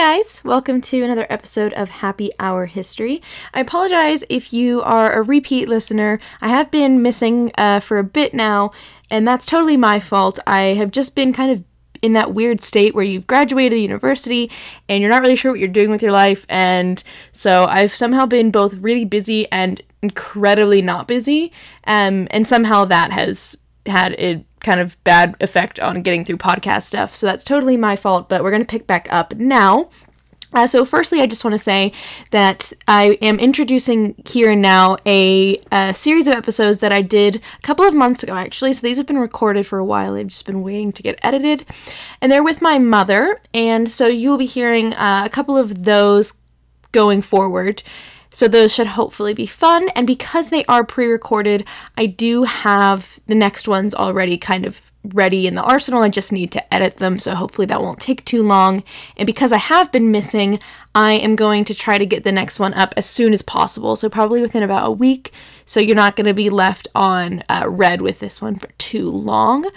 guys, 0.00 0.40
welcome 0.44 0.80
to 0.80 1.02
another 1.02 1.26
episode 1.28 1.74
of 1.74 1.90
Happy 1.90 2.30
Hour 2.40 2.64
History. 2.64 3.20
I 3.52 3.60
apologize 3.60 4.24
if 4.30 4.50
you 4.50 4.80
are 4.80 5.12
a 5.12 5.20
repeat 5.20 5.68
listener. 5.68 6.18
I 6.40 6.48
have 6.48 6.70
been 6.70 7.02
missing 7.02 7.52
uh, 7.58 7.80
for 7.80 7.98
a 7.98 8.02
bit 8.02 8.32
now, 8.32 8.72
and 9.10 9.28
that's 9.28 9.44
totally 9.44 9.76
my 9.76 10.00
fault. 10.00 10.38
I 10.46 10.62
have 10.62 10.90
just 10.90 11.14
been 11.14 11.34
kind 11.34 11.50
of 11.52 11.64
in 12.00 12.14
that 12.14 12.32
weird 12.32 12.62
state 12.62 12.94
where 12.94 13.04
you've 13.04 13.26
graduated 13.26 13.78
university 13.78 14.50
and 14.88 15.02
you're 15.02 15.10
not 15.10 15.20
really 15.20 15.36
sure 15.36 15.50
what 15.50 15.60
you're 15.60 15.68
doing 15.68 15.90
with 15.90 16.00
your 16.00 16.12
life, 16.12 16.46
and 16.48 17.02
so 17.32 17.66
I've 17.66 17.92
somehow 17.92 18.24
been 18.24 18.50
both 18.50 18.72
really 18.76 19.04
busy 19.04 19.52
and 19.52 19.82
incredibly 20.00 20.80
not 20.80 21.08
busy, 21.08 21.52
um, 21.86 22.26
and 22.30 22.46
somehow 22.46 22.86
that 22.86 23.12
has 23.12 23.54
had 23.84 24.14
a 24.14 24.42
kind 24.60 24.80
of 24.80 25.02
bad 25.04 25.36
effect 25.40 25.80
on 25.80 26.02
getting 26.02 26.24
through 26.24 26.36
podcast 26.36 26.84
stuff. 26.84 27.16
So 27.16 27.26
that's 27.26 27.44
totally 27.44 27.76
my 27.76 27.96
fault, 27.96 28.28
but 28.28 28.42
we're 28.42 28.50
going 28.50 28.62
to 28.62 28.68
pick 28.68 28.86
back 28.86 29.08
up 29.10 29.34
now. 29.34 29.90
Uh, 30.52 30.66
so, 30.66 30.84
firstly, 30.84 31.20
I 31.20 31.26
just 31.26 31.44
want 31.44 31.54
to 31.54 31.60
say 31.60 31.92
that 32.32 32.72
I 32.88 33.18
am 33.22 33.38
introducing 33.38 34.20
here 34.26 34.50
and 34.50 34.60
now 34.60 34.96
a, 35.06 35.60
a, 35.70 35.94
series 35.94 36.26
of 36.26 36.34
episodes 36.34 36.80
that 36.80 36.92
I 36.92 37.02
did 37.02 37.36
a 37.36 37.62
couple 37.62 37.84
of 37.84 37.94
months 37.94 38.24
ago, 38.24 38.34
actually. 38.34 38.72
So, 38.72 38.84
these 38.84 38.96
have 38.96 39.06
been 39.06 39.18
recorded 39.18 39.64
for 39.64 39.78
a 39.78 39.84
while. 39.84 40.14
They've 40.14 40.26
just 40.26 40.46
been 40.46 40.62
waiting 40.62 40.92
to 40.92 41.02
get 41.04 41.20
edited. 41.22 41.64
And 42.20 42.32
they're 42.32 42.42
with 42.42 42.60
my 42.60 42.78
mother. 42.80 43.40
And 43.54 43.90
so, 43.92 44.08
you 44.08 44.28
will 44.28 44.38
be 44.38 44.46
hearing 44.46 44.92
uh, 44.94 45.22
a 45.24 45.30
couple 45.30 45.56
of 45.56 45.84
those 45.84 46.32
going 46.90 47.22
forward. 47.22 47.84
So 48.30 48.48
those 48.48 48.72
should 48.72 48.86
hopefully 48.88 49.34
be 49.34 49.46
fun. 49.46 49.88
And 49.90 50.06
because 50.06 50.50
they 50.50 50.64
are 50.66 50.84
pre 50.84 51.06
recorded, 51.06 51.66
I 51.96 52.06
do 52.06 52.44
have 52.44 53.20
the 53.26 53.34
next 53.34 53.68
ones 53.68 53.94
already 53.94 54.38
kind 54.38 54.64
of 54.64 54.80
ready 55.04 55.46
in 55.46 55.54
the 55.54 55.62
arsenal. 55.62 56.02
I 56.02 56.08
just 56.08 56.32
need 56.32 56.52
to 56.52 56.74
edit 56.74 56.98
them, 56.98 57.18
so 57.18 57.34
hopefully 57.34 57.66
that 57.66 57.80
won't 57.80 58.00
take 58.00 58.24
too 58.24 58.42
long. 58.42 58.82
And 59.16 59.26
because 59.26 59.52
I 59.52 59.56
have 59.56 59.90
been 59.90 60.10
missing, 60.10 60.60
I 60.94 61.12
am 61.12 61.36
going 61.36 61.64
to 61.64 61.74
try 61.74 61.98
to 61.98 62.06
get 62.06 62.24
the 62.24 62.32
next 62.32 62.60
one 62.60 62.74
up 62.74 62.94
as 62.96 63.08
soon 63.08 63.32
as 63.32 63.42
possible. 63.42 63.96
So 63.96 64.08
probably 64.08 64.42
within 64.42 64.62
about 64.62 64.86
a 64.86 64.90
week. 64.92 65.32
So 65.66 65.80
you're 65.80 65.96
not 65.96 66.16
going 66.16 66.26
to 66.26 66.34
be 66.34 66.50
left 66.50 66.88
on 66.94 67.44
uh, 67.48 67.64
red 67.68 68.02
with 68.02 68.18
this 68.18 68.42
one 68.42 68.56
for 68.56 68.68
too 68.78 69.08
long. 69.08 69.70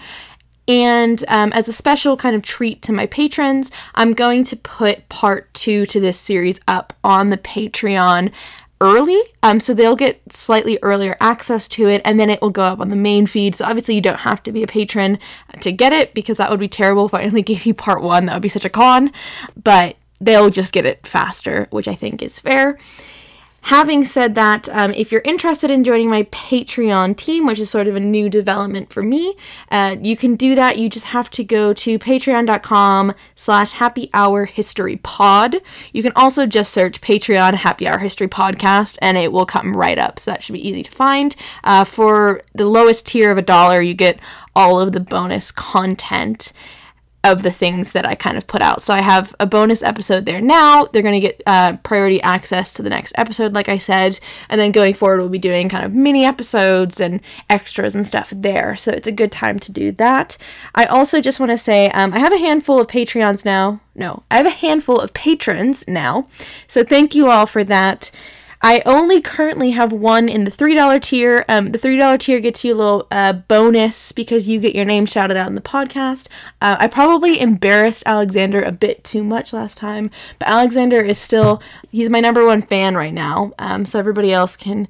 And 0.67 1.23
um, 1.27 1.51
as 1.53 1.67
a 1.67 1.73
special 1.73 2.15
kind 2.15 2.35
of 2.35 2.41
treat 2.41 2.81
to 2.83 2.93
my 2.93 3.05
patrons, 3.07 3.71
I'm 3.95 4.13
going 4.13 4.43
to 4.45 4.55
put 4.55 5.09
part 5.09 5.53
two 5.53 5.85
to 5.87 5.99
this 5.99 6.17
series 6.17 6.59
up 6.67 6.93
on 7.03 7.29
the 7.29 7.37
Patreon 7.37 8.31
early. 8.79 9.21
Um, 9.41 9.59
so 9.59 9.73
they'll 9.73 9.95
get 9.95 10.21
slightly 10.31 10.77
earlier 10.81 11.15
access 11.19 11.67
to 11.69 11.87
it, 11.87 12.01
and 12.05 12.19
then 12.19 12.29
it 12.29 12.41
will 12.41 12.49
go 12.49 12.63
up 12.63 12.79
on 12.79 12.89
the 12.89 12.95
main 12.95 13.25
feed. 13.25 13.55
So 13.55 13.65
obviously, 13.65 13.95
you 13.95 14.01
don't 14.01 14.19
have 14.19 14.43
to 14.43 14.51
be 14.51 14.63
a 14.63 14.67
patron 14.67 15.19
to 15.61 15.71
get 15.71 15.93
it 15.93 16.13
because 16.13 16.37
that 16.37 16.49
would 16.49 16.59
be 16.59 16.67
terrible 16.67 17.05
if 17.05 17.13
I 17.13 17.23
only 17.23 17.41
gave 17.43 17.65
you 17.65 17.73
part 17.73 18.01
one. 18.01 18.25
That 18.25 18.33
would 18.33 18.41
be 18.41 18.49
such 18.49 18.65
a 18.65 18.69
con. 18.69 19.11
But 19.61 19.97
they'll 20.21 20.49
just 20.49 20.73
get 20.73 20.85
it 20.85 21.05
faster, 21.05 21.67
which 21.71 21.87
I 21.87 21.95
think 21.95 22.21
is 22.21 22.39
fair. 22.39 22.77
Having 23.63 24.03
said 24.03 24.35
that, 24.35 24.67
um, 24.69 24.93
if 24.93 25.09
you're 25.09 25.21
interested 25.23 25.71
in 25.71 25.85
joining 25.85 26.09
my 26.09 26.23
Patreon 26.23 27.15
team, 27.15 27.45
which 27.45 27.59
is 27.59 27.69
sort 27.69 27.87
of 27.87 27.95
a 27.95 27.99
new 27.99 28.29
development 28.29 28.91
for 28.91 29.01
me, 29.01 29.37
uh, 29.71 29.95
you 30.01 30.17
can 30.17 30.35
do 30.35 30.53
that. 30.55 30.77
You 30.77 30.89
just 30.89 31.05
have 31.05 31.29
to 31.31 31.45
go 31.45 31.73
to 31.73 31.97
patreon.com 31.97 33.13
slash 33.35 33.71
happy 33.71 34.09
hour 34.13 34.43
history 34.43 34.97
pod. 34.97 35.61
You 35.93 36.03
can 36.03 36.11
also 36.17 36.45
just 36.45 36.73
search 36.73 36.99
Patreon 36.99 37.53
happy 37.53 37.87
hour 37.87 37.99
history 37.99 38.27
podcast 38.27 38.97
and 39.01 39.17
it 39.17 39.31
will 39.31 39.45
come 39.45 39.75
right 39.75 39.97
up. 39.97 40.19
So 40.19 40.31
that 40.31 40.43
should 40.43 40.53
be 40.53 40.67
easy 40.67 40.83
to 40.83 40.91
find. 40.91 41.33
Uh, 41.63 41.85
for 41.85 42.41
the 42.53 42.65
lowest 42.65 43.07
tier 43.07 43.31
of 43.31 43.37
a 43.37 43.41
dollar, 43.41 43.81
you 43.81 43.93
get 43.93 44.19
all 44.55 44.81
of 44.81 44.91
the 44.91 44.99
bonus 44.99 45.51
content 45.51 46.51
of 47.23 47.41
the 47.41 47.51
things 47.51 47.93
that 47.93 48.07
I 48.07 48.15
kind 48.15 48.37
of 48.37 48.47
put 48.47 48.61
out. 48.61 48.83
So 48.83 48.93
I 48.93 49.01
have 49.01 49.33
a 49.39 49.45
bonus 49.45 49.81
episode 49.81 50.25
there 50.25 50.41
now. 50.41 50.85
They're 50.85 51.01
going 51.01 51.19
to 51.19 51.27
get 51.27 51.41
uh, 51.47 51.77
priority 51.77 52.21
access 52.21 52.73
to 52.73 52.81
the 52.81 52.89
next 52.89 53.13
episode, 53.15 53.53
like 53.53 53.69
I 53.69 53.77
said. 53.77 54.19
And 54.49 54.59
then 54.59 54.71
going 54.71 54.93
forward, 54.93 55.19
we'll 55.19 55.29
be 55.29 55.39
doing 55.39 55.69
kind 55.69 55.85
of 55.85 55.93
mini 55.93 56.25
episodes 56.25 56.99
and 56.99 57.21
extras 57.49 57.95
and 57.95 58.05
stuff 58.05 58.33
there. 58.35 58.75
So 58.75 58.91
it's 58.91 59.07
a 59.07 59.11
good 59.11 59.31
time 59.31 59.57
to 59.59 59.71
do 59.71 59.91
that. 59.93 60.37
I 60.75 60.85
also 60.85 61.21
just 61.21 61.39
want 61.39 61.51
to 61.51 61.57
say 61.57 61.89
um, 61.91 62.13
I 62.13 62.19
have 62.19 62.33
a 62.33 62.37
handful 62.37 62.79
of 62.79 62.87
Patreons 62.87 63.45
now. 63.45 63.79
No, 63.95 64.23
I 64.29 64.37
have 64.37 64.45
a 64.45 64.49
handful 64.49 64.99
of 64.99 65.13
patrons 65.13 65.87
now. 65.87 66.27
So 66.67 66.83
thank 66.83 67.13
you 67.13 67.29
all 67.29 67.45
for 67.45 67.63
that. 67.63 68.09
I 68.65 68.81
only 68.85 69.19
currently 69.19 69.71
have 69.71 69.91
one 69.91 70.29
in 70.29 70.45
the 70.45 70.51
$3 70.51 71.01
tier. 71.01 71.43
Um, 71.49 71.73
the 71.73 71.77
$3 71.77 72.17
tier 72.17 72.39
gets 72.39 72.63
you 72.63 72.73
a 72.73 72.77
little 72.77 73.07
uh, 73.11 73.33
bonus 73.33 74.13
because 74.13 74.47
you 74.47 74.61
get 74.61 74.73
your 74.73 74.85
name 74.85 75.05
shouted 75.05 75.35
out 75.35 75.47
in 75.49 75.55
the 75.55 75.61
podcast. 75.61 76.29
Uh, 76.61 76.77
I 76.79 76.87
probably 76.87 77.41
embarrassed 77.41 78.03
Alexander 78.05 78.63
a 78.63 78.71
bit 78.71 79.03
too 79.03 79.21
much 79.21 79.51
last 79.51 79.77
time, 79.77 80.09
but 80.39 80.47
Alexander 80.47 81.01
is 81.01 81.17
still, 81.19 81.61
he's 81.91 82.09
my 82.09 82.21
number 82.21 82.45
one 82.45 82.61
fan 82.61 82.95
right 82.95 83.13
now. 83.13 83.51
Um, 83.59 83.83
so 83.83 83.99
everybody 83.99 84.31
else 84.31 84.55
can 84.55 84.87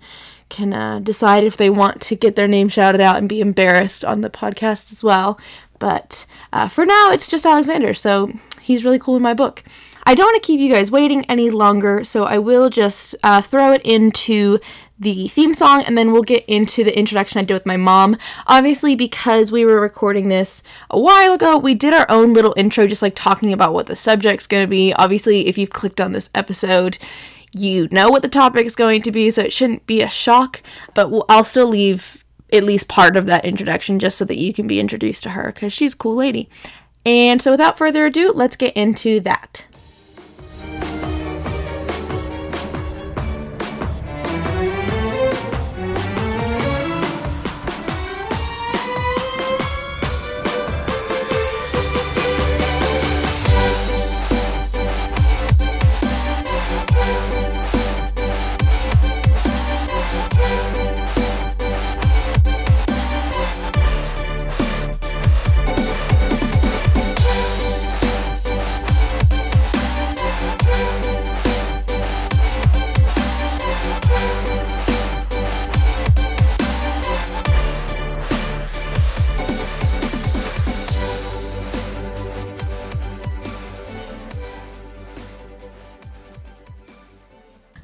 can 0.50 0.72
uh, 0.72 1.00
decide 1.00 1.44
if 1.44 1.58
they 1.58 1.70
want 1.70 2.00
to 2.00 2.16
get 2.16 2.36
their 2.36 2.48
name 2.48 2.70
shouted 2.70 3.02
out 3.02 3.18
and 3.18 3.28
be 3.28 3.42
embarrassed 3.42 4.06
on 4.06 4.22
the 4.22 4.30
podcast 4.30 4.92
as 4.92 5.04
well. 5.04 5.40
But 5.80 6.28
uh, 6.52 6.68
for 6.68 6.86
now, 6.86 7.10
it's 7.10 7.28
just 7.28 7.44
Alexander, 7.44 7.96
so 7.96 8.32
he's 8.62 8.86
really 8.86 9.00
cool 9.00 9.16
in 9.16 9.24
my 9.24 9.34
book. 9.34 9.64
I 10.06 10.16
don't 10.16 10.26
want 10.26 10.42
to 10.42 10.46
keep 10.46 10.60
you 10.60 10.72
guys 10.72 10.92
waiting 10.92 11.26
any 11.26 11.50
longer, 11.50 12.04
so 12.04 12.26
I 12.26 12.38
will 12.38 12.70
just 12.70 13.16
uh, 13.24 13.42
throw 13.42 13.72
it 13.72 13.82
into 13.84 14.60
the 15.00 15.28
theme 15.28 15.54
song 15.54 15.84
and 15.84 15.98
then 15.98 16.12
we'll 16.12 16.24
get 16.24 16.46
into 16.46 16.84
the 16.84 16.98
introduction 16.98 17.40
I 17.40 17.44
did 17.44 17.54
with 17.54 17.66
my 17.66 17.78
mom. 17.78 18.18
Obviously, 18.48 18.96
because 18.96 19.52
we 19.52 19.66
were 19.66 19.80
recording 19.80 20.30
this 20.30 20.64
a 20.90 21.00
while 21.00 21.34
ago, 21.34 21.58
we 21.58 21.74
did 21.74 21.94
our 21.94 22.06
own 22.10 22.34
little 22.34 22.54
intro, 22.58 22.88
just 22.88 23.02
like 23.02 23.16
talking 23.16 23.54
about 23.54 23.74
what 23.74 23.88
the 23.88 23.96
subject's 23.96 24.48
going 24.48 24.64
to 24.64 24.70
be. 24.70 24.94
Obviously, 24.94 25.48
if 25.48 25.58
you've 25.58 25.70
clicked 25.70 26.02
on 26.02 26.12
this 26.12 26.30
episode, 26.36 26.98
you 27.56 27.88
know 27.92 28.10
what 28.10 28.22
the 28.22 28.30
topic 28.30 28.66
is 28.66 28.76
going 28.76 29.02
to 29.04 29.12
be, 29.12 29.30
so 29.30 29.42
it 29.42 29.54
shouldn't 29.54 29.86
be 29.86 30.02
a 30.02 30.10
shock, 30.10 30.62
but 30.94 31.12
we'll, 31.12 31.26
I'll 31.30 31.44
still 31.44 31.68
leave 31.68 32.24
at 32.52 32.64
least 32.64 32.88
part 32.88 33.16
of 33.16 33.26
that 33.26 33.46
introduction 33.46 34.00
just 34.00 34.18
so 34.18 34.26
that 34.26 34.38
you 34.38 34.54
can 34.54 34.68
be 34.68 34.80
introduced 34.80 35.24
to 35.24 35.32
her 35.32 35.52
because 35.54 35.74
she's 35.74 35.94
a 35.94 35.98
cool 35.98 36.16
lady. 36.16 36.50
And 37.06 37.42
so, 37.42 37.52
without 37.52 37.78
further 37.78 38.06
ado, 38.06 38.32
let's 38.32 38.56
get 38.56 38.76
into 38.76 39.20
that. 39.22 39.66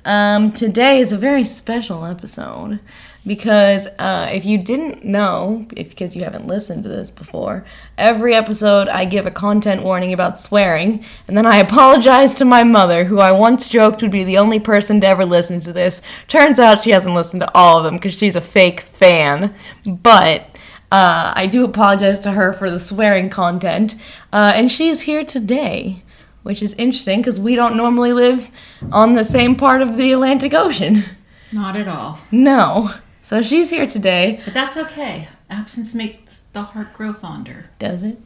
Um, 0.10 0.54
today 0.54 1.02
is 1.02 1.12
a 1.12 1.18
very 1.20 1.44
special 1.44 2.04
episode 2.04 2.80
because 3.28 3.86
uh, 4.00 4.28
if 4.34 4.44
you 4.44 4.58
didn't 4.58 5.06
know, 5.06 5.68
if 5.78 5.92
because 5.92 6.16
you 6.16 6.24
haven't 6.24 6.48
listened 6.48 6.82
to 6.82 6.90
this 6.90 7.12
before, 7.12 7.64
every 7.96 8.34
episode 8.34 8.88
I 8.88 9.06
give 9.06 9.28
a 9.28 9.32
content 9.32 9.84
warning 9.84 10.12
about 10.12 10.40
swearing, 10.40 11.06
and 11.28 11.38
then 11.38 11.46
I 11.46 11.58
apologize 11.58 12.34
to 12.36 12.44
my 12.44 12.64
mother, 12.64 13.04
who 13.04 13.20
I 13.20 13.32
once 13.32 13.70
joked 13.70 14.02
would 14.02 14.10
be 14.10 14.24
the 14.24 14.40
only 14.40 14.60
person 14.60 15.00
to 15.02 15.06
ever 15.06 15.26
listen 15.26 15.62
to 15.62 15.72
this. 15.72 16.02
Turns 16.28 16.58
out 16.58 16.82
she 16.82 16.90
hasn't 16.90 17.14
listened 17.14 17.42
to 17.42 17.52
all 17.56 17.78
of 17.78 17.84
them 17.84 17.98
because 17.98 18.16
she's 18.16 18.36
a 18.36 18.42
fake 18.42 18.82
fan, 18.82 19.54
but. 19.86 20.48
Uh, 20.92 21.34
I 21.36 21.46
do 21.46 21.64
apologize 21.66 22.20
to 22.22 22.32
her 22.32 22.52
for 22.52 22.72
the 22.72 22.80
swearing 22.80 23.30
content, 23.30 23.96
uh, 24.34 24.54
and 24.56 24.72
she's 24.72 25.02
here 25.02 25.24
today 25.24 26.02
which 26.44 26.62
is 26.62 26.74
interesting 26.74 27.20
because 27.20 27.40
we 27.40 27.56
don't 27.56 27.76
normally 27.76 28.14
live 28.14 28.50
on 28.92 29.16
the 29.16 29.24
same 29.24 29.56
part 29.56 29.82
of 29.82 29.98
the 29.98 30.12
Atlantic 30.12 30.54
Ocean. 30.54 31.04
Not 31.52 31.76
at 31.76 31.88
all. 31.88 32.20
No. 32.32 32.94
So 33.22 33.42
she's 33.42 33.70
here 33.70 33.88
today. 33.88 34.42
But 34.46 34.54
that's 34.54 34.78
okay. 34.78 35.28
Absence 35.50 35.94
makes 35.94 36.42
the 36.54 36.62
heart 36.62 36.94
grow 36.94 37.14
fonder. 37.14 37.70
Does 37.80 38.04
it? 38.04 38.20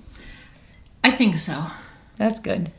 I 1.03 1.11
think 1.11 1.37
so. 1.37 1.67
That's 2.17 2.39
good. 2.39 2.71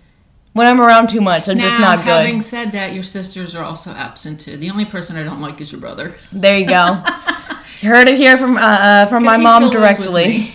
When 0.52 0.66
I'm 0.66 0.80
around 0.80 1.08
too 1.08 1.20
much, 1.20 1.48
I'm 1.48 1.56
now, 1.56 1.64
just 1.64 1.80
not 1.80 1.98
good. 1.98 2.26
Having 2.26 2.42
said 2.42 2.72
that, 2.72 2.94
your 2.94 3.02
sisters 3.02 3.56
are 3.56 3.64
also 3.64 3.90
absent 3.90 4.40
too. 4.40 4.56
The 4.56 4.70
only 4.70 4.84
person 4.84 5.16
I 5.16 5.24
don't 5.24 5.40
like 5.40 5.60
is 5.60 5.72
your 5.72 5.80
brother. 5.80 6.14
There 6.32 6.56
you 6.56 6.66
go. 6.66 7.02
you 7.80 7.88
heard 7.88 8.06
it 8.06 8.16
here 8.16 8.38
from 8.38 8.56
uh, 8.56 8.60
uh 8.60 9.06
from 9.06 9.24
my 9.24 9.36
mom 9.36 9.70
directly. 9.70 10.54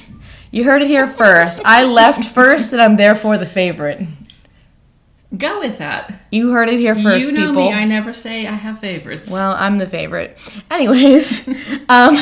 You 0.52 0.64
heard 0.64 0.82
it 0.82 0.88
here 0.88 1.08
first. 1.08 1.62
I 1.66 1.84
left 1.84 2.24
first, 2.24 2.74
and 2.74 2.82
I'm 2.82 2.96
therefore 2.96 3.38
the 3.38 3.46
favorite. 3.46 4.08
Go 5.38 5.60
with 5.60 5.78
that. 5.78 6.22
You 6.31 6.52
heard 6.52 6.70
it 6.70 6.80
here 6.80 6.96
first, 6.96 7.28
you 7.28 7.31
know 7.31 7.50
people. 7.50 7.70
me. 7.70 7.74
I 7.74 7.86
never 7.86 8.14
say 8.14 8.48
I 8.48 8.54
have 8.54 8.80
favorites. 8.80 9.31
Well, 9.31 9.52
I'm 9.52 9.78
the 9.78 9.88
favorite. 9.88 10.40
Anyways, 10.72 11.48
um, 11.90 12.18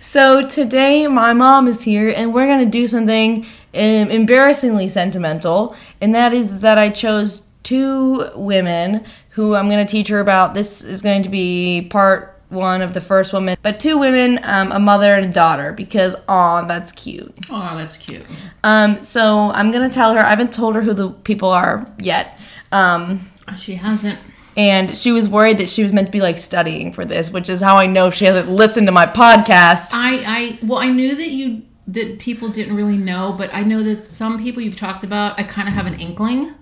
so 0.00 0.46
today 0.46 1.06
my 1.06 1.32
mom 1.32 1.68
is 1.68 1.82
here 1.82 2.12
and 2.16 2.34
we're 2.34 2.48
gonna 2.48 2.66
do 2.66 2.88
something 2.88 3.44
um, 3.74 4.10
embarrassingly 4.10 4.88
sentimental, 4.88 5.76
and 6.00 6.12
that 6.16 6.32
is 6.34 6.60
that 6.60 6.78
I 6.78 6.90
chose 6.90 7.48
two 7.62 8.28
women 8.34 9.04
who 9.30 9.54
I'm 9.54 9.68
gonna 9.68 9.86
teach 9.86 10.08
her 10.08 10.18
about. 10.18 10.54
This 10.54 10.82
is 10.82 11.00
going 11.00 11.22
to 11.22 11.28
be 11.28 11.86
part 11.90 12.40
one 12.48 12.80
of 12.80 12.94
the 12.94 13.00
first 13.00 13.32
woman, 13.32 13.56
but 13.62 13.78
two 13.78 13.98
women, 13.98 14.40
um, 14.42 14.72
a 14.72 14.78
mother 14.78 15.14
and 15.14 15.26
a 15.26 15.32
daughter, 15.32 15.72
because 15.72 16.16
aw, 16.28 16.62
that's 16.62 16.92
cute. 16.92 17.34
oh, 17.50 17.76
that's 17.76 17.96
cute. 17.96 18.24
Um, 18.64 19.00
so 19.00 19.50
I'm 19.52 19.70
gonna 19.70 19.90
tell 19.90 20.14
her. 20.14 20.24
I 20.24 20.30
haven't 20.30 20.52
told 20.52 20.74
her 20.74 20.82
who 20.82 20.92
the 20.92 21.10
people 21.10 21.50
are 21.50 21.86
yet. 22.00 22.37
Um, 22.72 23.30
She 23.56 23.74
hasn't. 23.74 24.18
and 24.56 24.96
she 24.96 25.12
was 25.12 25.28
worried 25.28 25.58
that 25.58 25.68
she 25.68 25.82
was 25.82 25.92
meant 25.92 26.08
to 26.08 26.12
be 26.12 26.20
like 26.20 26.36
studying 26.38 26.92
for 26.92 27.04
this, 27.04 27.30
which 27.30 27.48
is 27.48 27.60
how 27.60 27.76
I 27.76 27.86
know 27.86 28.10
she 28.10 28.24
hasn't 28.26 28.48
listened 28.50 28.86
to 28.88 28.92
my 28.92 29.06
podcast. 29.06 29.88
I, 29.92 30.22
I, 30.26 30.58
well, 30.62 30.78
I 30.78 30.88
knew 30.90 31.14
that 31.14 31.30
you 31.30 31.62
that 31.86 32.18
people 32.18 32.50
didn't 32.50 32.76
really 32.76 32.98
know, 32.98 33.34
but 33.36 33.48
I 33.54 33.62
know 33.62 33.82
that 33.82 34.04
some 34.04 34.38
people 34.38 34.62
you've 34.62 34.76
talked 34.76 35.04
about, 35.04 35.38
I 35.40 35.42
kind 35.42 35.68
of 35.68 35.72
have 35.74 35.86
an 35.86 35.98
inkling 35.98 36.52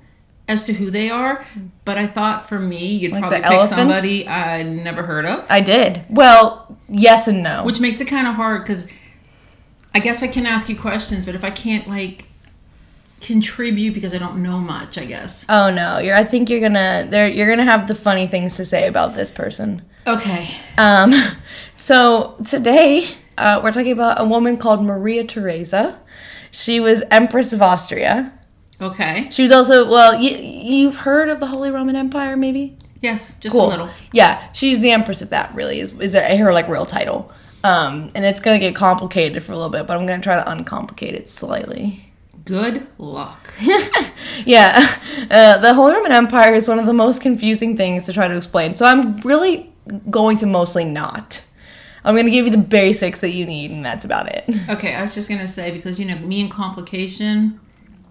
as 0.47 0.65
to 0.67 0.73
who 0.75 0.89
they 0.89 1.11
are. 1.11 1.45
But 1.85 1.99
I 1.99 2.07
thought 2.07 2.49
for 2.49 2.61
me, 2.61 2.87
you'd 2.87 3.11
Like 3.11 3.23
probably 3.23 3.39
pick 3.39 3.47
elephants? 3.47 3.75
somebody 3.77 4.29
I 4.29 4.63
never 4.63 5.03
heard 5.03 5.27
of, 5.27 5.45
I 5.51 5.61
did. 5.61 6.05
Well, 6.09 6.79
yes 6.89 7.27
and 7.27 7.43
no. 7.43 7.65
which 7.65 7.81
makes 7.81 8.01
it 8.01 8.05
kind 8.05 8.29
of 8.29 8.37
hard 8.37 8.63
because 8.63 8.89
I 9.93 9.99
guess 9.99 10.23
I 10.23 10.29
can 10.29 10.47
ask 10.47 10.69
you 10.69 10.77
questions, 10.77 11.27
but 11.27 11.35
if 11.35 11.43
I 11.43 11.51
can't 11.51 11.89
like 11.89 12.27
contribute 13.21 13.95
because 13.95 14.15
I 14.15 14.19
don't 14.19 14.43
know 14.43 14.59
much, 14.59 14.99
I 14.99 15.05
guess. 15.05 15.47
oh 15.49 15.71
no, 15.71 15.99
you're. 15.99 16.15
I 16.17 16.25
think 16.25 16.51
you're 16.51 16.61
gonna. 16.61 17.07
There, 17.11 17.29
you're 17.29 17.49
gonna 17.49 17.65
have 17.65 17.89
the 17.89 17.95
funny 17.95 18.27
things 18.27 18.57
to 18.57 18.65
say 18.65 18.87
about 18.87 19.15
this 19.17 19.31
person. 19.31 19.83
Okay. 20.07 20.49
Um, 20.79 21.13
so 21.75 22.37
today 22.47 23.09
uh, 23.39 23.61
we're 23.63 23.73
talking 23.73 23.93
about 23.93 24.21
a 24.21 24.25
woman 24.25 24.57
called 24.57 24.83
Maria 24.85 25.25
Theresa. 25.25 25.99
She 26.51 26.81
was 26.81 27.03
Empress 27.11 27.53
of 27.53 27.61
Austria. 27.63 28.33
Okay. 28.81 29.29
She 29.31 29.43
was 29.43 29.51
also 29.53 29.89
well. 29.91 30.21
You, 30.21 30.37
you've 30.37 30.97
heard 30.97 31.29
of 31.29 31.41
the 31.41 31.47
Holy 31.47 31.71
Roman 31.71 31.97
Empire, 31.97 32.37
maybe? 32.37 32.77
Yes, 33.03 33.37
just 33.39 33.55
Cool. 33.55 33.67
a 33.67 33.69
little. 33.69 33.91
Yeah, 34.13 34.51
she's 34.53 34.81
the 34.81 34.91
empress 34.91 35.23
of 35.23 35.31
that. 35.31 35.55
Really, 35.55 35.81
is 35.81 35.99
is 36.01 36.15
her 36.15 36.53
like 36.53 36.69
real 36.69 36.87
title. 36.87 37.31
Um, 37.65 38.13
and 38.15 38.25
it's 38.25 38.41
gonna 38.41 38.59
get 38.61 38.77
complicated 38.77 39.43
for 39.43 39.53
a 39.53 39.57
little 39.57 39.71
bit, 39.71 39.87
but 39.87 39.97
I'm 39.97 40.07
gonna 40.07 40.23
try 40.23 40.37
to 40.37 40.49
uncomplicate 40.49 41.15
it 41.15 41.29
slightly. 41.29 42.06
Good 42.47 42.87
luck. 42.99 43.53
Yeah, 44.45 44.99
uh, 45.31 45.59
the 45.59 45.73
Holy 45.73 45.95
Roman 45.95 46.13
Empire 46.13 46.53
is 46.55 46.69
one 46.69 46.79
of 46.79 46.85
the 46.85 46.93
most 46.93 47.23
confusing 47.23 47.75
things 47.75 48.05
to 48.05 48.13
try 48.13 48.29
to 48.29 48.37
explain. 48.37 48.75
So 48.75 48.85
I'm 48.85 49.17
really 49.21 49.73
going 50.11 50.37
to 50.39 50.47
mostly 50.47 50.85
not. 50.85 51.43
I'm 52.05 52.15
gonna 52.15 52.31
give 52.31 52.45
you 52.45 52.51
the 52.51 52.59
basics 52.59 53.21
that 53.21 53.31
you 53.31 53.47
need, 53.47 53.71
and 53.71 53.83
that's 53.85 54.05
about 54.05 54.29
it. 54.29 54.45
Okay, 54.69 54.95
I 54.95 55.03
was 55.03 55.15
just 55.15 55.31
gonna 55.31 55.49
say 55.49 55.71
because 55.71 55.99
you 55.99 56.05
know 56.05 56.19
me 56.19 56.43
and 56.43 56.51
complication, 56.51 57.59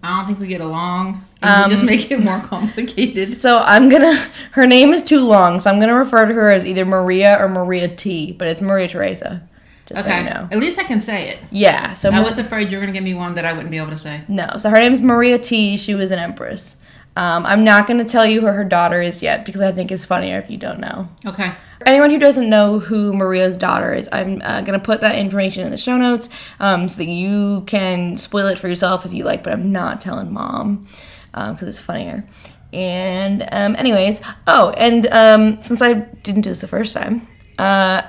I 0.02 0.16
don't 0.16 0.26
think 0.26 0.40
we 0.40 0.48
get 0.48 0.60
along, 0.60 1.24
and 1.42 1.66
we 1.66 1.70
just 1.70 1.84
Um, 1.84 1.86
make 1.86 2.10
it 2.10 2.18
more 2.18 2.40
complicated. 2.44 3.28
So 3.28 3.60
I'm 3.60 3.88
gonna. 3.88 4.16
Her 4.50 4.66
name 4.66 4.92
is 4.92 5.04
too 5.04 5.20
long, 5.20 5.60
so 5.60 5.70
I'm 5.70 5.78
gonna 5.78 5.94
refer 5.96 6.26
to 6.26 6.34
her 6.34 6.50
as 6.50 6.66
either 6.66 6.84
Maria 6.84 7.38
or 7.40 7.48
Maria 7.48 7.86
T. 7.86 8.32
But 8.32 8.48
it's 8.48 8.60
Maria 8.60 8.88
Theresa. 8.88 9.42
Just 9.86 10.02
so 10.02 10.08
Okay, 10.08 10.24
you 10.24 10.30
know. 10.30 10.48
at 10.50 10.58
least 10.58 10.78
I 10.78 10.84
can 10.84 11.00
say 11.00 11.28
it. 11.30 11.38
Yeah. 11.50 11.92
So 11.94 12.08
I 12.10 12.16
Mar- 12.16 12.24
was 12.24 12.38
afraid 12.38 12.70
you 12.72 12.78
were 12.78 12.82
gonna 12.82 12.92
give 12.92 13.04
me 13.04 13.14
one 13.14 13.34
that 13.34 13.44
I 13.44 13.52
wouldn't 13.52 13.70
be 13.70 13.78
able 13.78 13.90
to 13.90 13.96
say. 13.96 14.22
No, 14.28 14.48
so 14.58 14.68
her 14.70 14.78
name 14.78 14.92
is 14.92 15.00
Maria 15.00 15.38
T. 15.38 15.76
She 15.76 15.94
was 15.94 16.10
an 16.10 16.18
empress. 16.18 16.82
Um, 17.16 17.46
I'm 17.46 17.64
not 17.64 17.86
going 17.86 17.96
to 17.96 18.04
tell 18.04 18.26
you 18.26 18.42
who 18.42 18.46
her 18.48 18.62
daughter 18.62 19.00
is 19.00 19.22
yet 19.22 19.46
because 19.46 19.62
I 19.62 19.72
think 19.72 19.90
it's 19.90 20.04
funnier 20.04 20.36
if 20.38 20.50
you 20.50 20.58
don't 20.58 20.80
know. 20.80 21.08
Okay. 21.24 21.50
Anyone 21.86 22.10
who 22.10 22.18
doesn't 22.18 22.46
know 22.50 22.78
who 22.78 23.14
Maria's 23.14 23.56
daughter 23.56 23.94
is, 23.94 24.06
I'm 24.12 24.42
uh, 24.44 24.60
going 24.60 24.78
to 24.78 24.84
put 24.84 25.00
that 25.00 25.16
information 25.16 25.64
in 25.64 25.70
the 25.70 25.78
show 25.78 25.96
notes 25.96 26.28
um, 26.60 26.90
so 26.90 26.98
that 26.98 27.06
you 27.08 27.62
can 27.66 28.18
spoil 28.18 28.48
it 28.48 28.58
for 28.58 28.68
yourself 28.68 29.06
if 29.06 29.14
you 29.14 29.24
like, 29.24 29.42
but 29.42 29.54
I'm 29.54 29.72
not 29.72 30.02
telling 30.02 30.30
mom 30.30 30.86
because 31.32 31.62
it's 31.62 31.78
funnier. 31.78 32.28
And, 32.74 33.48
um, 33.50 33.76
anyways, 33.76 34.20
oh, 34.46 34.70
and 34.76 35.06
um, 35.06 35.62
since 35.62 35.80
I 35.80 35.94
didn't 35.94 36.42
do 36.42 36.50
this 36.50 36.60
the 36.60 36.68
first 36.68 36.92
time, 36.94 37.26
uh, 37.58 38.02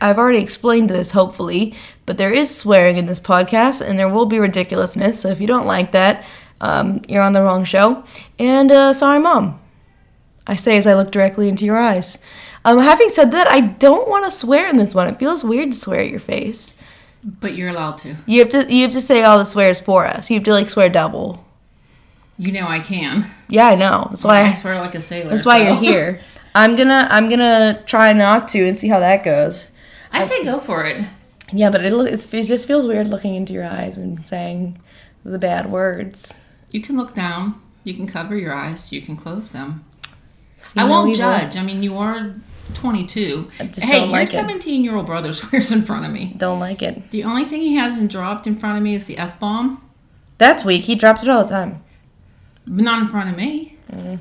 I've 0.00 0.18
already 0.18 0.40
explained 0.40 0.90
this, 0.90 1.12
hopefully, 1.12 1.74
but 2.04 2.18
there 2.18 2.32
is 2.32 2.54
swearing 2.54 2.96
in 2.96 3.06
this 3.06 3.20
podcast, 3.20 3.80
and 3.80 3.98
there 3.98 4.08
will 4.08 4.26
be 4.26 4.38
ridiculousness. 4.38 5.20
So 5.20 5.30
if 5.30 5.40
you 5.40 5.46
don't 5.46 5.66
like 5.66 5.92
that, 5.92 6.24
um, 6.60 7.02
you're 7.08 7.22
on 7.22 7.32
the 7.32 7.42
wrong 7.42 7.64
show. 7.64 8.04
And 8.38 8.70
uh, 8.70 8.92
sorry, 8.92 9.18
mom. 9.18 9.60
I 10.46 10.56
say 10.56 10.76
as 10.76 10.86
I 10.86 10.94
look 10.94 11.10
directly 11.10 11.48
into 11.48 11.64
your 11.64 11.76
eyes. 11.78 12.18
Um, 12.64 12.78
having 12.78 13.08
said 13.08 13.30
that, 13.32 13.50
I 13.50 13.60
don't 13.60 14.08
want 14.08 14.24
to 14.24 14.30
swear 14.30 14.68
in 14.68 14.76
this 14.76 14.94
one. 14.94 15.08
It 15.08 15.18
feels 15.18 15.44
weird 15.44 15.72
to 15.72 15.78
swear 15.78 16.00
at 16.00 16.10
your 16.10 16.20
face. 16.20 16.74
But 17.24 17.54
you're 17.54 17.70
allowed 17.70 17.98
to. 17.98 18.14
You 18.26 18.40
have 18.40 18.50
to. 18.50 18.72
You 18.72 18.82
have 18.82 18.92
to 18.92 19.00
say 19.00 19.22
all 19.22 19.38
the 19.38 19.44
swears 19.44 19.80
for 19.80 20.06
us. 20.06 20.30
You 20.30 20.36
have 20.36 20.44
to 20.44 20.52
like 20.52 20.68
swear 20.68 20.88
double. 20.88 21.44
You 22.38 22.52
know 22.52 22.68
I 22.68 22.78
can. 22.80 23.28
Yeah, 23.48 23.66
I 23.68 23.74
know. 23.74 24.06
That's 24.10 24.22
why. 24.22 24.42
I 24.42 24.52
swear 24.52 24.78
like 24.78 24.94
a 24.94 25.00
sailor. 25.00 25.30
that's 25.30 25.46
why 25.46 25.58
so- 25.58 25.64
you're 25.64 25.76
here. 25.76 26.20
I'm 26.54 26.76
gonna. 26.76 27.08
I'm 27.10 27.28
gonna 27.28 27.82
try 27.86 28.12
not 28.12 28.48
to 28.48 28.66
and 28.66 28.76
see 28.76 28.88
how 28.88 29.00
that 29.00 29.24
goes. 29.24 29.68
I 30.12 30.22
say 30.24 30.44
go 30.44 30.58
for 30.58 30.84
it. 30.84 31.04
Yeah, 31.52 31.70
but 31.70 31.84
it, 31.84 31.92
it 31.92 32.42
just 32.44 32.66
feels 32.66 32.86
weird 32.86 33.06
looking 33.08 33.34
into 33.34 33.52
your 33.52 33.64
eyes 33.64 33.98
and 33.98 34.24
saying 34.26 34.80
the 35.24 35.38
bad 35.38 35.70
words. 35.70 36.38
You 36.70 36.80
can 36.80 36.96
look 36.96 37.14
down. 37.14 37.60
You 37.84 37.94
can 37.94 38.06
cover 38.06 38.36
your 38.36 38.52
eyes. 38.52 38.92
You 38.92 39.00
can 39.00 39.16
close 39.16 39.50
them. 39.50 39.84
See 40.58 40.80
I 40.80 40.84
won't 40.84 41.14
judge. 41.14 41.56
I 41.56 41.62
mean, 41.62 41.82
you 41.82 41.96
are 41.98 42.34
22. 42.74 43.46
I 43.60 43.64
just 43.66 43.82
hey, 43.86 44.00
don't 44.00 44.08
your 44.08 44.18
like 44.18 44.28
it. 44.28 44.32
17 44.32 44.82
year 44.82 44.96
old 44.96 45.06
brother 45.06 45.32
swears 45.34 45.70
in 45.70 45.82
front 45.82 46.04
of 46.04 46.10
me. 46.12 46.34
Don't 46.36 46.58
like 46.58 46.82
it. 46.82 47.10
The 47.12 47.22
only 47.22 47.44
thing 47.44 47.60
he 47.60 47.76
hasn't 47.76 48.10
dropped 48.10 48.46
in 48.46 48.56
front 48.56 48.76
of 48.76 48.82
me 48.82 48.94
is 48.96 49.06
the 49.06 49.18
F 49.18 49.38
bomb, 49.38 49.82
That's 50.38 50.64
weak. 50.64 50.84
He 50.84 50.96
drops 50.96 51.22
it 51.22 51.28
all 51.28 51.44
the 51.44 51.50
time. 51.50 51.82
but 52.66 52.82
not 52.82 53.02
in 53.02 53.08
front 53.08 53.30
of 53.30 53.36
me. 53.36 53.76
Mm. 53.92 54.18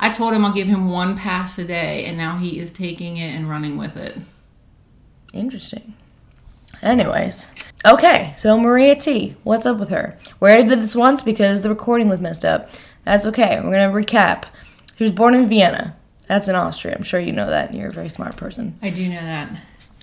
I 0.00 0.10
told 0.10 0.32
him 0.32 0.44
I'll 0.44 0.52
give 0.52 0.68
him 0.68 0.90
one 0.90 1.16
pass 1.16 1.58
a 1.58 1.64
day, 1.64 2.04
and 2.06 2.16
now 2.16 2.38
he 2.38 2.58
is 2.58 2.70
taking 2.72 3.16
it 3.16 3.28
and 3.34 3.48
running 3.48 3.76
with 3.76 3.96
it. 3.96 4.18
Interesting. 5.34 5.94
Anyways, 6.80 7.46
okay. 7.84 8.34
So 8.36 8.56
Maria 8.58 8.94
T. 8.94 9.36
What's 9.42 9.66
up 9.66 9.78
with 9.78 9.88
her? 9.88 10.18
We 10.40 10.48
already 10.48 10.68
did 10.68 10.80
this 10.80 10.94
once 10.94 11.22
because 11.22 11.62
the 11.62 11.68
recording 11.68 12.08
was 12.08 12.20
messed 12.20 12.44
up. 12.44 12.70
That's 13.04 13.26
okay. 13.26 13.60
We're 13.62 13.72
gonna 13.72 13.92
recap. 13.92 14.44
She 14.96 15.04
was 15.04 15.12
born 15.12 15.34
in 15.34 15.48
Vienna. 15.48 15.96
That's 16.28 16.48
in 16.48 16.54
Austria. 16.54 16.94
I'm 16.96 17.02
sure 17.02 17.20
you 17.20 17.32
know 17.32 17.48
that. 17.50 17.74
You're 17.74 17.88
a 17.88 17.92
very 17.92 18.08
smart 18.08 18.36
person. 18.36 18.78
I 18.80 18.90
do 18.90 19.08
know 19.08 19.20
that. 19.20 19.50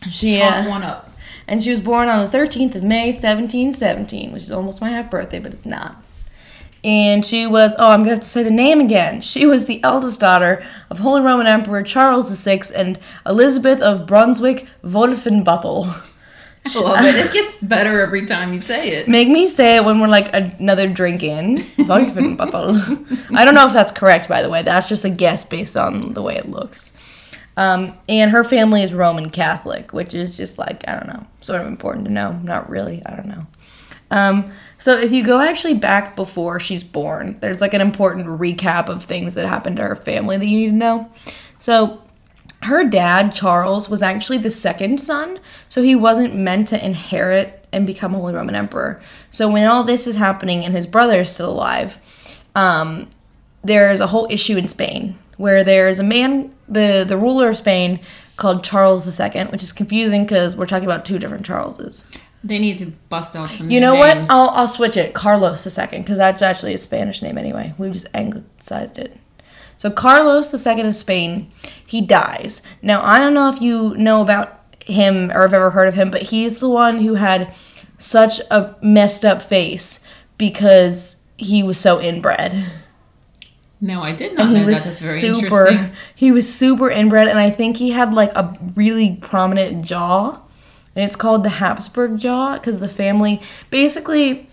She 0.10 0.42
uh, 0.42 0.68
one 0.68 0.84
up. 0.84 1.10
and 1.48 1.64
she 1.64 1.70
was 1.70 1.80
born 1.80 2.10
on 2.10 2.30
the 2.30 2.38
13th 2.38 2.76
of 2.76 2.84
May, 2.84 3.08
1717, 3.08 4.32
which 4.32 4.44
is 4.44 4.52
almost 4.52 4.82
my 4.82 4.90
half 4.90 5.10
birthday, 5.10 5.40
but 5.40 5.54
it's 5.54 5.66
not. 5.66 6.04
And 6.84 7.24
she 7.26 7.46
was, 7.46 7.76
oh, 7.78 7.90
I'm 7.90 8.00
going 8.00 8.10
to 8.10 8.16
have 8.16 8.22
to 8.22 8.28
say 8.28 8.44
the 8.44 8.50
name 8.50 8.80
again. 8.80 9.22
She 9.22 9.46
was 9.46 9.66
the 9.66 9.84
eldest 9.84 10.20
daughter 10.20 10.66
of 10.90 11.00
Holy 11.00 11.22
Roman 11.22 11.46
Emperor 11.46 11.84
Charles 11.84 12.30
VI 12.44 12.62
and 12.76 13.00
Elizabeth 13.26 13.82
of 13.82 14.08
Brunswick 14.08 14.68
Wolfenbüttel. 14.84 16.08
I 16.66 16.80
love 16.80 17.06
it. 17.06 17.16
It 17.16 17.34
gets 17.34 17.58
better 17.58 18.02
every 18.02 18.26
time 18.26 18.54
you 18.54 18.60
say 18.60 18.90
it. 18.90 19.08
Make 19.08 19.28
me 19.28 19.48
say 19.48 19.78
it 19.78 19.86
when 19.86 20.00
we're 20.00 20.08
like 20.08 20.30
another 20.34 20.88
drink 20.88 21.24
in. 21.24 21.58
Wolfenbüttel. 21.78 23.36
I 23.36 23.46
don't 23.46 23.56
know 23.56 23.68
if 23.68 23.74
that's 23.74 23.92
correct, 23.92 24.28
by 24.28 24.42
the 24.42 24.50
way. 24.50 24.64
That's 24.64 24.90
just 24.90 25.06
a 25.06 25.10
guess 25.10 25.46
based 25.46 25.78
on 25.78 26.14
the 26.14 26.22
way 26.22 26.36
it 26.36 26.50
looks. 26.50 26.94
Um, 27.58 27.98
and 28.08 28.32
her 28.32 28.44
family 28.44 28.82
is 28.82 28.94
Roman 28.94 29.30
Catholic, 29.30 29.94
which 29.94 30.14
is 30.14 30.38
just 30.38 30.58
like, 30.58 30.88
I 30.88 30.96
don't 30.96 31.08
know, 31.08 31.26
sort 31.42 31.62
of 31.62 31.68
important 31.68 32.06
to 32.06 32.12
know. 32.12 32.32
Not 32.44 32.70
really, 32.70 33.04
I 33.06 33.16
don't 33.16 33.28
know. 33.28 33.48
Um, 34.10 34.52
so 34.82 34.98
if 35.00 35.12
you 35.12 35.24
go 35.24 35.40
actually 35.40 35.76
back 35.76 36.16
before 36.16 36.60
she's 36.60 36.84
born, 36.84 37.38
there's 37.40 37.62
like 37.62 37.76
an 37.76 37.82
important 37.82 38.26
recap 38.26 38.90
of 38.90 39.06
things 39.06 39.36
that 39.36 39.48
happened 39.48 39.78
to 39.78 39.84
her 39.84 39.96
family 39.96 40.38
that 40.38 40.46
you 40.48 40.58
need 40.58 40.72
to 40.72 40.76
know. 40.76 41.10
So 41.60 42.02
her 42.64 42.84
dad, 42.84 43.32
Charles, 43.32 43.90
was 43.90 44.02
actually 44.02 44.40
the 44.40 44.50
second 44.50 45.00
son, 45.00 45.40
so 45.70 45.84
he 45.84 45.94
wasn't 45.94 46.34
meant 46.34 46.68
to 46.70 46.84
inherit 46.84 47.64
and 47.72 47.86
become 47.86 48.16
Holy 48.16 48.34
Roman 48.34 48.56
Emperor. 48.56 49.00
So 49.30 49.48
when 49.52 49.68
all 49.68 49.84
this 49.84 50.08
is 50.08 50.16
happening 50.16 50.66
and 50.66 50.76
his 50.76 50.88
brother 50.88 51.22
is 51.22 51.32
still 51.32 51.52
alive, 51.52 52.00
um, 52.56 53.08
there's 53.64 54.00
a 54.00 54.08
whole 54.08 54.28
issue 54.32 54.58
in 54.58 54.68
Spain 54.68 55.16
where 55.38 55.64
there's 55.64 56.00
a 56.00 56.04
man, 56.04 56.52
the 56.68 57.06
the 57.08 57.18
ruler 57.18 57.50
of 57.50 57.58
Spain, 57.58 58.00
called 58.36 58.64
Charles 58.64 59.20
II, 59.20 59.44
which 59.46 59.62
is 59.62 59.72
confusing 59.72 60.24
because 60.24 60.56
we're 60.56 60.66
talking 60.66 60.88
about 60.88 61.06
two 61.06 61.20
different 61.20 61.46
Charleses. 61.46 62.04
They 62.44 62.58
need 62.58 62.78
to 62.80 62.88
bust 63.10 63.36
out 63.36 63.52
some 63.52 63.70
You 63.70 63.80
know 63.80 63.94
names. 63.94 64.30
what? 64.30 64.36
I'll, 64.36 64.50
I'll 64.50 64.68
switch 64.68 64.98
it. 64.98 65.14
Carlos 65.14 65.66
II, 65.66 66.00
because 66.00 66.18
that's 66.18 66.42
actually 66.42 66.74
a 66.74 66.78
Spanish 66.78 67.22
name 67.22 67.38
anyway. 67.38 67.74
We 67.78 67.90
just 67.92 68.08
anglicized 68.14 68.98
it. 68.98 69.16
So 69.78 69.90
Carlos 69.92 70.52
II 70.66 70.82
of 70.82 70.96
Spain, 70.96 71.52
he 71.86 72.02
dies. 72.02 72.62
Now 72.82 73.04
I 73.04 73.20
don't 73.20 73.34
know 73.34 73.50
if 73.50 73.62
you 73.62 73.96
know 73.96 74.22
about 74.22 74.60
him 74.86 75.32
or 75.32 75.42
have 75.42 75.54
ever 75.54 75.70
heard 75.70 75.88
of 75.88 75.94
him, 75.96 76.10
but 76.12 76.24
he's 76.24 76.58
the 76.58 76.70
one 76.70 77.00
who 77.02 77.16
had 77.16 77.54
such 78.00 78.40
a 78.50 78.76
messed 78.82 79.24
up 79.26 79.42
face 79.42 80.04
because 80.38 81.18
he 81.38 81.62
was 81.64 81.80
so 81.80 82.00
inbred. 82.02 82.66
No, 83.80 84.02
I 84.04 84.14
did 84.14 84.36
not 84.36 84.50
he 84.50 84.54
know 84.54 84.66
was 84.68 84.76
that. 84.76 84.84
That's 84.84 85.00
very 85.02 85.22
super 85.22 85.68
interesting. 85.68 85.96
he 86.16 86.32
was 86.32 86.52
super 86.54 86.90
inbred 86.92 87.28
and 87.28 87.40
i 87.40 87.50
think 87.50 87.78
he 87.78 87.90
had 87.90 88.14
like 88.14 88.32
a 88.36 88.56
really 88.76 89.16
prominent 89.22 89.84
jaw 89.84 90.40
and 90.96 91.06
it's 91.06 91.16
called 91.16 91.44
the 91.44 91.50
habsburg 91.50 92.18
jaw 92.18 92.54
because 92.54 92.80
the 92.80 92.90
family 92.90 93.42
basically 93.70 94.48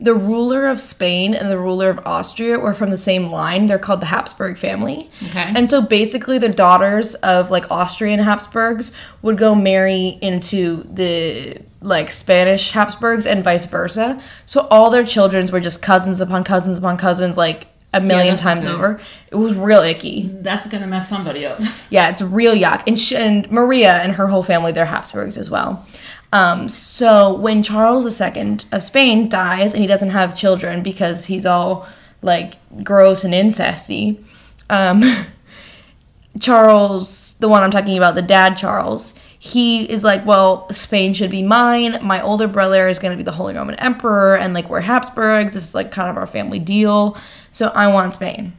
the 0.00 0.14
ruler 0.14 0.66
of 0.66 0.80
spain 0.80 1.32
and 1.32 1.48
the 1.48 1.58
ruler 1.58 1.88
of 1.88 2.00
austria 2.04 2.58
were 2.58 2.74
from 2.74 2.90
the 2.90 2.98
same 2.98 3.30
line. 3.30 3.66
They're 3.66 3.78
called 3.78 4.00
the 4.00 4.06
habsburg 4.06 4.58
family. 4.58 5.08
Okay. 5.28 5.52
and 5.54 5.70
so 5.70 5.80
basically 5.80 6.38
the 6.38 6.48
daughters 6.48 7.14
of 7.16 7.50
like 7.50 7.70
austrian 7.70 8.18
habsburgs 8.20 8.92
would 9.22 9.38
go 9.38 9.54
marry 9.54 10.18
into 10.20 10.82
the 10.92 11.58
like 11.80 12.10
spanish 12.10 12.72
habsburgs 12.72 13.26
and 13.26 13.42
vice 13.44 13.66
versa. 13.66 14.20
So 14.46 14.66
all 14.70 14.90
their 14.90 15.04
childrens 15.04 15.52
were 15.52 15.60
just 15.60 15.82
cousins 15.82 16.20
upon 16.20 16.44
cousins 16.44 16.78
upon 16.78 16.96
cousins 16.96 17.36
like 17.36 17.66
a 17.94 18.00
million 18.00 18.36
that's 18.36 18.42
times 18.42 18.66
over 18.66 19.00
it 19.30 19.36
was 19.36 19.56
real 19.56 19.82
icky 19.82 20.28
That's 20.40 20.68
gonna 20.68 20.86
mess 20.86 21.08
somebody 21.08 21.46
up. 21.46 21.60
yeah, 21.90 22.10
it's 22.10 22.22
real 22.22 22.54
yuck. 22.54 22.82
And, 22.86 22.98
sh- 22.98 23.12
and 23.12 23.50
Maria 23.50 23.94
and 24.02 24.12
her 24.12 24.26
whole 24.26 24.42
family, 24.42 24.72
they're 24.72 24.86
Habsburgs 24.86 25.36
as 25.36 25.50
well. 25.50 25.86
Um, 26.32 26.68
so 26.68 27.34
when 27.34 27.62
Charles 27.62 28.20
II 28.20 28.58
of 28.72 28.82
Spain 28.82 29.28
dies 29.28 29.74
and 29.74 29.82
he 29.82 29.86
doesn't 29.86 30.10
have 30.10 30.34
children 30.34 30.82
because 30.82 31.26
he's 31.26 31.44
all 31.44 31.86
like 32.22 32.54
gross 32.82 33.24
and 33.24 33.34
incesty, 33.34 34.22
um, 34.70 35.02
Charles, 36.40 37.34
the 37.40 37.48
one 37.48 37.62
I'm 37.62 37.70
talking 37.70 37.98
about, 37.98 38.14
the 38.14 38.22
dad 38.22 38.56
Charles, 38.56 39.14
he 39.38 39.90
is 39.90 40.04
like, 40.04 40.24
well, 40.24 40.70
Spain 40.70 41.14
should 41.14 41.30
be 41.30 41.42
mine. 41.42 41.98
My 42.02 42.22
older 42.22 42.46
brother 42.46 42.88
is 42.88 42.98
going 42.98 43.10
to 43.10 43.16
be 43.16 43.24
the 43.24 43.32
Holy 43.32 43.54
Roman 43.54 43.74
Emperor, 43.74 44.36
and 44.36 44.54
like 44.54 44.70
we're 44.70 44.80
Habsburgs. 44.80 45.52
This 45.52 45.64
is 45.64 45.74
like 45.74 45.90
kind 45.90 46.08
of 46.08 46.16
our 46.16 46.28
family 46.28 46.60
deal. 46.60 47.18
So 47.52 47.68
I 47.68 47.92
want 47.92 48.14
Spain. 48.14 48.54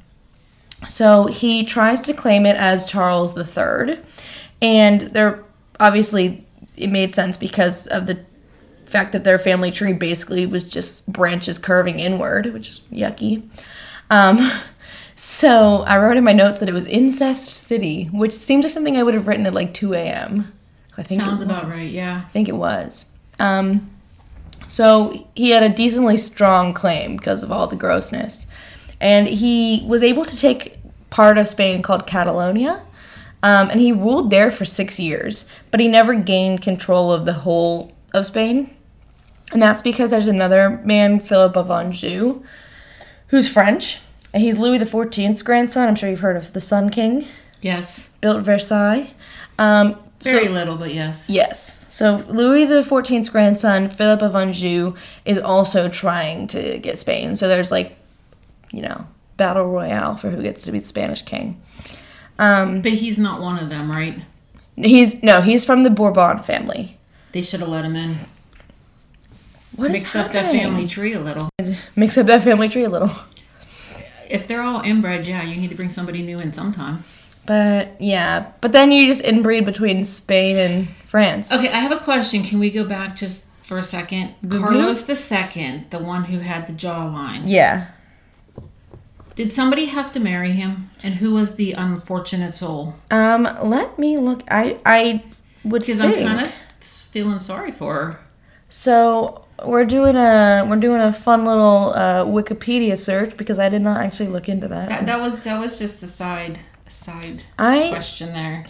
So 0.88 1.28
he 1.28 1.64
tries 1.64 2.02
to 2.02 2.14
claim 2.14 2.46
it 2.46 2.56
as 2.56 2.90
Charles 2.90 3.38
III, 3.38 4.00
and 4.62 5.02
they're 5.02 5.44
obviously 5.80 6.46
it 6.76 6.88
made 6.88 7.14
sense 7.14 7.38
because 7.38 7.88
of 7.88 8.08
the 8.08 8.24
fact 8.86 9.12
that 9.12 9.24
their 9.24 9.40
family 9.40 9.72
tree 9.72 9.94
basically 9.94 10.46
was 10.46 10.64
just 10.64 11.12
branches 11.12 11.58
curving 11.58 12.00
inward, 12.00 12.48
which 12.54 12.70
is 12.70 12.82
yucky. 12.92 13.48
Um, 14.10 14.52
so 15.16 15.82
I 15.84 15.98
wrote 15.98 16.18
in 16.18 16.24
my 16.24 16.34
notes 16.34 16.60
that 16.60 16.70
it 16.70 16.74
was 16.74 16.88
Incest 16.88 17.48
City, 17.48 18.06
which 18.06 18.32
seemed 18.32 18.64
like 18.64 18.74
something 18.74 18.98
I 18.98 19.04
would 19.04 19.14
have 19.14 19.28
written 19.28 19.46
at 19.46 19.54
like 19.54 19.74
2 19.74 19.94
a.m. 19.94 20.52
I 20.98 21.04
think 21.04 21.22
Sounds 21.22 21.42
about 21.42 21.70
right. 21.70 21.90
Yeah. 21.90 22.22
I 22.26 22.30
think 22.30 22.48
it 22.48 22.56
was. 22.56 23.12
Um, 23.40 23.90
so 24.68 25.28
he 25.36 25.50
had 25.50 25.64
a 25.64 25.70
decently 25.70 26.18
strong 26.18 26.74
claim 26.74 27.18
because 27.18 27.44
of 27.44 27.52
all 27.52 27.68
the 27.68 27.76
grossness. 27.76 28.46
And 29.04 29.28
he 29.28 29.84
was 29.86 30.02
able 30.02 30.24
to 30.24 30.36
take 30.38 30.78
part 31.10 31.38
of 31.38 31.48
Spain 31.48 31.82
called 31.82 32.08
Catalonia. 32.08 32.84
Um, 33.44 33.70
and 33.70 33.82
he 33.82 33.92
ruled 33.92 34.30
there 34.30 34.50
for 34.50 34.64
six 34.64 34.98
years, 34.98 35.50
but 35.70 35.82
he 35.82 35.90
never 35.90 36.16
gained 36.16 36.62
control 36.62 37.12
of 37.12 37.26
the 37.26 37.34
whole 37.34 37.92
of 38.14 38.26
Spain. 38.26 38.74
And 39.52 39.62
that's 39.62 39.82
because 39.82 40.10
there's 40.10 40.28
another 40.28 40.82
man, 40.86 41.20
Philip 41.20 41.58
of 41.58 41.70
Anjou, 41.70 42.44
who's 43.28 43.50
French. 43.52 44.00
And 44.34 44.42
he's 44.42 44.58
Louis 44.58 44.80
XIV's 44.80 45.42
grandson. 45.44 45.90
I'm 45.90 45.96
sure 45.96 46.10
you've 46.10 46.22
heard 46.22 46.38
of 46.38 46.54
the 46.54 46.62
Sun 46.62 46.90
King, 46.92 47.28
Yes. 47.62 48.08
built 48.22 48.42
Versailles. 48.44 49.12
Um, 49.60 49.98
Very 50.22 50.48
little, 50.48 50.78
but 50.78 50.94
yes. 50.94 51.30
Yes. 51.30 51.86
So 51.94 52.24
Louis 52.30 52.64
the 52.66 52.84
Fourteenth's 52.84 53.30
grandson, 53.30 53.90
Philip 53.90 54.22
of 54.22 54.34
Anjou, 54.36 54.96
is 55.26 55.38
also 55.38 55.90
trying 55.90 56.48
to 56.48 56.80
get 56.80 56.98
Spain. 56.98 57.36
So 57.36 57.48
there's 57.50 57.72
like, 57.72 57.98
you 58.74 58.82
know, 58.82 59.08
battle 59.38 59.66
royale 59.66 60.18
for 60.18 60.30
who 60.30 60.42
gets 60.42 60.64
to 60.64 60.72
be 60.72 60.80
the 60.80 60.86
Spanish 60.86 61.22
king. 61.22 61.62
Um, 62.38 62.82
But 62.82 62.94
he's 62.94 63.18
not 63.18 63.42
one 63.42 63.58
of 63.60 63.70
them, 63.70 63.90
right? 63.90 64.22
he's 64.76 65.22
no, 65.22 65.42
he's 65.42 65.64
from 65.64 65.84
the 65.84 65.90
Bourbon 65.90 66.44
family. 66.44 66.98
They 67.32 67.42
should 67.42 67.60
have 67.62 67.70
let 67.70 67.86
him 67.86 67.96
in. 67.96 68.18
What 69.76 69.92
is 69.92 70.02
Mixed 70.02 70.16
up 70.16 70.32
that 70.34 70.52
family 70.52 70.88
tree 70.88 71.14
a 71.14 71.20
little. 71.20 71.50
Mix 71.96 72.18
up 72.18 72.28
that 72.28 72.44
family 72.44 72.70
tree 72.70 72.84
a 72.84 72.90
little. 72.90 73.12
If 74.30 74.48
they're 74.48 74.62
all 74.62 74.82
inbred, 74.82 75.28
yeah, 75.28 75.44
you 75.44 75.56
need 75.56 75.70
to 75.70 75.76
bring 75.76 75.90
somebody 75.90 76.24
new 76.24 76.40
in 76.40 76.54
sometime. 76.54 77.04
But 77.46 78.00
yeah, 78.00 78.52
but 78.62 78.72
then 78.72 78.92
you 78.92 79.08
just 79.08 79.24
inbreed 79.24 79.66
between 79.66 80.04
Spain 80.04 80.58
and 80.58 80.88
France. 81.06 81.54
Okay, 81.54 81.70
I 81.70 81.80
have 81.80 81.92
a 81.92 82.00
question. 82.00 82.44
Can 82.44 82.60
we 82.60 82.72
go 82.72 82.88
back 82.88 83.16
just 83.16 83.48
for 83.64 83.78
a 83.78 83.82
2nd 83.82 84.34
Carlos 84.50 85.10
II, 85.10 85.86
the 85.90 86.00
one 86.00 86.26
who 86.26 86.40
had 86.40 86.68
the 86.68 86.74
jawline. 86.74 87.44
Yeah. 87.46 87.88
Did 89.36 89.52
somebody 89.52 89.86
have 89.86 90.12
to 90.12 90.20
marry 90.20 90.52
him? 90.52 90.90
And 91.02 91.16
who 91.16 91.34
was 91.34 91.56
the 91.56 91.74
unfortunate 91.74 92.54
soul? 92.54 92.96
Um, 93.10 93.44
let 93.64 93.98
me 93.98 94.18
look. 94.18 94.44
I 94.50 94.78
I 94.86 95.24
would 95.64 95.82
Because. 95.82 96.02
I'm 96.02 96.14
kind 96.14 96.40
of 96.42 96.54
feeling 96.82 97.40
sorry 97.40 97.72
for 97.72 97.94
her. 97.94 98.20
So 98.70 99.46
we're 99.66 99.86
doing 99.86 100.16
a 100.16 100.66
we're 100.70 100.78
doing 100.80 101.02
a 101.02 101.14
fun 101.14 101.46
little 101.46 101.94
uh, 101.96 102.26
Wikipedia 102.26 102.98
search 102.98 103.38
because 103.38 103.60
I 103.60 103.70
did 103.70 103.82
not 103.82 103.98
actually 104.02 104.30
look 104.30 104.50
into 104.50 104.68
that. 104.68 104.90
That, 104.90 105.06
that 105.06 105.20
was 105.22 105.44
that 105.44 105.60
was 105.60 105.78
just 105.80 106.04
a 106.04 106.08
side 106.08 106.60
a 106.86 106.92
side 106.92 107.44
I 107.58 107.90
question 107.90 108.34
there. 108.34 108.66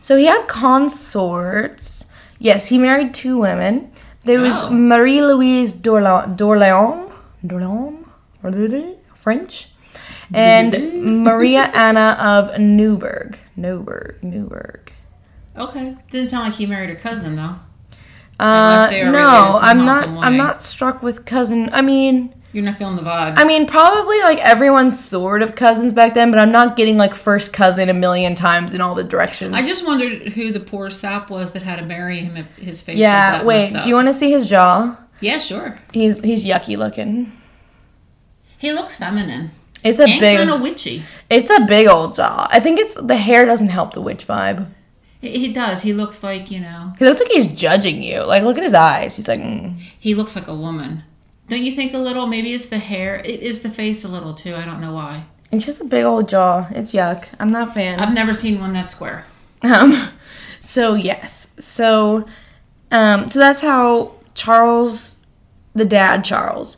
so 0.00 0.16
he 0.16 0.26
had 0.26 0.46
consorts. 0.48 2.06
Yes, 2.38 2.66
he 2.66 2.78
married 2.78 3.12
two 3.14 3.38
women. 3.38 3.90
There 4.24 4.40
was 4.40 4.54
Oh. 4.54 4.70
Marie 4.70 5.22
Louise 5.22 5.74
d'Orléans, 5.74 6.36
d'Orléans, 6.36 7.10
d'Orléans, 7.46 8.04
Orléans? 8.44 8.96
French, 9.20 9.68
and 10.32 11.22
Maria 11.22 11.62
Anna 11.74 12.16
of 12.18 12.58
Newburgh, 12.58 13.38
Newburgh, 13.54 14.16
Newburgh. 14.22 14.92
Okay, 15.56 15.96
didn't 16.10 16.28
sound 16.28 16.46
like 16.46 16.54
he 16.54 16.66
married 16.66 16.90
a 16.90 16.96
cousin 16.96 17.36
though. 17.36 17.56
Uh, 18.38 18.88
Unless 18.88 18.90
they 18.90 19.02
are 19.02 19.12
no, 19.12 19.58
I'm 19.60 19.84
not. 19.84 20.08
I'm 20.08 20.36
not 20.38 20.62
struck 20.62 21.02
with 21.02 21.26
cousin. 21.26 21.68
I 21.74 21.82
mean, 21.82 22.34
You're 22.54 22.64
not 22.64 22.78
feeling 22.78 22.96
the 22.96 23.02
vibes. 23.02 23.34
I 23.36 23.44
mean, 23.44 23.66
probably 23.66 24.18
like 24.20 24.38
everyone's 24.38 24.98
sort 24.98 25.42
of 25.42 25.54
cousins 25.54 25.92
back 25.92 26.14
then, 26.14 26.30
but 26.30 26.40
I'm 26.40 26.50
not 26.50 26.74
getting 26.74 26.96
like 26.96 27.14
first 27.14 27.52
cousin 27.52 27.90
a 27.90 27.94
million 27.94 28.34
times 28.34 28.72
in 28.72 28.80
all 28.80 28.94
the 28.94 29.04
directions. 29.04 29.54
I 29.54 29.60
just 29.60 29.86
wondered 29.86 30.30
who 30.30 30.52
the 30.52 30.60
poor 30.60 30.90
sap 30.90 31.28
was 31.28 31.52
that 31.52 31.62
had 31.62 31.76
to 31.76 31.84
marry 31.84 32.20
him 32.20 32.38
if 32.38 32.56
his 32.56 32.80
face 32.80 32.94
was 32.94 33.02
yeah. 33.02 33.32
that 33.32 33.44
Wait, 33.44 33.74
do 33.74 33.86
you 33.86 33.94
want 33.94 34.08
to 34.08 34.14
see 34.14 34.30
his 34.30 34.46
jaw? 34.46 34.96
Yeah, 35.20 35.38
sure. 35.38 35.78
He's 35.92 36.20
he's 36.20 36.46
yucky 36.46 36.78
looking. 36.78 37.36
He 38.60 38.72
looks 38.72 38.96
feminine 38.96 39.50
It's 39.82 39.98
a 39.98 40.04
and 40.04 40.20
big. 40.20 40.36
kind 40.38 40.50
of 40.50 40.60
witchy. 40.60 41.04
It's 41.30 41.50
a 41.50 41.60
big 41.66 41.88
old 41.88 42.14
jaw. 42.14 42.46
I 42.50 42.60
think 42.60 42.78
it's 42.78 42.94
the 42.94 43.16
hair 43.16 43.44
doesn't 43.46 43.70
help 43.70 43.94
the 43.94 44.00
witch 44.02 44.26
vibe. 44.26 44.66
He, 45.22 45.52
does. 45.52 45.82
He 45.82 45.92
looks 45.92 46.22
like 46.22 46.50
you 46.50 46.60
know. 46.60 46.94
He 46.98 47.04
looks 47.04 47.20
like 47.20 47.30
he's 47.30 47.48
judging 47.48 48.02
you. 48.02 48.20
Like 48.22 48.42
look 48.42 48.56
at 48.56 48.62
his 48.62 48.74
eyes. 48.74 49.16
He's 49.16 49.28
like, 49.28 49.40
mm. 49.40 49.78
He 49.98 50.14
looks 50.14 50.34
like 50.36 50.46
a 50.48 50.54
woman. 50.54 51.02
Don't 51.48 51.62
you 51.64 51.72
think 51.72 51.92
a 51.94 51.98
little? 51.98 52.26
Maybe 52.26 52.52
it's 52.54 52.68
the 52.68 52.78
hair. 52.78 53.16
It 53.24 53.40
is 53.40 53.60
the 53.62 53.70
face 53.70 54.04
a 54.04 54.08
little 54.08 54.34
too. 54.34 54.54
I 54.54 54.64
don't 54.64 54.80
know 54.80 54.94
why. 54.94 55.24
it's 55.50 55.66
just 55.66 55.80
a 55.80 55.84
big 55.84 56.04
old 56.04 56.28
jaw. 56.28 56.68
It's 56.70 56.92
yuck. 56.92 57.26
I'm 57.40 57.50
not 57.50 57.70
a 57.70 57.72
fan. 57.72 57.98
I've 58.00 58.14
never 58.14 58.32
seen 58.32 58.60
one 58.60 58.72
that 58.74 58.90
square. 58.90 59.24
Um, 59.62 60.10
so 60.60 60.94
yes, 60.94 61.54
so 61.60 62.26
um, 62.90 63.30
so 63.30 63.38
that's 63.38 63.60
how 63.60 64.12
Charles, 64.34 65.16
the 65.74 65.84
dad 65.84 66.24
Charles, 66.24 66.76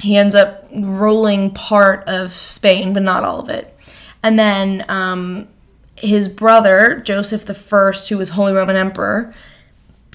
he 0.00 0.16
ends 0.16 0.34
up 0.34 0.66
ruling 0.72 1.50
part 1.52 2.06
of 2.08 2.32
Spain, 2.32 2.92
but 2.92 3.02
not 3.02 3.24
all 3.24 3.40
of 3.40 3.50
it. 3.50 3.76
And 4.22 4.38
then 4.38 4.84
um, 4.88 5.48
his 5.96 6.28
brother 6.28 7.02
Joseph 7.04 7.44
the 7.44 7.54
First, 7.54 8.08
who 8.08 8.18
was 8.18 8.30
Holy 8.30 8.52
Roman 8.52 8.76
Emperor, 8.76 9.34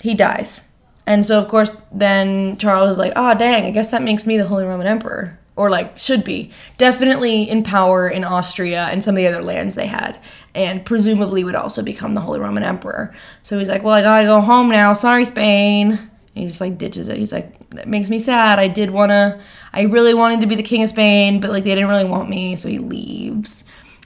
he 0.01 0.13
dies. 0.13 0.67
And 1.07 1.25
so 1.25 1.37
of 1.37 1.47
course 1.47 1.79
then 1.91 2.57
Charles 2.57 2.91
is 2.91 2.97
like, 2.97 3.13
oh 3.15 3.35
dang, 3.35 3.65
I 3.65 3.71
guess 3.71 3.91
that 3.91 4.01
makes 4.01 4.25
me 4.25 4.37
the 4.37 4.47
Holy 4.47 4.65
Roman 4.65 4.87
Emperor. 4.87 5.39
Or 5.55 5.69
like 5.69 5.97
should 5.97 6.23
be. 6.23 6.51
Definitely 6.77 7.43
in 7.43 7.63
power 7.63 8.09
in 8.09 8.23
Austria 8.23 8.87
and 8.91 9.05
some 9.05 9.15
of 9.15 9.17
the 9.17 9.27
other 9.27 9.41
lands 9.41 9.75
they 9.75 9.87
had. 9.87 10.19
And 10.53 10.85
presumably 10.85 11.43
would 11.43 11.55
also 11.55 11.81
become 11.81 12.13
the 12.13 12.21
Holy 12.21 12.39
Roman 12.39 12.63
Emperor. 12.63 13.15
So 13.43 13.57
he's 13.57 13.69
like, 13.69 13.83
Well, 13.83 13.93
I 13.93 14.01
gotta 14.01 14.25
go 14.25 14.41
home 14.41 14.69
now. 14.69 14.93
Sorry, 14.93 15.25
Spain. 15.25 15.91
And 15.91 16.09
he 16.33 16.47
just 16.47 16.59
like 16.59 16.77
ditches 16.77 17.07
it. 17.07 17.17
He's 17.17 17.31
like, 17.31 17.53
That 17.75 17.87
makes 17.87 18.09
me 18.09 18.19
sad. 18.19 18.59
I 18.59 18.67
did 18.67 18.89
wanna 18.89 19.41
I 19.73 19.83
really 19.83 20.13
wanted 20.13 20.41
to 20.41 20.47
be 20.47 20.55
the 20.55 20.63
King 20.63 20.83
of 20.83 20.89
Spain, 20.89 21.39
but 21.39 21.51
like 21.51 21.63
they 21.63 21.75
didn't 21.75 21.89
really 21.89 22.05
want 22.05 22.29
me, 22.29 22.55
so 22.55 22.69
he 22.69 22.79
leaves. 22.79 23.65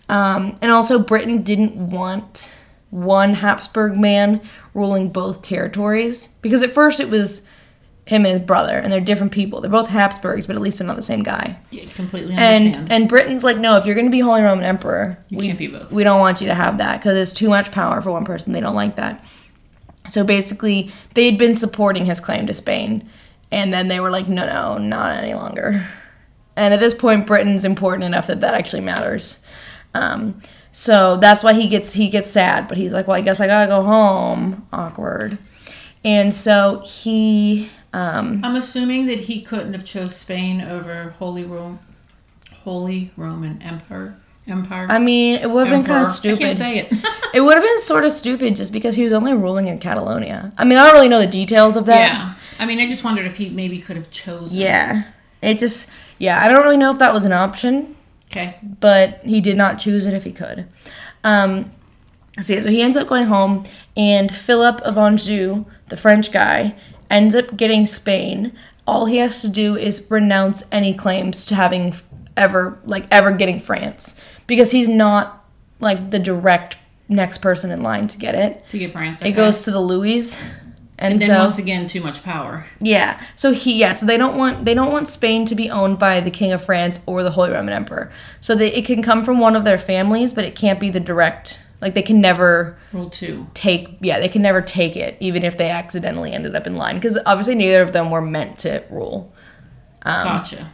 Um, 0.10 0.58
and 0.62 0.72
also 0.72 0.98
Britain 1.00 1.44
didn't 1.44 1.76
want 1.76 2.52
one 2.90 3.36
Habsburg 3.36 3.96
man 3.96 4.42
ruling 4.74 5.10
both 5.10 5.44
territories 5.44 6.30
because 6.42 6.64
at 6.64 6.72
first 6.72 7.00
it 7.00 7.10
was 7.10 7.44
him 8.06 8.26
and 8.26 8.40
his 8.40 8.48
brother, 8.48 8.76
and 8.76 8.92
they're 8.92 9.00
different 9.00 9.32
people. 9.32 9.62
They're 9.62 9.70
both 9.70 9.88
Habsburgs, 9.88 10.48
but 10.48 10.56
at 10.56 10.62
least 10.64 10.80
they're 10.80 10.88
not 10.88 10.96
the 10.96 11.04
same 11.04 11.22
guy. 11.22 11.60
Yeah, 11.70 11.86
completely 11.94 12.36
understand. 12.36 12.76
And 12.76 12.92
and 12.92 13.10
Britain's 13.10 13.44
like, 13.44 13.58
no, 13.58 13.78
if 13.78 13.86
you're 13.86 13.94
going 13.94 14.08
to 14.08 14.12
be 14.12 14.20
Holy 14.20 14.42
Roman 14.42 14.66
Emperor, 14.66 15.20
you 15.30 15.38
we 15.38 15.46
can't 15.46 15.60
be 15.60 15.68
both. 15.68 15.92
we 15.94 16.04
don't 16.04 16.20
want 16.20 16.42
you 16.42 16.48
to 16.48 16.56
have 16.56 16.80
that 16.80 17.00
because 17.00 17.16
it's 17.16 17.32
too 17.38 17.50
much 17.50 17.72
power 17.72 18.02
for 18.02 18.12
one 18.12 18.26
person. 18.26 18.52
They 18.52 18.62
don't 18.62 18.74
like 18.74 18.96
that. 18.96 19.24
So 20.10 20.24
basically, 20.24 20.92
they'd 21.14 21.38
been 21.38 21.56
supporting 21.56 22.06
his 22.08 22.20
claim 22.20 22.48
to 22.48 22.54
Spain, 22.56 23.08
and 23.52 23.74
then 23.74 23.88
they 23.88 24.00
were 24.00 24.12
like, 24.12 24.28
no, 24.28 24.46
no, 24.46 24.78
not 24.78 25.24
any 25.24 25.34
longer. 25.34 25.88
and 26.56 26.74
at 26.74 26.80
this 26.80 26.94
point, 26.94 27.26
Britain's 27.28 27.66
important 27.66 28.04
enough 28.04 28.28
that 28.28 28.42
that 28.42 28.54
actually 28.54 28.82
matters. 28.82 29.42
Um, 29.94 30.42
so 30.72 31.18
that's 31.18 31.44
why 31.44 31.54
he 31.54 31.68
gets 31.68 31.94
he 31.94 32.10
gets 32.10 32.30
sad, 32.30 32.68
but 32.68 32.78
he's 32.78 32.94
like, 32.94 33.08
well, 33.08 33.18
I 33.18 33.22
guess 33.22 33.40
I 33.40 33.48
gotta 33.48 33.68
go 33.68 33.82
home. 33.84 34.68
Awkward. 34.72 35.38
And 36.06 36.34
so 36.34 36.82
he 36.86 37.70
um, 37.92 38.42
I'm 38.44 38.56
assuming 38.56 39.08
that 39.08 39.22
he 39.22 39.42
couldn't 39.42 39.74
have 39.74 39.84
chose 39.84 40.16
Spain 40.16 40.62
over 40.62 41.16
Holy 41.18 41.44
Rome, 41.44 41.80
Holy 42.64 43.12
Roman 43.18 43.62
Empire. 43.62 44.16
Empire. 44.48 44.88
I 44.90 44.98
mean, 45.00 45.36
it 45.36 45.50
would 45.50 45.68
have 45.68 45.76
been 45.76 45.86
kind 45.86 46.06
of 46.08 46.12
stupid. 46.14 46.40
I 46.40 46.42
can't 46.46 46.58
say 46.58 46.80
it. 46.80 46.94
It 47.34 47.42
would 47.42 47.54
have 47.54 47.64
been 47.64 47.80
sort 47.82 48.06
of 48.06 48.12
stupid 48.12 48.56
just 48.56 48.72
because 48.74 48.96
he 48.96 49.04
was 49.04 49.14
only 49.14 49.34
ruling 49.34 49.68
in 49.68 49.78
Catalonia. 49.78 50.52
I 50.58 50.64
mean, 50.66 50.80
I 50.80 50.86
don't 50.86 50.96
really 50.96 51.08
know 51.08 51.20
the 51.20 51.28
details 51.28 51.78
of 51.78 51.86
that. 51.86 52.00
yeah. 52.00 52.34
I 52.60 52.66
mean, 52.66 52.80
I 52.80 52.88
just 52.88 53.04
wondered 53.04 53.26
if 53.26 53.38
he 53.38 53.50
maybe 53.50 53.80
could 53.80 53.96
have 53.96 54.12
chosen. 54.12 54.60
Yeah. 54.60 55.04
It 55.42 55.58
just, 55.60 55.88
yeah, 56.18 56.44
I 56.44 56.50
don't 56.50 56.64
really 56.64 56.78
know 56.78 56.92
if 56.92 57.00
that 57.00 57.14
was 57.14 57.24
an 57.26 57.32
option, 57.32 57.96
Okay. 58.30 58.58
but 58.80 59.22
he 59.24 59.40
did 59.42 59.56
not 59.58 59.80
choose 59.80 60.06
it 60.06 60.14
if 60.14 60.26
he 60.26 60.32
could. 60.34 60.68
Um, 61.24 61.72
so, 62.42 62.54
yeah, 62.54 62.62
so 62.62 62.70
he 62.70 62.82
ends 62.82 62.98
up 62.98 63.08
going 63.08 63.26
home, 63.28 63.66
and 63.96 64.34
Philip 64.34 64.82
of 64.82 64.98
Anjou, 64.98 65.66
the 65.88 65.98
French 65.98 66.32
guy, 66.32 66.76
ends 67.10 67.34
up 67.34 67.56
getting 67.56 67.86
Spain. 67.86 68.52
All 68.86 69.06
he 69.06 69.18
has 69.18 69.42
to 69.42 69.50
do 69.50 69.78
is 69.78 70.08
renounce 70.12 70.68
any 70.72 70.94
claims 70.94 71.46
to 71.46 71.56
having 71.56 71.96
ever, 72.36 72.78
like, 72.86 73.06
ever 73.12 73.32
getting 73.32 73.60
France 73.60 74.16
because 74.48 74.72
he's 74.72 74.88
not, 74.90 75.46
like, 75.80 76.10
the 76.10 76.20
direct 76.20 76.78
next 77.08 77.40
person 77.40 77.72
in 77.72 77.82
line 77.82 78.08
to 78.10 78.18
get 78.18 78.36
it. 78.36 78.68
To 78.70 78.78
get 78.78 78.92
France. 78.92 79.22
It 79.22 79.32
goes 79.32 79.64
to 79.64 79.72
the 79.72 79.80
Louis. 79.80 80.40
And, 81.02 81.14
And 81.14 81.22
then 81.22 81.30
so 81.30 81.40
once 81.40 81.58
again, 81.58 81.88
too 81.88 82.02
much 82.02 82.24
power. 82.24 82.66
yeah. 82.82 83.22
So 83.38 83.54
he 83.54 83.80
yeah, 83.80 83.94
so 83.94 84.06
they 84.06 84.18
don't 84.18 84.36
want 84.38 84.66
they 84.66 84.74
don't 84.74 84.92
want 84.92 85.08
Spain 85.08 85.46
to 85.46 85.56
be 85.56 85.70
owned 85.70 85.98
by 85.98 86.20
the 86.20 86.30
King 86.30 86.52
of 86.52 86.62
France 86.64 87.00
or 87.06 87.24
the 87.24 87.32
Holy 87.32 87.52
Roman 87.52 87.74
Emperor. 87.74 88.12
So 88.42 88.54
they 88.54 88.72
it 88.74 88.86
can 88.86 89.02
come 89.02 89.24
from 89.24 89.40
one 89.40 89.56
of 89.56 89.64
their 89.64 89.78
families, 89.78 90.34
but 90.34 90.44
it 90.44 90.56
can't 90.56 90.80
be 90.80 90.90
the 90.90 91.00
direct 91.00 91.62
like 91.82 91.94
they 91.94 92.02
can 92.02 92.20
never 92.20 92.78
Rule 92.92 93.10
two. 93.10 93.48
take 93.54 93.98
yeah, 94.02 94.20
they 94.20 94.28
can 94.28 94.42
never 94.42 94.62
take 94.62 94.98
it 94.98 95.16
even 95.22 95.44
if 95.46 95.58
they 95.58 95.70
accidentally 95.70 96.34
ended 96.34 96.54
up 96.54 96.68
in 96.68 96.76
line 96.76 96.96
because 96.96 97.18
obviously 97.26 97.56
neither 97.56 97.82
of 97.82 97.94
them 97.94 98.12
were 98.12 98.22
meant 98.22 98.60
to 98.60 98.84
rule. 98.90 99.32
gotcha. 100.04 100.70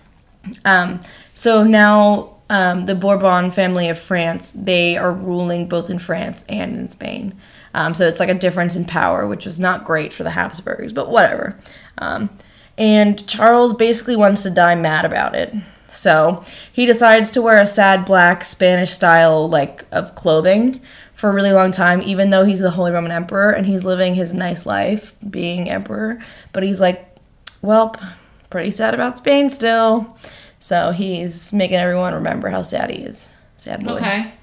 Um, 0.63 1.00
so 1.34 1.63
now 1.63 2.36
um, 2.50 2.86
the 2.86 2.96
Bourbon 2.96 3.51
family 3.51 3.89
of 3.89 3.98
France, 3.98 4.51
they 4.51 4.98
are 4.98 5.13
ruling 5.13 5.67
both 5.67 5.89
in 5.89 6.00
France 6.00 6.46
and 6.50 6.77
in 6.77 6.89
Spain. 6.89 7.39
Um, 7.75 7.94
so 7.94 8.08
it's 8.08 8.22
like 8.22 8.29
a 8.29 8.34
difference 8.34 8.77
in 8.77 8.86
power, 8.86 9.27
which 9.27 9.46
was 9.46 9.60
not 9.60 9.84
great 9.84 10.13
for 10.13 10.24
the 10.24 10.29
Habsburgs, 10.29 10.94
but 10.94 11.12
whatever. 11.12 11.60
Um, 11.98 12.29
and 12.77 13.27
Charles 13.27 13.74
basically 13.74 14.15
wants 14.15 14.44
to 14.44 14.50
die 14.50 14.75
mad 14.75 15.03
about 15.03 15.36
it. 15.36 15.53
So 15.89 16.46
he 16.72 16.86
decides 16.86 17.34
to 17.34 17.41
wear 17.41 17.62
a 17.62 17.67
sad 17.67 18.05
black 18.05 18.46
Spanish 18.46 18.94
style 18.94 19.50
like 19.50 19.84
of 19.91 20.15
clothing 20.15 20.79
for 21.15 21.29
a 21.29 21.34
really 21.34 21.51
long 21.51 21.74
time, 21.74 22.01
even 22.01 22.29
though 22.29 22.46
he's 22.46 22.62
the 22.62 22.72
Holy 22.72 22.94
Roman 22.94 23.12
Emperor 23.12 23.51
and 23.51 23.67
he's 23.67 23.84
living 23.84 24.15
his 24.15 24.34
nice 24.34 24.65
life 24.65 25.13
being 25.29 25.70
emperor. 25.70 26.24
But 26.53 26.63
he's 26.63 26.79
like, 26.79 27.05
well, 27.62 27.94
pretty 28.50 28.72
sad 28.72 28.94
about 28.94 29.17
Spain 29.17 29.50
still. 29.50 30.17
So 30.60 30.91
he's 30.91 31.51
making 31.51 31.77
everyone 31.77 32.13
remember 32.13 32.50
how 32.50 32.63
sad 32.63 32.89
he 32.89 33.03
is. 33.03 33.29
Sad 33.58 33.84
boy. 33.84 33.96
Okay. 33.96 34.34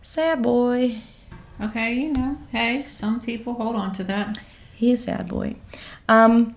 Sad 0.00 0.42
boy. 0.42 1.02
Okay, 1.60 1.94
you 1.94 2.12
know, 2.12 2.38
hey, 2.52 2.84
some 2.84 3.20
people 3.20 3.54
hold 3.54 3.74
on 3.74 3.92
to 3.94 4.04
that. 4.04 4.38
He 4.74 4.92
is 4.92 5.04
sad 5.04 5.26
boy. 5.26 5.56
Um, 6.08 6.54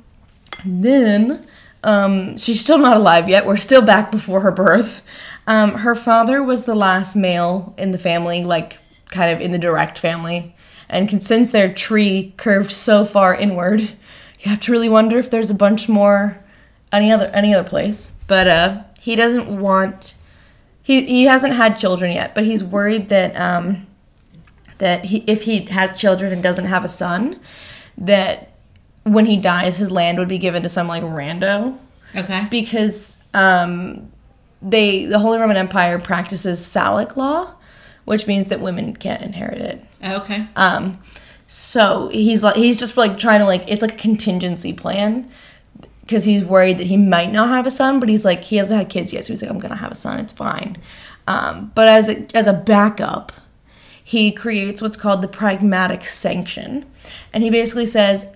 then, 0.63 1.43
um, 1.84 2.38
she's 2.38 2.62
still 2.62 2.77
not 2.77 2.98
alive 2.98 3.27
yet. 3.27 3.48
We're 3.48 3.58
still 3.58 3.81
back 3.81 4.12
before 4.12 4.41
her 4.41 4.51
birth. 4.51 5.01
Um, 5.48 5.74
her 5.79 5.96
father 5.96 6.43
was 6.43 6.65
the 6.65 6.75
last 6.75 7.15
male 7.15 7.74
in 7.77 7.91
the 7.91 7.98
family, 7.98 8.43
like 8.43 8.77
kind 9.10 9.31
of 9.31 9.41
in 9.41 9.51
the 9.51 9.58
direct 9.58 9.97
family. 9.97 10.56
And 10.88 11.23
since 11.23 11.49
their 11.52 11.73
tree 11.73 12.34
curved 12.38 12.71
so 12.71 13.04
far 13.04 13.34
inward, 13.34 13.80
you 13.82 14.49
have 14.49 14.60
to 14.62 14.71
really 14.71 14.89
wonder 14.89 15.17
if 15.17 15.32
there's 15.32 15.49
a 15.49 15.56
bunch 15.56 15.89
more 15.89 16.38
any 16.91 17.12
other 17.12 17.32
any 17.34 17.54
other 17.54 17.67
place. 17.67 18.13
But 18.28 18.47
uh, 18.47 18.84
he 18.99 19.15
doesn't 19.15 19.60
want. 19.60 20.15
He 20.84 21.06
he 21.06 21.23
hasn't 21.23 21.54
had 21.54 21.76
children 21.76 22.12
yet, 22.12 22.36
but 22.36 22.43
he's 22.43 22.63
worried 22.63 23.10
that 23.10 23.36
um, 23.36 23.88
that 24.82 25.06
he, 25.06 25.24
if 25.28 25.44
he 25.44 25.62
has 25.65 25.96
children 25.98 26.34
and 26.34 26.41
doesn't 26.44 26.65
have 26.65 26.84
a 26.84 26.88
son, 26.88 27.39
that 27.98 28.50
when 29.04 29.26
he 29.28 29.38
dies, 29.38 29.78
his 29.78 29.91
land 29.91 30.17
would 30.20 30.28
be 30.28 30.38
given 30.38 30.62
to 30.63 30.70
some 30.70 30.88
like 30.88 31.04
rando 31.04 31.78
Okay. 32.15 32.48
because 32.52 33.24
um, 33.34 34.12
they 34.62 35.06
the 35.06 35.20
Holy 35.20 35.38
Roman 35.39 35.56
Empire 35.58 35.98
practices 36.00 36.60
Salic 36.60 37.15
law, 37.15 37.54
which 38.06 38.28
means 38.28 38.50
that 38.50 38.60
women 38.60 38.96
can't 38.96 39.22
inherit 39.22 39.62
it. 39.62 39.86
Okay. 40.04 40.48
Um, 40.56 41.00
so 41.48 42.10
he's 42.12 42.44
like 42.44 42.56
he's 42.56 42.80
just 42.80 42.98
like 42.98 43.17
trying 43.17 43.39
to 43.39 43.46
like 43.46 43.63
it's 43.67 43.82
like 43.82 43.94
a 43.94 43.98
contingency 43.98 44.74
plan 44.74 45.30
because 46.02 46.26
he's 46.26 46.44
worried 46.44 46.78
that 46.80 46.88
he 46.88 46.98
might 46.98 47.32
not 47.32 47.50
have 47.50 47.65
a 47.67 47.72
son, 47.72 48.00
but 48.00 48.10
he's 48.10 48.26
like 48.26 48.41
he 48.44 48.58
hasn't 48.58 48.78
had 48.78 48.89
kids 48.89 49.13
yet, 49.13 49.26
so 49.26 49.34
he's 49.34 49.41
like 49.41 49.52
I'm 49.52 49.60
gonna 49.60 49.76
have 49.76 49.91
a 49.91 49.96
son, 49.96 50.20
it's 50.20 50.34
fine. 50.34 50.78
Um, 51.28 51.72
but 51.76 51.88
as 51.88 52.10
a 52.10 52.26
as 52.36 52.48
a 52.48 52.54
backup, 52.54 53.32
he 54.12 54.30
creates 54.30 54.82
what's 54.82 54.97
called 54.97 55.21
the 55.21 55.28
pragmatic 55.30 56.04
sanction, 56.04 56.86
and 57.32 57.43
he 57.43 57.50
basically 57.50 57.86
says 57.86 58.36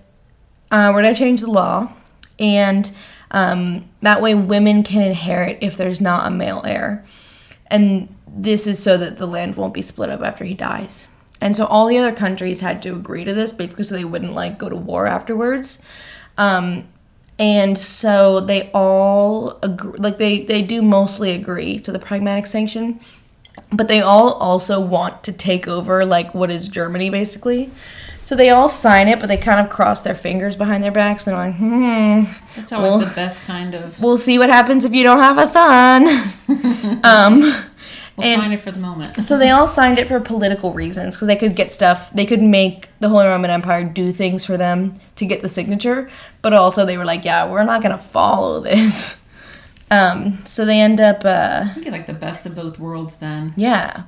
uh, 0.70 0.90
we're 0.94 1.02
gonna 1.02 1.14
change 1.14 1.42
the 1.42 1.50
law, 1.50 1.92
and 2.38 2.90
um, 3.30 3.86
that 4.00 4.22
way 4.22 4.34
women 4.34 4.82
can 4.82 5.02
inherit 5.02 5.58
if 5.60 5.76
there's 5.76 6.00
not 6.00 6.26
a 6.26 6.30
male 6.30 6.62
heir, 6.64 7.04
and 7.66 8.08
this 8.26 8.66
is 8.66 8.82
so 8.82 8.96
that 8.96 9.18
the 9.18 9.26
land 9.26 9.56
won't 9.56 9.74
be 9.74 9.82
split 9.82 10.08
up 10.08 10.22
after 10.22 10.46
he 10.46 10.54
dies. 10.54 11.08
And 11.42 11.54
so 11.54 11.66
all 11.66 11.86
the 11.86 11.98
other 11.98 12.16
countries 12.16 12.60
had 12.60 12.80
to 12.82 12.94
agree 12.94 13.24
to 13.24 13.34
this, 13.34 13.52
basically, 13.52 13.84
so 13.84 13.96
they 13.96 14.04
wouldn't 14.06 14.32
like 14.32 14.56
go 14.56 14.70
to 14.70 14.76
war 14.76 15.06
afterwards. 15.06 15.82
Um, 16.38 16.88
and 17.38 17.76
so 17.76 18.40
they 18.40 18.70
all 18.72 19.58
agree, 19.62 19.98
like 19.98 20.16
they 20.16 20.42
they 20.44 20.62
do 20.62 20.80
mostly 20.80 21.32
agree 21.32 21.78
to 21.80 21.92
the 21.92 21.98
pragmatic 21.98 22.46
sanction, 22.46 22.98
but 23.72 23.88
they 23.88 24.00
all 24.00 24.32
also 24.34 24.80
want 24.80 25.22
to 25.24 25.32
take 25.32 25.66
over 25.68 26.04
like 26.04 26.34
what 26.34 26.50
is 26.50 26.68
Germany 26.68 27.10
basically. 27.10 27.70
So 28.22 28.34
they 28.34 28.50
all 28.50 28.68
sign 28.68 29.06
it, 29.06 29.20
but 29.20 29.26
they 29.28 29.36
kind 29.36 29.60
of 29.64 29.70
cross 29.70 30.02
their 30.02 30.14
fingers 30.16 30.56
behind 30.56 30.82
their 30.82 30.90
backs 30.90 31.28
and 31.28 31.36
are 31.36 31.46
like, 31.46 31.56
hmm, 31.56 32.24
That's 32.56 32.72
always 32.72 32.90
Well- 32.90 32.98
the 32.98 33.14
best 33.14 33.44
kind 33.46 33.72
of. 33.74 34.00
we'll 34.02 34.16
see 34.18 34.36
what 34.38 34.50
happens 34.50 34.84
if 34.84 34.92
you 34.92 35.04
don't 35.04 35.20
have 35.20 35.38
a 35.38 35.46
son. 35.46 36.06
um, 37.04 37.40
We'll 38.16 38.26
and- 38.26 38.40
sign 38.42 38.52
it 38.52 38.60
for 38.62 38.72
the 38.72 38.78
moment. 38.80 39.24
so 39.24 39.38
they 39.38 39.50
all 39.50 39.68
signed 39.68 39.98
it 39.98 40.08
for 40.08 40.18
political 40.20 40.72
reasons 40.72 41.14
because 41.14 41.28
they 41.28 41.36
could 41.36 41.54
get 41.54 41.70
stuff. 41.72 42.10
They 42.12 42.24
could 42.26 42.42
make 42.42 42.88
the 42.98 43.10
Holy 43.10 43.26
Roman 43.26 43.50
Empire 43.50 43.84
do 43.84 44.10
things 44.10 44.44
for 44.44 44.56
them 44.56 44.98
to 45.16 45.26
get 45.26 45.42
the 45.42 45.48
signature, 45.48 46.10
but 46.42 46.52
also 46.52 46.84
they 46.86 46.96
were 46.98 47.04
like, 47.04 47.24
yeah, 47.24 47.48
we're 47.50 47.62
not 47.62 47.82
gonna 47.82 47.98
follow 47.98 48.58
this. 48.60 49.18
Um, 49.90 50.44
so 50.44 50.64
they 50.64 50.80
end 50.80 51.00
up, 51.00 51.24
uh, 51.24 51.66
You 51.76 51.82
get 51.84 51.92
like 51.92 52.06
the 52.06 52.12
best 52.14 52.44
of 52.46 52.54
both 52.54 52.78
worlds 52.78 53.16
then. 53.16 53.54
yeah. 53.56 54.04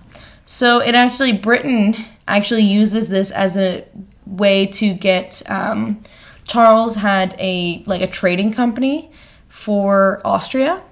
So 0.46 0.80
it 0.80 0.94
actually 0.94 1.32
Britain 1.32 1.94
actually 2.26 2.62
uses 2.62 3.08
this 3.08 3.30
as 3.30 3.56
a 3.58 3.84
way 4.26 4.64
to 4.66 4.94
get. 4.94 5.42
Um, 5.46 6.02
Charles 6.44 6.94
had 6.96 7.36
a 7.38 7.82
like 7.84 8.00
a 8.00 8.06
trading 8.06 8.52
company 8.54 9.10
for 9.50 10.22
Austria, 10.24 10.82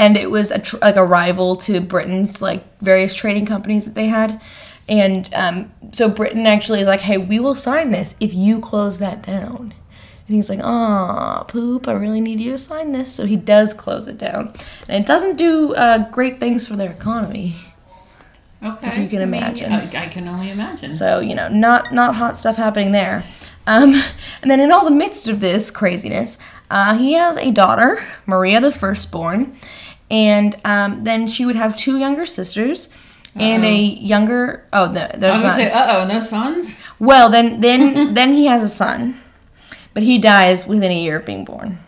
and 0.00 0.16
it 0.16 0.32
was 0.32 0.50
a 0.50 0.58
tr- 0.58 0.78
like 0.82 0.96
a 0.96 1.04
rival 1.04 1.54
to 1.58 1.80
Britain's 1.80 2.42
like 2.42 2.64
various 2.80 3.14
trading 3.14 3.46
companies 3.46 3.84
that 3.84 3.94
they 3.94 4.08
had. 4.08 4.40
And 4.88 5.30
um, 5.32 5.72
so 5.92 6.08
Britain 6.08 6.44
actually 6.46 6.80
is 6.80 6.88
like, 6.88 7.00
hey, 7.00 7.18
we 7.18 7.38
will 7.38 7.54
sign 7.54 7.92
this 7.92 8.16
if 8.18 8.34
you 8.34 8.60
close 8.60 8.98
that 8.98 9.22
down. 9.24 9.74
And 10.28 10.34
he's 10.34 10.50
like, 10.50 10.60
ah, 10.62 11.44
poop, 11.46 11.86
I 11.86 11.92
really 11.92 12.20
need 12.20 12.40
you 12.40 12.52
to 12.52 12.58
sign 12.58 12.92
this. 12.92 13.12
So 13.12 13.26
he 13.26 13.36
does 13.36 13.72
close 13.74 14.08
it 14.08 14.18
down. 14.18 14.52
And 14.88 15.02
it 15.02 15.06
doesn't 15.06 15.36
do 15.36 15.74
uh, 15.74 16.10
great 16.10 16.40
things 16.40 16.66
for 16.66 16.74
their 16.74 16.90
economy. 16.90 17.54
Okay. 18.62 19.02
you 19.02 19.08
can 19.08 19.22
I 19.22 19.26
mean, 19.26 19.42
imagine. 19.42 19.72
I, 19.72 20.04
I 20.04 20.06
can 20.08 20.26
only 20.26 20.50
imagine. 20.50 20.90
So, 20.90 21.20
you 21.20 21.34
know, 21.34 21.48
not 21.48 21.92
not 21.92 22.16
hot 22.16 22.36
stuff 22.36 22.56
happening 22.56 22.90
there. 22.92 23.24
Um, 23.66 23.94
and 24.42 24.50
then 24.50 24.60
in 24.60 24.72
all 24.72 24.84
the 24.84 24.90
midst 24.90 25.28
of 25.28 25.40
this 25.40 25.70
craziness, 25.70 26.38
uh, 26.70 26.96
he 26.98 27.12
has 27.12 27.36
a 27.36 27.50
daughter, 27.52 28.04
Maria 28.24 28.60
the 28.60 28.72
Firstborn, 28.72 29.56
and 30.10 30.56
um, 30.64 31.04
then 31.04 31.28
she 31.28 31.44
would 31.46 31.56
have 31.56 31.78
two 31.78 31.98
younger 31.98 32.26
sisters 32.26 32.88
and 33.36 33.64
a 33.64 33.76
younger. 33.76 34.66
Oh, 34.72 34.90
no, 34.90 35.02
I 35.02 35.16
there's 35.16 35.32
was 35.34 35.42
gonna 35.42 35.48
not. 35.48 35.56
say, 35.56 35.70
uh 35.70 35.98
oh, 36.02 36.06
no 36.08 36.20
sons? 36.20 36.80
well, 36.98 37.28
then 37.28 37.60
then 37.60 38.14
then 38.14 38.32
he 38.32 38.46
has 38.46 38.62
a 38.64 38.68
son, 38.68 39.20
but 39.96 40.02
he 40.02 40.18
dies 40.18 40.66
within 40.66 40.92
a 40.92 41.02
year 41.02 41.20
of 41.20 41.24
being 41.24 41.42
born. 41.42 41.78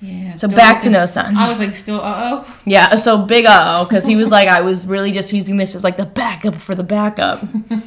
Yeah. 0.00 0.36
So 0.36 0.48
back 0.48 0.76
like 0.76 0.82
to 0.84 0.88
the- 0.88 0.92
no 1.00 1.04
sons. 1.04 1.36
I 1.38 1.50
was 1.50 1.58
like, 1.58 1.74
still, 1.74 2.00
uh 2.00 2.42
oh. 2.46 2.56
Yeah, 2.64 2.96
so 2.96 3.18
big 3.18 3.44
uh 3.44 3.80
oh, 3.80 3.84
because 3.84 4.06
he 4.06 4.16
was 4.16 4.30
like, 4.30 4.48
I 4.48 4.62
was 4.62 4.86
really 4.86 5.12
just 5.12 5.34
using 5.34 5.58
this 5.58 5.74
as 5.74 5.84
like 5.84 5.98
the 5.98 6.06
backup 6.06 6.54
for 6.54 6.74
the 6.74 6.82
backup. 6.82 7.44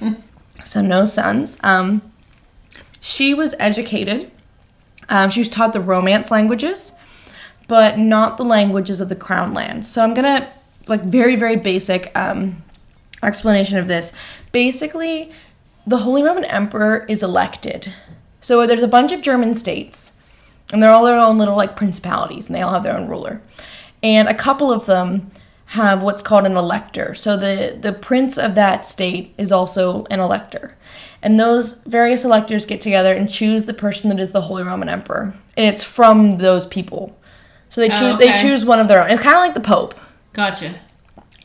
so 0.65 0.81
no 0.83 1.05
sons. 1.05 1.57
Um, 1.63 2.03
she 2.99 3.33
was 3.33 3.55
educated. 3.57 4.29
Um, 5.09 5.31
she 5.31 5.39
was 5.39 5.49
taught 5.49 5.73
the 5.73 5.81
Romance 5.81 6.29
languages, 6.29 6.91
but 7.67 7.97
not 7.97 8.37
the 8.37 8.45
languages 8.45 9.01
of 9.01 9.09
the 9.09 9.15
crown 9.15 9.55
lands. 9.55 9.89
So 9.89 10.03
I'm 10.03 10.13
gonna 10.13 10.47
like 10.85 11.01
very 11.01 11.35
very 11.35 11.55
basic 11.55 12.15
um, 12.15 12.61
explanation 13.23 13.79
of 13.79 13.87
this. 13.87 14.13
Basically, 14.51 15.31
the 15.87 15.97
Holy 15.97 16.21
Roman 16.21 16.45
Emperor 16.45 17.03
is 17.09 17.23
elected. 17.23 17.91
So 18.41 18.65
there's 18.67 18.84
a 18.84 18.88
bunch 18.88 19.12
of 19.12 19.21
German 19.21 19.56
states, 19.56 20.13
and 20.73 20.82
they're 20.82 20.91
all 20.91 21.06
their 21.06 21.19
own 21.19 21.38
little 21.38 21.56
like 21.56 21.75
principalities, 21.75 22.47
and 22.47 22.56
they 22.56 22.62
all 22.62 22.73
have 22.73 22.84
their 22.84 22.97
own 22.97 23.08
ruler. 23.08 23.41
And 24.04 24.27
a 24.27 24.34
couple 24.34 24.71
of 24.71 24.86
them 24.88 25.32
have 25.67 26.01
what's 26.01 26.21
called 26.21 26.45
an 26.45 26.58
elector. 26.58 27.15
So 27.15 27.38
the 27.38 27.77
the 27.80 27.93
prince 27.93 28.38
of 28.38 28.56
that 28.56 28.86
state 28.86 29.34
is 29.38 29.51
also 29.51 30.06
an 30.10 30.19
elector. 30.19 30.75
And 31.21 31.39
those 31.39 31.82
various 31.84 32.25
electors 32.25 32.65
get 32.65 32.82
together 32.82 33.13
and 33.13 33.30
choose 33.30 33.65
the 33.65 33.73
person 33.73 34.10
that 34.10 34.19
is 34.19 34.32
the 34.32 34.41
Holy 34.41 34.63
Roman 34.63 34.89
Emperor. 34.89 35.34
And 35.56 35.67
it's 35.67 35.84
from 35.84 36.39
those 36.39 36.65
people. 36.65 37.17
So 37.69 37.80
they 37.80 37.89
choose 37.89 38.17
they 38.17 38.30
okay. 38.32 38.41
choose 38.41 38.65
one 38.65 38.80
of 38.80 38.88
their 38.88 39.01
own. 39.01 39.12
It's 39.12 39.21
kind 39.21 39.36
of 39.36 39.41
like 39.41 39.54
the 39.54 39.62
Pope. 39.62 39.95
Gotcha. 40.34 40.75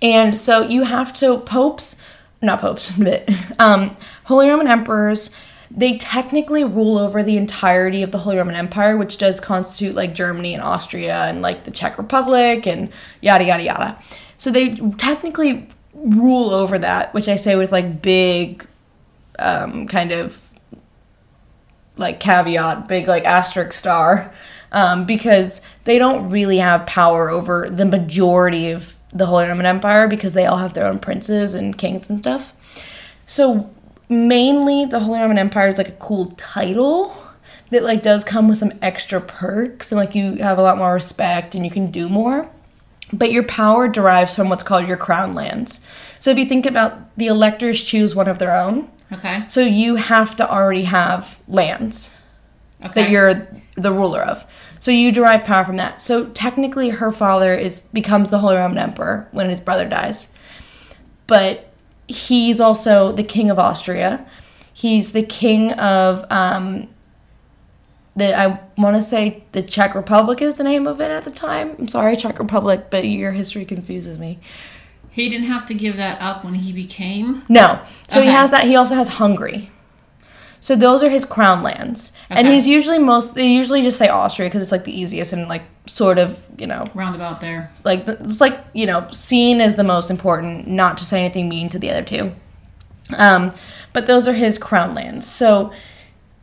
And 0.03 0.37
so 0.37 0.63
you 0.63 0.83
have 0.83 1.13
to 1.15 1.39
popes, 1.39 2.03
not 2.43 2.61
popes, 2.61 2.91
but 2.99 3.29
um, 3.59 3.97
Holy 4.25 4.49
Roman 4.49 4.67
emperors. 4.67 5.31
They 5.71 5.99
technically 5.99 6.65
rule 6.65 6.99
over 6.99 7.23
the 7.23 7.37
entirety 7.37 8.03
of 8.03 8.13
the 8.13 8.19
Holy 8.19 8.37
Roman 8.37 8.55
Empire, 8.55 8.97
which 8.97 9.19
does 9.19 9.41
constitute 9.41 9.95
like 9.95 10.15
Germany 10.15 10.55
and 10.55 10.63
Austria 10.63 11.25
and 11.25 11.43
like 11.43 11.65
the 11.65 11.71
Czech 11.71 11.99
Republic 11.99 12.67
and 12.67 12.91
yada 13.21 13.45
yada 13.45 13.63
yada. 13.63 14.03
So 14.39 14.51
they 14.51 14.77
technically 14.99 15.69
rule 15.95 16.51
over 16.51 16.79
that, 16.79 17.13
which 17.15 17.29
I 17.29 17.37
say 17.37 17.57
with 17.57 17.73
like 17.73 18.03
big, 18.03 18.67
um, 19.39 19.87
kind 19.87 20.13
of 20.13 20.41
like 21.97 22.21
caveat, 22.21 22.89
big 22.89 23.09
like 23.09 23.25
asterisk 23.25 23.73
star, 23.73 24.33
um, 24.73 25.07
because 25.07 25.63
they 25.85 25.99
don't 25.99 26.31
really 26.31 26.59
have 26.59 26.87
power 26.87 27.31
over 27.31 27.69
the 27.71 27.87
majority 27.87 28.71
of 28.71 28.95
the 29.13 29.27
Holy 29.27 29.47
Roman 29.47 29.67
Empire 29.67 30.09
because 30.09 30.35
they 30.35 30.47
all 30.47 30.59
have 30.59 30.75
their 30.75 30.87
own 30.87 30.99
princes 30.99 31.55
and 31.55 31.77
kings 31.79 32.11
and 32.11 32.19
stuff. 32.19 32.53
So 33.27 33.71
mainly 34.09 34.85
the 34.85 35.01
Holy 35.01 35.19
Roman 35.21 35.39
Empire 35.39 35.69
is 35.69 35.79
like 35.79 35.89
a 35.89 35.93
cool 35.93 36.27
title 36.37 37.17
that 37.71 37.83
like 37.83 38.03
does 38.03 38.23
come 38.25 38.49
with 38.49 38.59
some 38.59 38.73
extra 38.81 39.21
perks 39.21 39.91
and 39.91 39.99
like 39.99 40.15
you 40.15 40.37
have 40.37 40.59
a 40.59 40.63
lot 40.63 40.79
more 40.79 40.93
respect 40.95 41.55
and 41.55 41.65
you 41.65 41.71
can 41.71 41.91
do 41.91 42.09
more. 42.09 42.49
But 43.13 43.33
your 43.33 43.45
power 43.45 43.89
derives 43.89 44.35
from 44.35 44.49
what's 44.49 44.63
called 44.65 44.87
your 44.89 44.97
crown 44.97 45.35
lands. 45.35 45.81
So 46.21 46.31
if 46.31 46.39
you 46.39 46.47
think 46.47 46.67
about 46.67 47.17
the 47.17 47.27
electors 47.27 47.83
choose 47.83 48.15
one 48.15 48.29
of 48.29 48.39
their 48.39 48.57
own, 48.57 48.91
Okay. 49.13 49.45
so 49.49 49.61
you 49.61 49.95
have 49.97 50.37
to 50.37 50.51
already 50.51 50.85
have 50.85 51.39
lands 51.47 52.15
Okay. 52.85 53.03
that 53.03 53.11
you're 53.11 53.49
the 53.77 53.93
ruler 53.93 54.21
of. 54.23 54.45
So 54.81 54.91
you 54.91 55.13
derive 55.13 55.45
power 55.45 55.65
from 55.65 55.77
that. 55.77 56.01
So 56.03 56.27
technically 56.31 56.91
her 56.91 57.13
father 57.13 57.55
is 57.55 57.79
becomes 57.93 58.31
the 58.31 58.39
Holy 58.39 58.57
Roman 58.57 58.79
Emperor 58.79 59.29
when 59.33 59.49
his 59.49 59.61
brother 59.61 59.89
dies. 59.89 60.29
But 61.27 61.73
he's 62.09 62.61
also 62.61 63.13
the 63.13 63.25
king 63.25 63.51
of 63.51 63.59
Austria. 63.59 64.27
He's 64.73 65.13
the 65.13 65.23
king 65.23 65.73
of 65.73 66.25
um 66.31 66.89
the 68.15 68.39
I 68.39 68.61
want 68.79 68.97
to 68.97 69.03
say 69.03 69.45
the 69.53 69.63
Czech 69.63 69.95
Republic 69.95 70.41
is 70.41 70.55
the 70.55 70.65
name 70.65 70.87
of 70.87 71.01
it 71.01 71.11
at 71.11 71.25
the 71.25 71.31
time. 71.31 71.77
I'm 71.79 71.89
sorry, 71.89 72.17
Czech 72.17 72.39
Republic, 72.39 72.87
but 72.91 73.05
your 73.07 73.33
history 73.33 73.65
confuses 73.65 74.19
me. 74.19 74.39
he 75.11 75.29
didn't 75.31 75.47
have 75.47 75.65
to 75.67 75.75
give 75.75 75.97
that 75.97 76.21
up 76.21 76.45
when 76.45 76.55
he 76.55 76.73
became. 76.73 77.43
No. 77.49 77.81
So 78.09 78.21
he 78.21 78.29
has 78.29 78.51
that. 78.51 78.65
He 78.65 78.77
also 78.77 78.95
has 78.95 79.09
Hungary. 79.09 79.71
So 80.67 80.75
those 80.75 81.05
are 81.05 81.09
his 81.09 81.25
crown 81.25 81.63
lands, 81.63 82.11
and 82.29 82.49
he's 82.49 82.67
usually 82.67 82.99
most. 82.99 83.37
They 83.37 83.47
usually 83.47 83.83
just 83.83 83.99
say 83.99 84.09
Austria 84.09 84.49
because 84.49 84.63
it's 84.63 84.73
like 84.73 84.83
the 84.83 85.01
easiest 85.01 85.33
and 85.33 85.47
like 85.47 85.63
sort 85.87 86.19
of 86.19 86.43
you 86.59 86.67
know 86.67 86.91
Roundabout 86.93 87.41
there. 87.41 87.71
like 87.85 88.09
it's 88.09 88.41
like 88.41 88.59
you 88.73 88.85
know 88.85 89.07
seen 89.13 89.61
as 89.61 89.77
the 89.77 89.85
most 89.85 90.11
important. 90.11 90.67
Not 90.67 90.99
to 90.99 91.05
say 91.05 91.25
anything 91.25 91.49
mean 91.49 91.69
to 91.69 91.79
the 91.79 91.93
other 91.93 92.03
two. 92.03 92.33
Um, 93.17 93.55
but 93.93 94.09
those 94.09 94.27
are 94.27 94.33
his 94.33 94.59
crown 94.59 94.93
lands. 94.93 95.25
So 95.25 95.73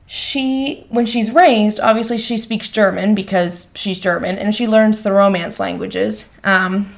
she 0.05 0.85
when 0.87 1.05
she's 1.05 1.29
raised 1.31 1.79
obviously 1.79 2.17
she 2.17 2.37
speaks 2.37 2.67
german 2.67 3.15
because 3.15 3.71
she's 3.73 4.01
german 4.01 4.37
and 4.37 4.53
she 4.53 4.67
learns 4.67 5.01
the 5.01 5.13
romance 5.13 5.61
languages 5.61 6.31
um, 6.43 6.93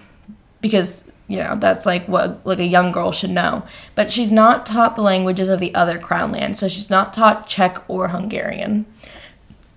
because 0.59 1.09
you 1.27 1.37
know 1.37 1.55
that's 1.59 1.85
like 1.85 2.07
what 2.07 2.45
like 2.45 2.59
a 2.59 2.65
young 2.65 2.91
girl 2.91 3.11
should 3.11 3.31
know 3.31 3.65
but 3.95 4.11
she's 4.11 4.31
not 4.31 4.65
taught 4.65 4.95
the 4.95 5.01
languages 5.01 5.49
of 5.49 5.59
the 5.59 5.73
other 5.73 5.97
crown 5.97 6.31
lands 6.31 6.59
so 6.59 6.67
she's 6.67 6.89
not 6.89 7.13
taught 7.13 7.47
czech 7.47 7.81
or 7.87 8.09
hungarian 8.09 8.85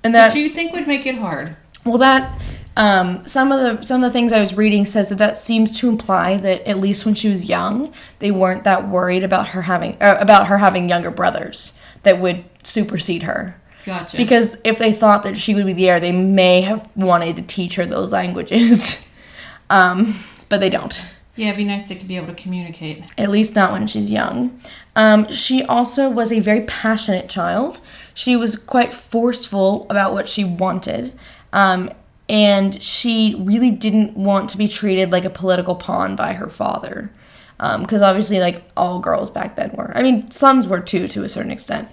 and 0.05 0.15
that's 0.15 0.35
What 0.35 0.41
you 0.41 0.49
think 0.49 0.73
would 0.73 0.87
make 0.87 1.07
it 1.07 1.17
hard? 1.17 1.57
well, 1.85 1.99
that 1.99 2.39
um, 2.77 3.27
some 3.27 3.51
of 3.51 3.61
the 3.61 3.83
some 3.85 4.05
of 4.05 4.09
the 4.09 4.13
things 4.13 4.33
I 4.33 4.39
was 4.39 4.55
reading 4.55 4.85
says 4.85 5.09
that 5.09 5.19
that 5.19 5.37
seems 5.37 5.77
to 5.81 5.89
imply 5.89 6.37
that 6.37 6.63
at 6.69 6.79
least 6.79 7.05
when 7.05 7.15
she 7.17 7.29
was 7.29 7.47
young, 7.47 7.93
they 8.21 8.31
weren't 8.31 8.63
that 8.63 8.89
worried 8.89 9.25
about 9.25 9.49
her 9.49 9.63
having 9.63 9.97
uh, 10.01 10.17
about 10.21 10.47
her 10.47 10.59
having 10.59 10.89
younger 10.89 11.11
brothers 11.11 11.73
that 12.05 12.21
would 12.21 12.45
supersede 12.63 13.25
her. 13.25 13.61
Gotcha. 13.85 14.17
Because 14.17 14.61
if 14.65 14.79
they 14.79 14.93
thought 14.93 15.25
that 15.25 15.37
she 15.37 15.55
would 15.57 15.67
be 15.67 15.73
the 15.73 15.89
heir, 15.89 15.99
they 15.99 16.13
may 16.13 16.61
have 16.61 16.89
wanted 16.95 17.35
to 17.37 17.43
teach 17.43 17.75
her 17.75 17.85
those 17.87 18.13
languages, 18.13 19.05
um, 19.71 20.23
but 20.49 20.61
they 20.61 20.71
don't. 20.71 21.05
Yeah, 21.39 21.49
it'd 21.49 21.57
be 21.57 21.65
nice 21.65 21.89
to 21.89 21.95
be 21.95 22.17
able 22.17 22.27
to 22.27 22.35
communicate. 22.35 23.05
At 23.17 23.31
least 23.31 23.55
not 23.55 23.73
when 23.73 23.87
she's 23.87 24.11
young. 24.11 24.61
Um, 24.97 25.31
she 25.31 25.63
also 25.63 26.11
was 26.11 26.33
a 26.33 26.41
very 26.41 26.63
passionate 26.63 27.29
child. 27.29 27.81
She 28.13 28.35
was 28.37 28.57
quite 28.57 28.93
forceful 28.93 29.87
about 29.89 30.13
what 30.13 30.29
she 30.29 30.43
wanted. 30.43 31.17
Um, 31.53 31.91
and 32.29 32.83
she 32.83 33.37
really 33.39 33.71
didn't 33.71 34.17
want 34.17 34.51
to 34.51 34.59
be 34.59 34.67
treated 34.67 35.13
like 35.13 35.25
a 35.25 35.31
political 35.31 35.77
pawn 35.77 36.17
by 36.17 36.33
her 36.33 36.49
father. 36.49 37.13
Because 37.57 38.03
obviously, 38.03 38.41
like, 38.41 38.65
all 38.77 39.01
girls 39.01 39.31
back 39.31 39.57
then 39.57 39.71
were. 39.75 39.97
I 39.97 40.03
mean, 40.03 40.31
sons 40.31 40.67
were 40.67 40.81
too, 40.81 41.09
to 41.09 41.25
a 41.25 41.29
certain 41.29 41.51
extent. 41.51 41.89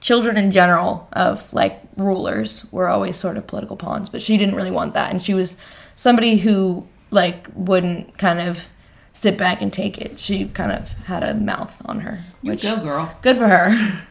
Children 0.00 0.36
in 0.36 0.50
general 0.50 1.08
of, 1.12 1.52
like, 1.52 1.80
rulers 1.96 2.70
were 2.72 2.88
always 2.88 3.16
sort 3.16 3.36
of 3.36 3.46
political 3.46 3.76
pawns. 3.76 4.08
But 4.08 4.22
she 4.22 4.36
didn't 4.36 4.54
really 4.54 4.70
want 4.70 4.94
that. 4.94 5.10
And 5.10 5.22
she 5.22 5.34
was 5.34 5.56
somebody 5.96 6.38
who, 6.38 6.86
like, 7.10 7.46
wouldn't 7.54 8.18
kind 8.18 8.40
of 8.40 8.68
sit 9.12 9.36
back 9.38 9.60
and 9.62 9.72
take 9.72 9.98
it. 9.98 10.18
She 10.18 10.46
kind 10.46 10.72
of 10.72 10.90
had 11.04 11.22
a 11.22 11.34
mouth 11.34 11.80
on 11.84 12.00
her, 12.00 12.20
You 12.42 12.52
which 12.52 12.62
go, 12.62 12.76
girl. 12.78 13.16
good 13.22 13.36
for 13.36 13.48
her. 13.48 14.02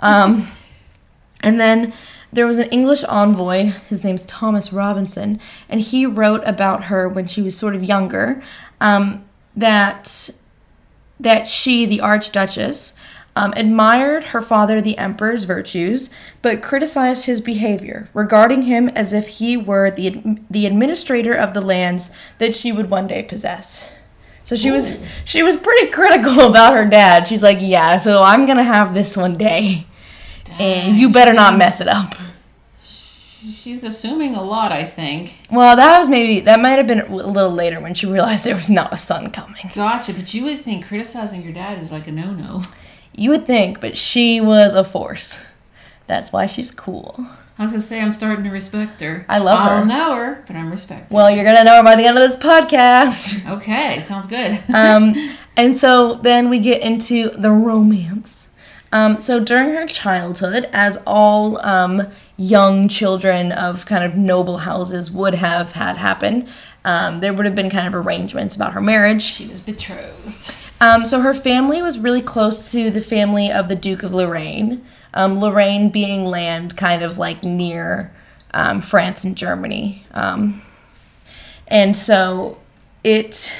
Um, 0.00 0.48
and 1.40 1.58
then 1.60 1.92
there 2.32 2.46
was 2.46 2.58
an 2.58 2.68
English 2.70 3.04
envoy. 3.04 3.70
His 3.88 4.04
name's 4.04 4.26
Thomas 4.26 4.72
Robinson, 4.72 5.40
and 5.68 5.80
he 5.80 6.04
wrote 6.04 6.42
about 6.44 6.84
her 6.84 7.08
when 7.08 7.26
she 7.26 7.40
was 7.42 7.56
sort 7.56 7.74
of 7.74 7.82
younger. 7.82 8.42
Um, 8.80 9.24
that 9.56 10.30
that 11.18 11.46
she, 11.46 11.86
the 11.86 12.00
Archduchess, 12.00 12.94
um, 13.36 13.52
admired 13.56 14.24
her 14.24 14.42
father, 14.42 14.80
the 14.80 14.98
Emperor's 14.98 15.44
virtues, 15.44 16.10
but 16.42 16.60
criticized 16.60 17.26
his 17.26 17.40
behavior, 17.40 18.08
regarding 18.12 18.62
him 18.62 18.88
as 18.90 19.12
if 19.12 19.28
he 19.28 19.56
were 19.56 19.90
the 19.90 20.38
the 20.50 20.66
administrator 20.66 21.34
of 21.34 21.54
the 21.54 21.60
lands 21.62 22.10
that 22.38 22.54
she 22.54 22.72
would 22.72 22.90
one 22.90 23.06
day 23.06 23.22
possess. 23.22 23.88
So 24.44 24.56
she 24.56 24.70
was 24.70 24.96
she 25.24 25.42
was 25.42 25.56
pretty 25.56 25.90
critical 25.90 26.40
about 26.50 26.74
her 26.74 26.84
dad. 26.84 27.26
She's 27.26 27.42
like, 27.42 27.58
"Yeah, 27.60 27.98
so 27.98 28.22
I'm 28.22 28.46
gonna 28.46 28.62
have 28.64 28.94
this 28.94 29.16
one 29.16 29.36
day, 29.36 29.86
and 30.58 30.96
you 30.96 31.10
better 31.10 31.32
not 31.32 31.56
mess 31.56 31.80
it 31.80 31.88
up." 31.88 32.14
She's 33.54 33.84
assuming 33.84 34.34
a 34.34 34.42
lot, 34.42 34.72
I 34.72 34.84
think. 34.84 35.34
Well, 35.50 35.76
that 35.76 35.98
was 35.98 36.08
maybe 36.08 36.40
that 36.40 36.60
might 36.60 36.76
have 36.78 36.86
been 36.86 37.00
a 37.00 37.14
little 37.14 37.50
later 37.50 37.80
when 37.80 37.94
she 37.94 38.06
realized 38.06 38.44
there 38.44 38.54
was 38.54 38.68
not 38.68 38.92
a 38.92 38.96
son 38.96 39.30
coming. 39.30 39.70
Gotcha, 39.74 40.12
but 40.12 40.32
you 40.34 40.44
would 40.44 40.62
think 40.62 40.86
criticizing 40.86 41.42
your 41.42 41.52
dad 41.52 41.78
is 41.82 41.90
like 41.90 42.06
a 42.06 42.12
no-no. 42.12 42.62
You 43.14 43.30
would 43.30 43.46
think, 43.46 43.80
but 43.80 43.96
she 43.96 44.40
was 44.40 44.74
a 44.74 44.84
force. 44.84 45.40
That's 46.06 46.32
why 46.32 46.46
she's 46.46 46.70
cool. 46.70 47.26
I 47.56 47.62
was 47.62 47.70
gonna 47.70 47.80
say 47.80 48.00
I'm 48.00 48.12
starting 48.12 48.44
to 48.44 48.50
respect 48.50 49.00
her. 49.00 49.24
I 49.28 49.38
love 49.38 49.58
her. 49.60 49.70
I'll 49.70 49.78
her. 49.80 49.84
know 49.84 50.16
her, 50.16 50.44
but 50.46 50.56
I'm 50.56 50.70
respecting. 50.70 51.16
Well, 51.16 51.30
you're 51.30 51.44
gonna 51.44 51.62
know 51.62 51.76
her 51.76 51.82
by 51.84 51.94
the 51.94 52.04
end 52.04 52.18
of 52.18 52.28
this 52.28 52.36
podcast. 52.36 53.48
okay, 53.56 54.00
sounds 54.00 54.26
good. 54.26 54.60
um, 54.74 55.36
and 55.56 55.76
so 55.76 56.14
then 56.14 56.50
we 56.50 56.58
get 56.58 56.82
into 56.82 57.30
the 57.30 57.52
romance. 57.52 58.50
Um, 58.92 59.20
so 59.20 59.38
during 59.38 59.74
her 59.74 59.86
childhood, 59.86 60.68
as 60.72 60.98
all 61.06 61.64
um, 61.64 62.08
young 62.36 62.88
children 62.88 63.52
of 63.52 63.86
kind 63.86 64.04
of 64.04 64.16
noble 64.16 64.58
houses 64.58 65.10
would 65.10 65.34
have 65.34 65.72
had 65.72 65.96
happen, 65.96 66.48
um, 66.84 67.20
there 67.20 67.32
would 67.32 67.46
have 67.46 67.54
been 67.54 67.70
kind 67.70 67.86
of 67.86 67.94
arrangements 67.94 68.56
about 68.56 68.72
her 68.72 68.80
marriage. 68.80 69.22
she 69.22 69.46
was 69.46 69.60
betrothed. 69.60 70.52
Um, 70.80 71.06
so 71.06 71.20
her 71.20 71.34
family 71.34 71.82
was 71.82 71.98
really 71.98 72.20
close 72.20 72.70
to 72.72 72.90
the 72.90 73.00
family 73.00 73.50
of 73.50 73.68
the 73.68 73.76
Duke 73.76 74.02
of 74.02 74.12
Lorraine. 74.12 74.84
Um, 75.14 75.38
Lorraine 75.38 75.90
being 75.90 76.24
land 76.24 76.76
kind 76.76 77.02
of 77.02 77.18
like 77.18 77.42
near 77.42 78.12
um, 78.52 78.80
France 78.80 79.24
and 79.24 79.36
Germany. 79.36 80.04
Um, 80.12 80.62
and 81.68 81.96
so 81.96 82.58
it 83.02 83.56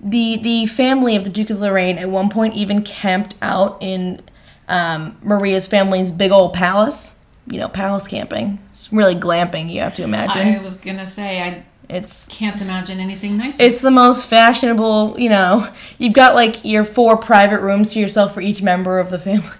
the 0.00 0.38
the 0.38 0.66
family 0.66 1.16
of 1.16 1.24
the 1.24 1.30
Duke 1.30 1.50
of 1.50 1.60
Lorraine 1.60 1.98
at 1.98 2.10
one 2.10 2.28
point 2.28 2.54
even 2.54 2.82
camped 2.82 3.36
out 3.40 3.78
in 3.80 4.20
um, 4.68 5.16
Maria's 5.22 5.66
family's 5.66 6.10
big 6.10 6.32
old 6.32 6.54
palace. 6.54 7.18
You 7.46 7.58
know, 7.58 7.68
palace 7.68 8.06
camping. 8.06 8.58
It's 8.70 8.92
really 8.92 9.16
glamping. 9.16 9.70
You 9.70 9.80
have 9.80 9.94
to 9.96 10.02
imagine. 10.02 10.56
I 10.56 10.62
was 10.62 10.76
gonna 10.76 11.06
say 11.06 11.42
I 11.42 11.64
it's 11.88 12.26
can't 12.26 12.60
imagine 12.60 13.00
anything 13.00 13.36
nicer. 13.36 13.62
it's 13.62 13.80
the 13.80 13.90
most 13.90 14.26
fashionable. 14.26 15.16
You 15.18 15.28
know, 15.28 15.72
you've 15.98 16.14
got 16.14 16.34
like 16.34 16.64
your 16.64 16.84
four 16.84 17.16
private 17.16 17.60
rooms 17.60 17.92
to 17.92 18.00
yourself 18.00 18.34
for 18.34 18.40
each 18.40 18.62
member 18.62 18.98
of 18.98 19.10
the 19.10 19.18
family. 19.18 19.50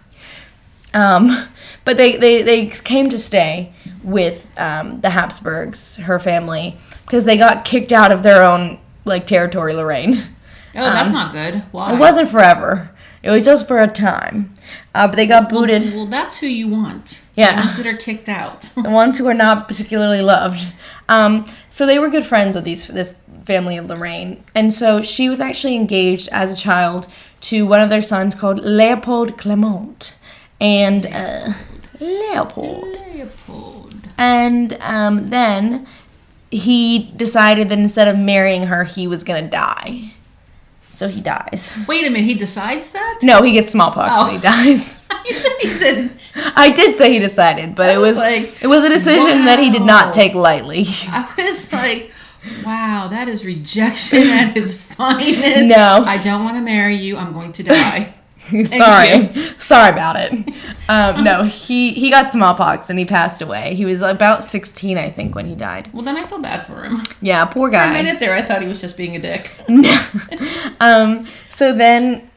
Um, 0.94 1.48
but 1.84 1.96
they, 1.96 2.16
they, 2.16 2.42
they 2.42 2.66
came 2.66 3.10
to 3.10 3.18
stay 3.18 3.72
with 4.02 4.48
um, 4.58 5.00
the 5.00 5.10
Habsburgs, 5.10 5.96
her 5.96 6.18
family, 6.18 6.76
because 7.04 7.24
they 7.24 7.36
got 7.36 7.64
kicked 7.64 7.92
out 7.92 8.12
of 8.12 8.22
their 8.22 8.42
own 8.44 8.78
like 9.04 9.26
territory, 9.26 9.74
Lorraine. 9.74 10.14
oh, 10.14 10.24
that's 10.74 11.10
not 11.10 11.32
good. 11.32 11.62
Why? 11.72 11.94
It 11.94 11.98
wasn't 11.98 12.30
forever. 12.30 12.90
It 13.22 13.30
was 13.30 13.44
just 13.44 13.68
for 13.68 13.80
a 13.80 13.86
time. 13.86 14.52
Uh, 14.94 15.06
but 15.06 15.16
they 15.16 15.26
got 15.26 15.48
booted. 15.48 15.94
Well, 15.94 16.06
that's 16.06 16.38
who 16.38 16.46
you 16.46 16.68
want. 16.68 17.24
Yeah. 17.36 17.60
The 17.60 17.66
ones 17.66 17.76
that 17.76 17.86
are 17.86 17.96
kicked 17.96 18.28
out. 18.28 18.62
the 18.82 18.90
ones 18.90 19.18
who 19.18 19.26
are 19.28 19.34
not 19.34 19.68
particularly 19.68 20.22
loved. 20.22 20.66
Um, 21.08 21.46
so 21.70 21.86
they 21.86 21.98
were 21.98 22.10
good 22.10 22.26
friends 22.26 22.56
with 22.56 22.64
these 22.64 22.86
this 22.88 23.20
family 23.44 23.76
of 23.76 23.86
Lorraine, 23.86 24.42
and 24.54 24.72
so 24.72 25.00
she 25.00 25.28
was 25.28 25.40
actually 25.40 25.74
engaged 25.74 26.28
as 26.30 26.52
a 26.52 26.56
child 26.56 27.08
to 27.40 27.66
one 27.66 27.80
of 27.80 27.90
their 27.90 28.02
sons 28.02 28.34
called 28.34 28.60
Leopold 28.60 29.36
Clement, 29.36 30.14
and 30.62 31.06
uh, 31.06 31.52
Leopold. 32.00 32.84
Leopold. 32.84 33.94
And 34.16 34.78
um, 34.80 35.28
then 35.30 35.86
he 36.50 37.12
decided 37.16 37.68
that 37.68 37.78
instead 37.78 38.08
of 38.08 38.16
marrying 38.16 38.64
her, 38.64 38.84
he 38.84 39.06
was 39.06 39.24
gonna 39.24 39.48
die. 39.48 40.12
So 40.92 41.08
he 41.08 41.20
dies. 41.20 41.78
Wait 41.88 42.06
a 42.06 42.10
minute. 42.10 42.26
He 42.26 42.34
decides 42.34 42.92
that. 42.92 43.20
No, 43.22 43.42
he 43.42 43.52
gets 43.52 43.72
smallpox 43.72 44.16
and 44.16 44.32
he 44.32 44.38
dies. 44.38 45.00
he 45.26 45.34
said. 45.34 45.52
He 45.60 45.68
said. 45.68 46.10
I 46.34 46.70
did 46.70 46.96
say 46.96 47.12
he 47.12 47.18
decided, 47.18 47.74
but 47.74 47.90
it 47.90 47.98
was 47.98 48.16
was 48.16 48.18
like, 48.18 48.62
it 48.62 48.66
was 48.66 48.84
a 48.84 48.88
decision 48.88 49.46
that 49.46 49.58
he 49.58 49.70
did 49.70 49.82
not 49.82 50.14
take 50.14 50.34
lightly. 50.34 50.86
I 51.08 51.32
was 51.36 51.72
like, 51.72 52.12
wow, 52.64 53.08
that 53.08 53.28
is 53.28 53.44
rejection 53.44 54.28
at 54.28 54.56
its 54.56 54.74
finest. 54.94 55.64
No. 55.64 56.04
I 56.06 56.18
don't 56.18 56.44
want 56.44 56.56
to 56.56 56.62
marry 56.62 56.94
you. 56.94 57.16
I'm 57.16 57.32
going 57.32 57.52
to 57.52 57.62
die. 57.62 58.14
sorry, 58.66 59.32
sorry 59.58 59.92
about 59.92 60.16
it. 60.16 60.32
Um, 60.88 61.24
no, 61.24 61.44
he 61.44 61.92
he 61.92 62.10
got 62.10 62.30
smallpox 62.30 62.90
and 62.90 62.98
he 62.98 63.04
passed 63.04 63.40
away. 63.42 63.74
He 63.74 63.84
was 63.84 64.02
about 64.02 64.44
sixteen, 64.44 64.98
I 64.98 65.10
think, 65.10 65.34
when 65.34 65.46
he 65.46 65.54
died. 65.54 65.92
well, 65.92 66.02
then 66.02 66.16
I 66.16 66.24
feel 66.26 66.38
bad 66.38 66.66
for 66.66 66.84
him. 66.84 67.02
Yeah, 67.20 67.44
poor 67.46 67.70
For 67.70 67.76
a 67.76 67.78
guy. 67.78 67.92
minute 67.92 68.20
there, 68.20 68.34
I 68.34 68.42
thought 68.42 68.62
he 68.62 68.68
was 68.68 68.80
just 68.80 68.96
being 68.96 69.16
a 69.16 69.18
dick. 69.18 69.50
um, 70.80 71.26
so 71.48 71.72
then, 71.72 72.28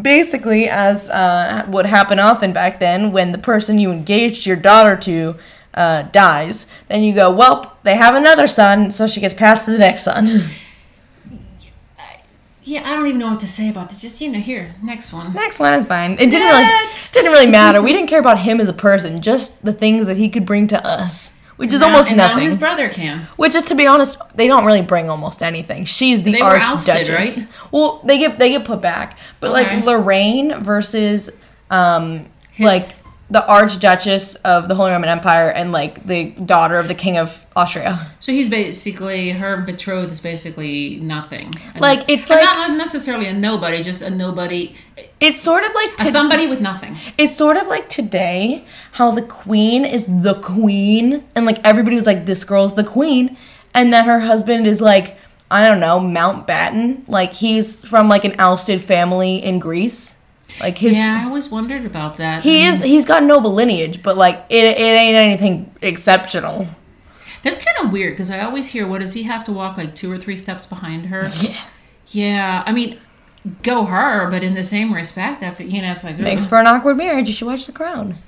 basically, 0.00 0.68
as 0.68 1.10
uh, 1.10 1.64
would 1.68 1.86
happen 1.86 2.18
often 2.18 2.52
back 2.52 2.80
then, 2.80 3.12
when 3.12 3.32
the 3.32 3.38
person 3.38 3.78
you 3.78 3.90
engaged 3.92 4.46
your 4.46 4.56
daughter 4.56 4.96
to 4.96 5.36
uh, 5.74 6.02
dies, 6.02 6.70
then 6.88 7.02
you 7.02 7.14
go, 7.14 7.30
well, 7.30 7.76
they 7.82 7.96
have 7.96 8.14
another 8.14 8.46
son, 8.46 8.90
so 8.90 9.06
she 9.06 9.20
gets 9.20 9.34
passed 9.34 9.66
to 9.66 9.72
the 9.72 9.78
next 9.78 10.02
son. 10.02 10.42
Yeah, 12.68 12.82
I 12.84 12.96
don't 12.96 13.06
even 13.06 13.20
know 13.20 13.28
what 13.30 13.38
to 13.40 13.46
say 13.46 13.68
about 13.70 13.92
it. 13.92 13.98
Just 14.00 14.20
you 14.20 14.28
know, 14.30 14.40
here, 14.40 14.74
next 14.82 15.12
one. 15.12 15.32
next 15.32 15.60
one 15.60 15.72
is 15.74 15.84
fine. 15.84 16.12
It 16.14 16.30
didn't 16.30 16.40
Next! 16.40 17.14
really 17.14 17.22
didn't 17.22 17.32
really 17.32 17.50
matter. 17.50 17.80
We 17.80 17.92
didn't 17.96 18.08
care 18.08 18.18
about 18.18 18.40
him 18.40 18.60
as 18.60 18.68
a 18.68 18.72
person, 18.74 19.22
just 19.22 19.62
the 19.64 19.72
things 19.72 20.06
that 20.08 20.16
he 20.16 20.28
could 20.28 20.44
bring 20.44 20.66
to 20.68 20.84
us, 20.84 21.30
which 21.58 21.72
is 21.72 21.78
Now- 21.80 21.86
almost 21.86 22.08
and 22.08 22.16
now 22.16 22.28
nothing. 22.30 22.42
his 22.44 22.56
brother 22.56 22.88
can. 22.88 23.28
Which 23.36 23.54
is, 23.54 23.62
to 23.66 23.76
be 23.76 23.86
honest, 23.86 24.18
they 24.34 24.48
don't 24.48 24.64
really 24.64 24.82
bring 24.82 25.08
almost 25.08 25.42
anything. 25.44 25.84
She's 25.84 26.24
the 26.24 26.32
They 26.32 26.42
were 26.42 26.58
archduchess, 26.58 27.08
right? 27.08 27.48
Well, 27.70 28.00
they 28.04 28.18
get 28.18 28.38
they 28.40 28.50
get 28.50 28.64
put 28.64 28.80
back, 28.80 29.16
but 29.38 29.52
Okay. 29.52 29.76
like 29.76 29.84
Lorraine 29.84 30.60
versus 30.62 31.30
um 31.70 32.26
His- 32.50 32.66
like 32.66 32.82
the 33.28 33.44
archduchess 33.50 34.36
of 34.44 34.68
the 34.68 34.74
Holy 34.76 34.92
Roman 34.92 35.08
Empire 35.08 35.48
and 35.50 35.72
like 35.72 36.06
the 36.06 36.30
daughter 36.30 36.78
of 36.78 36.86
the 36.86 36.94
king 36.94 37.16
of 37.18 37.44
Austria. 37.56 38.06
So 38.20 38.30
he's 38.30 38.48
basically 38.48 39.30
her 39.30 39.56
betrothed 39.56 40.12
is 40.12 40.20
basically 40.20 40.96
nothing. 40.96 41.52
And- 41.74 41.80
Like, 41.80 42.04
it's 42.08 42.30
like- 42.30 42.44
not 42.44 42.76
necessarily 42.76 43.26
a 43.26 43.34
nobody, 43.34 43.82
just 43.82 44.00
a 44.00 44.10
nobody, 44.10 44.76
It's 45.18 45.40
sort 45.40 45.64
of 45.64 45.74
like 45.74 45.96
to- 45.96 46.06
somebody 46.06 46.46
with 46.46 46.60
nothing. 46.60 46.96
it's 47.18 47.34
sort 47.34 47.56
of 47.56 47.66
like 47.66 47.88
today 47.88 48.64
how 48.92 49.10
the 49.10 49.22
queen 49.22 49.84
is 49.84 50.06
the 50.06 50.34
queen 50.34 51.24
and 51.34 51.46
like 51.46 51.58
everybody 51.64 51.96
was 51.96 52.06
like 52.06 52.26
this 52.26 52.44
girl's 52.44 52.74
the 52.76 52.84
queen 52.84 53.36
and 53.74 53.92
then 53.92 54.04
her 54.04 54.20
husband 54.20 54.66
is 54.66 54.80
like 54.80 55.16
I 55.50 55.66
don't 55.68 55.80
know 55.80 55.98
Mountbatten 56.00 57.08
like 57.08 57.32
he's 57.32 57.80
from 57.80 58.08
like 58.08 58.24
an 58.24 58.34
ousted 58.38 58.80
family 58.80 59.36
in 59.42 59.58
Greece 59.58 60.15
like 60.60 60.78
his 60.78 60.96
Yeah, 60.96 61.20
I 61.22 61.24
always 61.26 61.50
wondered 61.50 61.84
about 61.84 62.16
that. 62.16 62.42
He 62.42 62.64
is. 62.66 62.80
He's 62.80 63.04
got 63.04 63.22
noble 63.22 63.52
lineage, 63.52 64.02
but 64.02 64.16
like 64.16 64.44
it, 64.48 64.64
it 64.64 64.80
ain't 64.80 65.16
anything 65.16 65.74
exceptional. 65.82 66.68
That's 67.42 67.62
kind 67.62 67.76
of 67.86 67.92
weird 67.92 68.14
because 68.14 68.30
I 68.30 68.40
always 68.40 68.66
hear, 68.68 68.86
what 68.88 69.00
does 69.00 69.12
he 69.12 69.22
have 69.24 69.44
to 69.44 69.52
walk 69.52 69.76
like 69.76 69.94
two 69.94 70.10
or 70.10 70.18
three 70.18 70.36
steps 70.36 70.66
behind 70.66 71.06
her? 71.06 71.28
Yeah, 71.42 71.56
Yeah, 72.08 72.62
I 72.66 72.72
mean, 72.72 72.98
go 73.62 73.84
her, 73.84 74.30
but 74.30 74.42
in 74.42 74.54
the 74.54 74.64
same 74.64 74.92
respect, 74.92 75.42
after 75.42 75.62
you 75.62 75.82
know, 75.82 75.92
it's 75.92 76.02
like 76.04 76.18
makes 76.18 76.42
ugh, 76.44 76.48
for 76.48 76.58
an 76.58 76.66
awkward 76.66 76.96
marriage. 76.96 77.28
You 77.28 77.34
should 77.34 77.46
watch 77.46 77.66
The 77.66 77.72
Crown. 77.72 78.18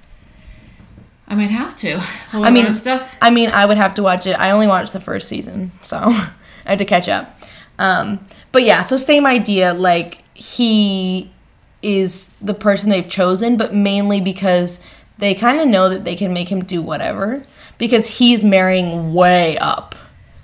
I 1.27 1.35
might 1.35 1.51
have 1.51 1.77
to. 1.79 2.03
I 2.33 2.51
mean- 2.51 2.75
stuff. 2.75 3.17
I 3.21 3.31
mean, 3.31 3.51
I 3.51 3.67
would 3.67 3.77
have 3.77 3.95
to 3.97 4.03
watch 4.03 4.27
it. 4.27 4.33
I 4.39 4.51
only 4.51 4.67
watched 4.67 4.93
the 4.93 5.01
first 5.01 5.29
season, 5.29 5.73
so 5.83 5.97
I 6.07 6.31
had 6.65 6.79
to 6.79 6.85
catch 6.85 7.09
up. 7.09 7.41
Um, 7.79 8.25
but 8.53 8.63
yeah, 8.65 8.83
so 8.83 8.97
same 8.97 9.27
idea. 9.27 9.75
Like 9.75 10.23
he 10.35 11.31
is 11.83 12.29
the 12.41 12.55
person 12.55 12.91
they've 12.91 13.09
chosen, 13.09 13.57
but 13.57 13.75
mainly 13.75 14.21
because 14.21 14.83
they 15.19 15.35
kind 15.35 15.61
of 15.61 15.69
know 15.69 15.89
that 15.89 16.05
they 16.05 16.17
can 16.17 16.33
make 16.33 16.49
him 16.51 16.65
do 16.65 16.81
whatever 16.83 17.45
because 17.79 18.07
he's 18.19 18.43
marrying 18.45 19.15
way 19.15 19.57
up. 19.59 19.95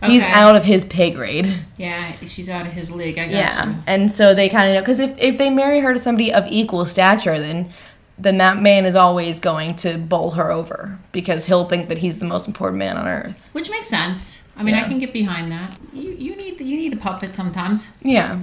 He's 0.05 0.23
out 0.23 0.55
of 0.55 0.65
his 0.65 0.85
pay 0.85 1.11
grade. 1.11 1.51
Yeah, 1.79 2.17
she's 2.27 2.51
out 2.51 2.67
of 2.67 2.75
his 2.75 2.93
league. 2.93 3.19
I 3.19 3.25
got 3.25 3.31
Yeah, 3.35 3.69
you. 3.71 3.77
and 3.87 4.13
so 4.13 4.35
they 4.35 4.51
kind 4.51 4.69
of 4.69 4.75
know 4.75 4.81
because 4.83 5.01
if 5.01 5.19
if 5.19 5.39
they 5.39 5.49
marry 5.49 5.81
her 5.81 5.95
to 5.95 5.99
somebody 5.99 6.31
of 6.31 6.45
equal 6.49 6.85
stature, 6.85 7.39
then 7.39 7.73
then 8.19 8.37
that 8.39 8.61
man 8.61 8.85
is 8.85 8.95
always 8.95 9.41
going 9.41 9.75
to 9.77 9.97
bowl 9.97 10.33
her 10.33 10.51
over 10.53 10.99
because 11.11 11.47
he'll 11.47 11.65
think 11.65 11.89
that 11.89 11.99
he's 11.99 12.19
the 12.19 12.27
most 12.27 12.47
important 12.47 12.79
man 12.79 12.97
on 12.99 13.09
earth. 13.09 13.49
Which 13.53 13.71
makes 13.71 13.89
sense. 13.89 14.43
I 14.59 14.63
mean, 14.63 14.75
Yeah. 14.75 14.85
I 14.85 14.89
can 14.89 14.99
get 14.99 15.13
behind 15.15 15.51
that. 15.51 15.75
You 15.95 16.11
you 16.11 16.37
need 16.37 16.61
you 16.61 16.77
need 16.77 16.93
a 16.93 16.97
puppet 16.97 17.35
sometimes. 17.35 17.95
Yeah. 18.03 18.41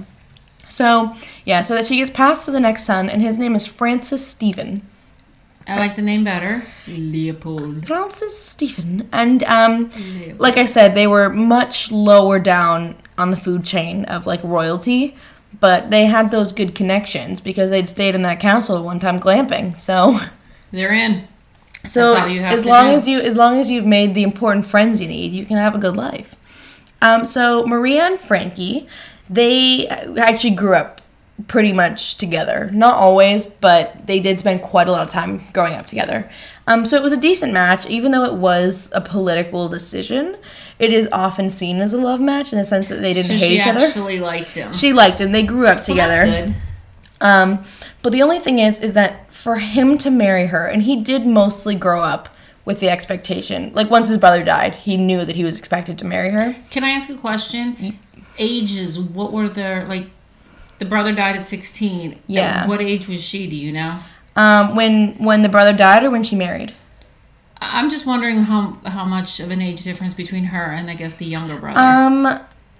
So 0.72 1.14
yeah, 1.44 1.60
so 1.60 1.74
that 1.74 1.84
she 1.84 1.98
gets 1.98 2.10
passed 2.10 2.46
to 2.46 2.50
the 2.50 2.60
next 2.60 2.84
son, 2.84 3.10
and 3.10 3.20
his 3.20 3.38
name 3.38 3.54
is 3.54 3.66
Francis 3.66 4.26
Stephen. 4.26 4.82
I 5.68 5.78
like 5.78 5.94
the 5.94 6.02
name 6.02 6.24
better. 6.24 6.64
Leopold. 6.88 7.86
Francis 7.86 8.36
Stephen, 8.36 9.08
and 9.12 9.44
um, 9.44 9.90
Leopold. 9.90 10.40
like 10.40 10.56
I 10.56 10.64
said, 10.64 10.94
they 10.94 11.06
were 11.06 11.28
much 11.28 11.92
lower 11.92 12.38
down 12.38 12.96
on 13.18 13.30
the 13.30 13.36
food 13.36 13.64
chain 13.64 14.06
of 14.06 14.26
like 14.26 14.42
royalty, 14.42 15.14
but 15.60 15.90
they 15.90 16.06
had 16.06 16.30
those 16.30 16.52
good 16.52 16.74
connections 16.74 17.40
because 17.40 17.70
they'd 17.70 17.88
stayed 17.88 18.14
in 18.14 18.22
that 18.22 18.40
castle 18.40 18.78
at 18.78 18.82
one 18.82 18.98
time 18.98 19.20
glamping. 19.20 19.76
So. 19.76 20.18
They're 20.72 20.94
in. 20.94 21.28
So 21.84 22.16
as 22.16 22.64
long 22.64 22.86
do. 22.86 22.92
as 22.92 23.08
you 23.08 23.20
as 23.20 23.36
long 23.36 23.58
as 23.58 23.68
you've 23.68 23.84
made 23.84 24.14
the 24.14 24.22
important 24.22 24.64
friends 24.64 25.02
you 25.02 25.08
need, 25.08 25.32
you 25.32 25.44
can 25.44 25.58
have 25.58 25.74
a 25.74 25.78
good 25.78 25.96
life. 25.96 26.34
Um, 27.02 27.24
so 27.24 27.66
Maria 27.66 28.04
and 28.04 28.18
Frankie, 28.18 28.88
they 29.32 29.88
actually 29.88 30.54
grew 30.54 30.74
up 30.74 31.00
pretty 31.48 31.72
much 31.72 32.18
together. 32.18 32.70
Not 32.72 32.94
always, 32.94 33.46
but 33.46 34.06
they 34.06 34.20
did 34.20 34.38
spend 34.38 34.62
quite 34.62 34.88
a 34.88 34.92
lot 34.92 35.02
of 35.02 35.10
time 35.10 35.42
growing 35.52 35.74
up 35.74 35.86
together. 35.86 36.30
Um, 36.66 36.86
so 36.86 36.96
it 36.96 37.02
was 37.02 37.12
a 37.12 37.20
decent 37.20 37.52
match, 37.52 37.86
even 37.86 38.12
though 38.12 38.24
it 38.24 38.34
was 38.34 38.92
a 38.94 39.00
political 39.00 39.68
decision. 39.68 40.36
It 40.78 40.92
is 40.92 41.08
often 41.10 41.48
seen 41.50 41.80
as 41.80 41.92
a 41.92 41.98
love 41.98 42.20
match 42.20 42.52
in 42.52 42.58
the 42.58 42.64
sense 42.64 42.88
that 42.88 43.00
they 43.00 43.12
didn't 43.12 43.38
so 43.38 43.44
hate 43.44 43.60
each 43.60 43.66
other. 43.66 43.80
She 43.80 43.86
actually 43.86 44.20
liked 44.20 44.54
him. 44.54 44.72
She 44.72 44.92
liked 44.92 45.20
him. 45.20 45.32
They 45.32 45.42
grew 45.42 45.66
up 45.66 45.76
well, 45.76 45.84
together. 45.84 46.26
that's 46.26 46.46
good. 46.46 46.56
Um, 47.20 47.64
but 48.02 48.12
the 48.12 48.22
only 48.22 48.38
thing 48.38 48.58
is, 48.58 48.80
is 48.80 48.94
that 48.94 49.32
for 49.32 49.56
him 49.56 49.96
to 49.98 50.10
marry 50.10 50.46
her, 50.46 50.66
and 50.66 50.82
he 50.82 51.00
did 51.00 51.26
mostly 51.26 51.74
grow 51.74 52.02
up 52.02 52.28
with 52.64 52.80
the 52.80 52.88
expectation. 52.88 53.72
Like 53.74 53.90
once 53.90 54.08
his 54.08 54.18
brother 54.18 54.44
died, 54.44 54.74
he 54.74 54.96
knew 54.96 55.24
that 55.24 55.34
he 55.36 55.44
was 55.44 55.58
expected 55.58 55.98
to 55.98 56.04
marry 56.04 56.30
her. 56.30 56.54
Can 56.70 56.84
I 56.84 56.90
ask 56.90 57.10
a 57.10 57.16
question? 57.16 57.98
Ages, 58.38 58.98
what 58.98 59.32
were 59.32 59.48
their 59.48 59.86
like? 59.86 60.06
The 60.78 60.84
brother 60.84 61.12
died 61.14 61.36
at 61.36 61.44
sixteen. 61.44 62.12
At 62.12 62.18
Yeah. 62.26 62.66
what 62.66 62.80
age 62.80 63.08
was 63.08 63.22
she? 63.22 63.46
Do 63.48 63.56
you 63.56 63.72
know? 63.72 63.98
Um, 64.36 64.74
when 64.74 65.14
when 65.18 65.42
the 65.42 65.48
brother 65.48 65.72
died, 65.72 66.02
or 66.04 66.10
when 66.10 66.22
she 66.24 66.36
married. 66.36 66.74
I'm 67.60 67.90
just 67.90 68.06
wondering 68.06 68.44
how 68.44 68.78
how 68.84 69.04
much 69.04 69.38
of 69.38 69.50
an 69.50 69.60
age 69.62 69.82
difference 69.84 70.14
between 70.14 70.44
her 70.44 70.64
and 70.64 70.90
I 70.90 70.94
guess 70.94 71.14
the 71.14 71.26
younger 71.26 71.56
brother. 71.56 71.78
Um, 71.78 72.22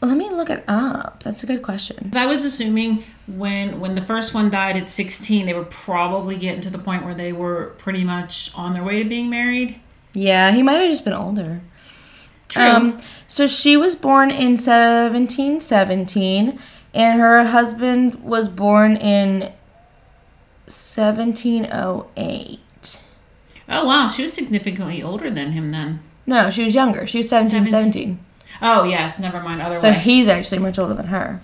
let 0.01 0.17
me 0.17 0.29
look 0.31 0.51
it 0.51 0.65
up. 0.67 1.23
That's 1.23 1.45
a 1.45 1.47
good 1.47 1.62
question. 1.62 2.11
I 2.17 2.27
was 2.27 2.45
assuming 2.45 3.05
when 3.29 3.79
when 3.79 3.95
the 3.95 4.03
first 4.03 4.35
one 4.35 4.51
died 4.51 4.77
at 4.77 4.88
16, 4.88 5.47
they 5.47 5.55
were 5.55 5.65
probably 5.65 6.37
getting 6.37 6.61
to 6.62 6.71
the 6.71 6.79
point 6.79 7.05
where 7.05 7.15
they 7.15 7.33
were 7.33 7.75
pretty 7.79 8.03
much 8.03 8.51
on 8.57 8.73
their 8.73 8.83
way 8.83 9.01
to 9.03 9.09
being 9.09 9.31
married. 9.31 9.79
Yeah, 10.15 10.51
he 10.51 10.62
might 10.62 10.81
have 10.81 10.91
just 10.91 11.05
been 11.05 11.15
older. 11.15 11.61
True. 12.53 12.65
Um, 12.65 12.99
so 13.29 13.47
she 13.47 13.77
was 13.77 13.95
born 13.97 14.31
in 14.31 14.53
1717, 14.59 16.59
and 16.95 17.21
her 17.21 17.45
husband 17.47 18.23
was 18.23 18.49
born 18.49 18.97
in 18.97 19.53
1708. 20.67 22.61
oh 23.69 23.87
wow, 23.87 24.09
she 24.09 24.23
was 24.23 24.33
significantly 24.33 25.03
older 25.03 25.31
than 25.31 25.53
him 25.53 25.71
then. 25.71 26.01
No, 26.27 26.51
she 26.51 26.65
was 26.65 26.75
younger. 26.75 27.07
She 27.07 27.19
was 27.19 27.29
17, 27.29 27.67
17. 27.69 27.93
17. 27.93 28.19
Oh 28.61 28.85
yes, 28.85 29.19
never 29.19 29.41
mind. 29.41 29.62
Other 29.62 29.77
So 29.77 29.91
way. 29.91 29.99
he's 29.99 30.29
actually 30.29 30.59
much 30.59 30.79
older 30.79 30.95
than 30.95 31.07
her. 31.07 31.41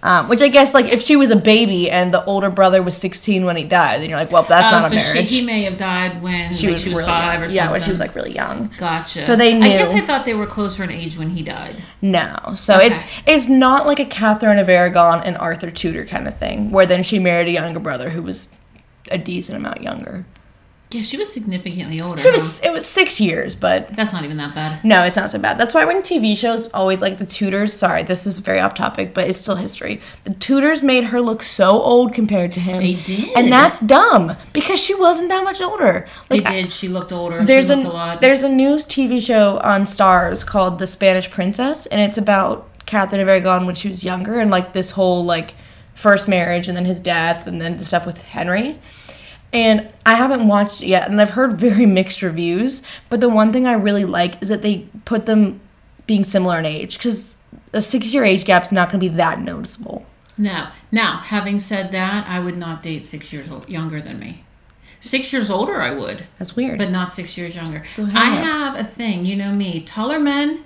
Um, 0.00 0.28
which 0.28 0.40
I 0.40 0.46
guess, 0.48 0.74
like, 0.74 0.86
if 0.86 1.02
she 1.02 1.16
was 1.16 1.32
a 1.32 1.36
baby 1.36 1.90
and 1.90 2.14
the 2.14 2.24
older 2.24 2.50
brother 2.50 2.84
was 2.84 2.96
16 2.96 3.44
when 3.44 3.56
he 3.56 3.64
died, 3.64 4.00
then 4.00 4.08
you're 4.08 4.18
like, 4.18 4.30
well, 4.30 4.44
that's 4.44 4.68
oh, 4.68 4.70
not 4.70 4.84
a 4.84 5.00
so 5.04 5.24
she, 5.26 5.40
he 5.40 5.44
may 5.44 5.62
have 5.64 5.76
died 5.76 6.22
when 6.22 6.54
she 6.54 6.66
like, 6.68 6.74
was, 6.74 6.82
she 6.82 6.88
was 6.90 6.98
really 7.00 7.04
five 7.04 7.32
young. 7.32 7.32
or 7.32 7.44
something. 7.46 7.56
Yeah, 7.56 7.72
when 7.72 7.82
she 7.82 7.90
was, 7.90 7.98
like, 7.98 8.14
really 8.14 8.32
young. 8.32 8.70
Gotcha. 8.78 9.22
So 9.22 9.34
they 9.34 9.56
I 9.56 9.68
guess 9.70 9.92
knew. 9.92 10.00
I 10.00 10.06
thought 10.06 10.24
they 10.24 10.34
were 10.34 10.46
closer 10.46 10.84
in 10.84 10.90
age 10.92 11.18
when 11.18 11.30
he 11.30 11.42
died. 11.42 11.82
No. 12.00 12.36
So 12.54 12.76
Okay. 12.76 12.86
it's 12.86 13.04
it's 13.26 13.48
not 13.48 13.88
like 13.88 13.98
a 13.98 14.04
Catherine 14.04 14.58
of 14.60 14.68
Aragon 14.68 15.24
and 15.24 15.36
Arthur 15.36 15.70
Tudor 15.70 16.06
kind 16.06 16.28
of 16.28 16.38
thing, 16.38 16.70
where 16.70 16.86
then 16.86 17.02
she 17.02 17.18
married 17.18 17.48
a 17.48 17.50
younger 17.50 17.80
brother 17.80 18.10
who 18.10 18.22
was 18.22 18.46
a 19.10 19.18
decent 19.18 19.58
amount 19.58 19.82
younger. 19.82 20.24
Yeah, 20.90 21.02
she 21.02 21.18
was 21.18 21.30
significantly 21.30 22.00
older. 22.00 22.18
It 22.20 22.24
huh? 22.24 22.32
was 22.32 22.60
it 22.60 22.72
was 22.72 22.86
six 22.86 23.20
years, 23.20 23.54
but 23.54 23.92
That's 23.92 24.14
not 24.14 24.24
even 24.24 24.38
that 24.38 24.54
bad. 24.54 24.82
no, 24.84 25.02
it's 25.04 25.16
not 25.16 25.28
so 25.30 25.38
bad. 25.38 25.58
That's 25.58 25.74
why 25.74 25.84
when 25.84 26.00
TV 26.00 26.34
shows 26.34 26.68
always 26.68 27.02
like 27.02 27.18
the 27.18 27.26
Tudors. 27.26 27.74
Sorry, 27.74 28.04
this 28.04 28.26
is 28.26 28.38
very 28.38 28.58
off 28.58 28.72
topic, 28.74 29.12
but 29.12 29.28
it's 29.28 29.38
still 29.38 29.56
history. 29.56 30.00
The 30.24 30.32
Tudors 30.34 30.82
made 30.82 31.04
her 31.04 31.20
look 31.20 31.42
so 31.42 31.82
old 31.82 32.14
compared 32.14 32.52
to 32.52 32.60
him. 32.60 32.78
They 32.78 32.94
did. 32.94 33.36
and 33.36 33.52
that's 33.52 33.80
dumb 33.80 34.34
because 34.54 34.80
she 34.80 34.94
wasn't 34.94 35.28
that 35.28 35.44
much 35.44 35.60
older. 35.60 36.08
They 36.30 36.38
Like 36.40 36.48
I- 36.48 36.62
did. 36.62 36.70
She 36.72 36.88
looked 36.88 37.12
older. 37.12 37.44
there's 37.44 37.66
she 37.66 37.72
a, 37.74 37.76
looked 37.76 37.88
a 37.88 37.92
lot. 37.92 38.20
there's 38.22 38.42
a 38.42 38.48
news 38.48 38.86
TV 38.86 39.20
show 39.22 39.58
on 39.58 39.82
Starz 39.82 40.46
called 40.46 40.78
The 40.78 40.86
Spanish 40.86 41.30
Princess, 41.30 41.84
and 41.84 42.00
it's 42.00 42.16
about 42.16 42.66
Catherine 42.86 43.20
of 43.20 43.28
Aragon 43.28 43.66
when 43.66 43.74
she 43.74 43.90
was 43.90 44.02
younger 44.02 44.40
and 44.40 44.50
like 44.50 44.72
this 44.72 44.92
whole 44.92 45.22
like 45.22 45.52
first 45.92 46.28
marriage 46.28 46.66
and 46.66 46.74
then 46.74 46.86
his 46.86 46.98
death 47.00 47.46
and 47.46 47.60
then 47.60 47.76
the 47.76 47.84
stuff 47.84 48.06
with 48.06 48.22
Henry. 48.22 48.78
And 49.52 49.88
I 50.04 50.14
haven't 50.14 50.46
watched 50.46 50.82
it 50.82 50.88
yet, 50.88 51.08
and 51.10 51.20
I've 51.20 51.30
heard 51.30 51.58
very 51.58 51.86
mixed 51.86 52.22
reviews. 52.22 52.82
But 53.08 53.20
the 53.20 53.28
one 53.28 53.52
thing 53.52 53.66
I 53.66 53.72
really 53.72 54.04
like 54.04 54.40
is 54.42 54.48
that 54.48 54.62
they 54.62 54.86
put 55.04 55.26
them 55.26 55.60
being 56.06 56.24
similar 56.24 56.58
in 56.58 56.66
age 56.66 56.98
because 56.98 57.36
a 57.72 57.80
six 57.82 58.12
year 58.12 58.24
age 58.24 58.44
gap's 58.44 58.72
not 58.72 58.90
going 58.90 59.00
to 59.00 59.08
be 59.10 59.14
that 59.16 59.40
noticeable. 59.40 60.06
Now, 60.36 60.72
now, 60.92 61.16
having 61.16 61.58
said 61.60 61.92
that, 61.92 62.26
I 62.28 62.40
would 62.40 62.56
not 62.56 62.82
date 62.82 63.04
six 63.04 63.32
years 63.32 63.50
old, 63.50 63.68
younger 63.68 64.00
than 64.00 64.18
me. 64.20 64.44
Six 65.00 65.32
years 65.32 65.50
older, 65.50 65.80
I 65.80 65.92
would, 65.94 66.26
That's 66.38 66.56
weird. 66.56 66.78
but 66.78 66.90
not 66.90 67.12
six 67.12 67.36
years 67.36 67.54
younger. 67.56 67.84
So 67.94 68.04
I 68.04 68.26
have 68.30 68.76
a 68.76 68.84
thing, 68.84 69.24
you 69.24 69.36
know 69.36 69.52
me, 69.52 69.80
taller 69.80 70.18
men. 70.18 70.64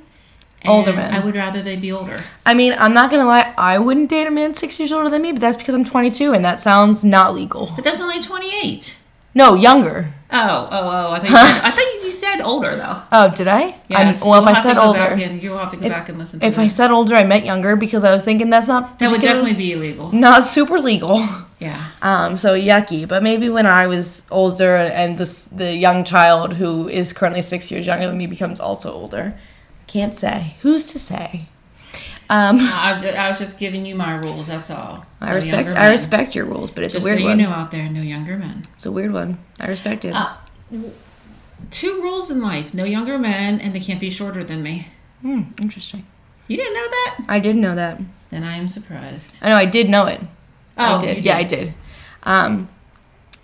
Older 0.66 0.92
men. 0.92 1.12
I 1.12 1.24
would 1.24 1.34
rather 1.34 1.62
they 1.62 1.76
be 1.76 1.92
older. 1.92 2.18
I 2.46 2.54
mean, 2.54 2.74
I'm 2.78 2.94
not 2.94 3.10
gonna 3.10 3.26
lie, 3.26 3.52
I 3.58 3.78
wouldn't 3.78 4.10
date 4.10 4.26
a 4.26 4.30
man 4.30 4.54
six 4.54 4.78
years 4.78 4.92
older 4.92 5.10
than 5.10 5.22
me, 5.22 5.32
but 5.32 5.40
that's 5.40 5.56
because 5.56 5.74
I'm 5.74 5.84
22, 5.84 6.32
and 6.32 6.44
that 6.44 6.60
sounds 6.60 7.04
not 7.04 7.34
legal. 7.34 7.72
But 7.74 7.84
that's 7.84 8.00
only 8.00 8.20
28. 8.20 8.96
No, 9.34 9.54
younger. 9.54 10.12
Oh, 10.30 10.68
oh, 10.70 10.88
oh. 10.88 11.12
I 11.12 11.18
thought 11.18 11.28
you 11.28 11.36
said, 11.36 11.64
I 11.64 11.70
thought 11.70 12.04
you 12.04 12.12
said 12.12 12.40
older, 12.42 12.76
though. 12.76 13.02
Oh, 13.12 13.30
did 13.34 13.48
I? 13.48 13.76
Yes. 13.88 14.22
I'm, 14.22 14.30
well, 14.30 14.40
you'll 14.40 14.50
if 14.50 14.56
I 14.56 14.62
said 14.62 14.78
older, 14.78 14.98
and 15.00 15.42
you'll 15.42 15.58
have 15.58 15.70
to 15.70 15.76
go 15.76 15.88
back 15.88 16.08
and 16.08 16.18
listen 16.18 16.40
to 16.40 16.46
if 16.46 16.56
that. 16.56 16.60
I 16.60 16.68
said 16.68 16.90
older, 16.90 17.14
I 17.14 17.24
meant 17.24 17.44
younger 17.44 17.76
because 17.76 18.04
I 18.04 18.12
was 18.12 18.24
thinking 18.24 18.50
that's 18.50 18.68
not 18.68 18.98
that 18.98 19.10
would 19.10 19.20
definitely 19.22 19.54
be 19.54 19.72
illegal. 19.72 20.12
not 20.12 20.44
super 20.44 20.78
legal. 20.78 21.26
Yeah. 21.58 21.90
Um, 22.02 22.36
so 22.38 22.58
yucky. 22.58 23.06
But 23.06 23.22
maybe 23.22 23.48
when 23.48 23.66
I 23.66 23.86
was 23.86 24.26
older 24.30 24.74
and 24.74 25.16
this 25.16 25.44
the 25.44 25.72
young 25.72 26.04
child 26.04 26.54
who 26.54 26.88
is 26.88 27.12
currently 27.12 27.42
six 27.42 27.70
years 27.70 27.86
younger 27.86 28.08
than 28.08 28.18
me 28.18 28.26
becomes 28.26 28.58
also 28.58 28.92
older, 28.92 29.38
can't 29.92 30.16
say. 30.16 30.54
Who's 30.62 30.90
to 30.92 30.98
say? 30.98 31.46
Um, 32.30 32.58
I, 32.60 32.98
I 33.14 33.28
was 33.30 33.38
just 33.38 33.58
giving 33.58 33.84
you 33.84 33.94
my 33.94 34.14
rules. 34.14 34.46
That's 34.46 34.70
all. 34.70 35.04
I 35.20 35.30
No 35.30 35.34
respect 35.34 35.68
I 35.70 35.88
respect 35.88 36.34
your 36.34 36.46
rules, 36.46 36.70
but 36.70 36.82
it's 36.82 36.94
Just 36.94 37.04
a 37.04 37.08
weird 37.08 37.18
so 37.18 37.22
you 37.22 37.28
one. 37.28 37.38
know 37.38 37.50
out 37.50 37.70
there, 37.70 37.88
no 37.90 38.00
younger 38.00 38.38
men. 38.38 38.62
It's 38.74 38.86
a 38.86 38.92
weird 38.92 39.12
one. 39.12 39.38
I 39.60 39.66
respect 39.66 40.04
it. 40.06 40.14
Uh, 40.14 40.32
two 41.70 42.00
rules 42.00 42.30
in 42.30 42.40
life: 42.40 42.72
no 42.72 42.84
younger 42.84 43.18
men, 43.18 43.60
and 43.60 43.74
they 43.74 43.80
can't 43.80 44.00
be 44.00 44.08
shorter 44.08 44.42
than 44.42 44.62
me. 44.62 44.88
Hmm, 45.20 45.42
interesting. 45.60 46.06
You 46.48 46.56
didn't 46.56 46.74
know 46.74 46.88
that? 46.88 47.24
I 47.28 47.38
did 47.38 47.56
know 47.56 47.74
that. 47.74 48.00
Then 48.30 48.44
I 48.44 48.56
am 48.56 48.66
surprised. 48.68 49.38
I 49.42 49.50
know 49.50 49.56
I 49.56 49.66
did 49.66 49.90
know 49.90 50.06
it. 50.06 50.20
Oh, 50.78 50.96
I 50.96 51.00
did. 51.04 51.16
you 51.18 51.22
Yeah, 51.24 51.36
I 51.36 51.42
did. 51.44 51.74
Um, 52.22 52.68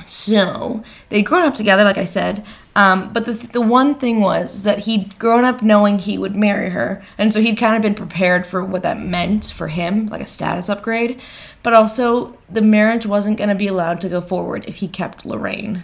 so 0.06 0.82
they'd 1.10 1.22
grown 1.22 1.44
up 1.44 1.54
together, 1.54 1.84
like 1.84 1.98
I 1.98 2.04
said. 2.04 2.44
Um, 2.78 3.12
but 3.12 3.26
the 3.26 3.32
the 3.32 3.60
one 3.60 3.96
thing 3.96 4.20
was 4.20 4.62
that 4.62 4.78
he'd 4.78 5.18
grown 5.18 5.44
up 5.44 5.62
knowing 5.62 5.98
he 5.98 6.16
would 6.16 6.36
marry 6.36 6.70
her, 6.70 7.02
and 7.18 7.34
so 7.34 7.40
he'd 7.40 7.56
kind 7.56 7.74
of 7.74 7.82
been 7.82 7.96
prepared 7.96 8.46
for 8.46 8.64
what 8.64 8.82
that 8.82 9.00
meant 9.00 9.46
for 9.46 9.66
him, 9.66 10.06
like 10.06 10.20
a 10.20 10.26
status 10.26 10.68
upgrade. 10.68 11.20
But 11.64 11.74
also, 11.74 12.38
the 12.48 12.62
marriage 12.62 13.04
wasn't 13.04 13.36
going 13.36 13.48
to 13.48 13.56
be 13.56 13.66
allowed 13.66 14.00
to 14.02 14.08
go 14.08 14.20
forward 14.20 14.64
if 14.68 14.76
he 14.76 14.86
kept 14.86 15.26
Lorraine, 15.26 15.82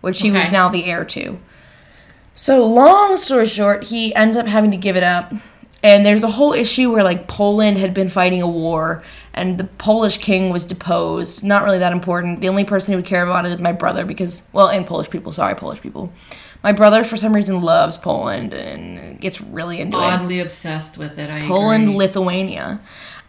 which 0.00 0.20
he 0.20 0.30
was 0.30 0.48
now 0.52 0.68
the 0.68 0.84
heir 0.84 1.04
to. 1.06 1.40
So, 2.36 2.64
long 2.64 3.16
story 3.16 3.46
short, 3.46 3.84
he 3.86 4.14
ends 4.14 4.36
up 4.36 4.46
having 4.46 4.70
to 4.70 4.76
give 4.76 4.94
it 4.94 5.02
up. 5.02 5.32
And 5.84 6.06
there's 6.06 6.22
a 6.22 6.30
whole 6.30 6.52
issue 6.52 6.92
where, 6.92 7.02
like, 7.02 7.26
Poland 7.26 7.76
had 7.76 7.92
been 7.92 8.08
fighting 8.08 8.40
a 8.40 8.48
war, 8.48 9.02
and 9.34 9.58
the 9.58 9.64
Polish 9.64 10.18
king 10.18 10.50
was 10.50 10.62
deposed. 10.62 11.42
Not 11.42 11.64
really 11.64 11.78
that 11.78 11.92
important. 11.92 12.40
The 12.40 12.48
only 12.48 12.64
person 12.64 12.92
who 12.92 12.98
would 12.98 13.06
care 13.06 13.24
about 13.24 13.46
it 13.46 13.52
is 13.52 13.60
my 13.60 13.72
brother, 13.72 14.04
because, 14.04 14.48
well, 14.52 14.68
and 14.68 14.86
Polish 14.86 15.10
people. 15.10 15.32
Sorry, 15.32 15.56
Polish 15.56 15.80
people. 15.80 16.12
My 16.62 16.70
brother, 16.70 17.02
for 17.02 17.16
some 17.16 17.34
reason, 17.34 17.62
loves 17.62 17.96
Poland 17.96 18.52
and 18.52 19.20
gets 19.20 19.40
really 19.40 19.80
into 19.80 19.96
it. 19.96 20.00
Oddly 20.00 20.38
obsessed 20.38 20.98
with 20.98 21.18
it. 21.18 21.28
I 21.28 21.48
Poland, 21.48 21.84
agree. 21.84 21.96
Lithuania. 21.96 22.80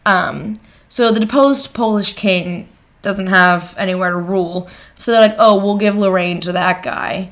Um, 0.06 0.60
so 0.90 1.12
the 1.12 1.20
deposed 1.20 1.74
Polish 1.74 2.14
king 2.14 2.70
doesn't 3.02 3.28
have 3.28 3.74
anywhere 3.80 4.12
to 4.12 4.18
rule. 4.18 4.70
So 5.00 5.12
they're 5.12 5.22
like, 5.22 5.36
oh, 5.40 5.56
we'll 5.60 5.78
give 5.78 5.98
Lorraine 5.98 6.40
to 6.42 6.52
that 6.52 6.84
guy. 6.84 7.32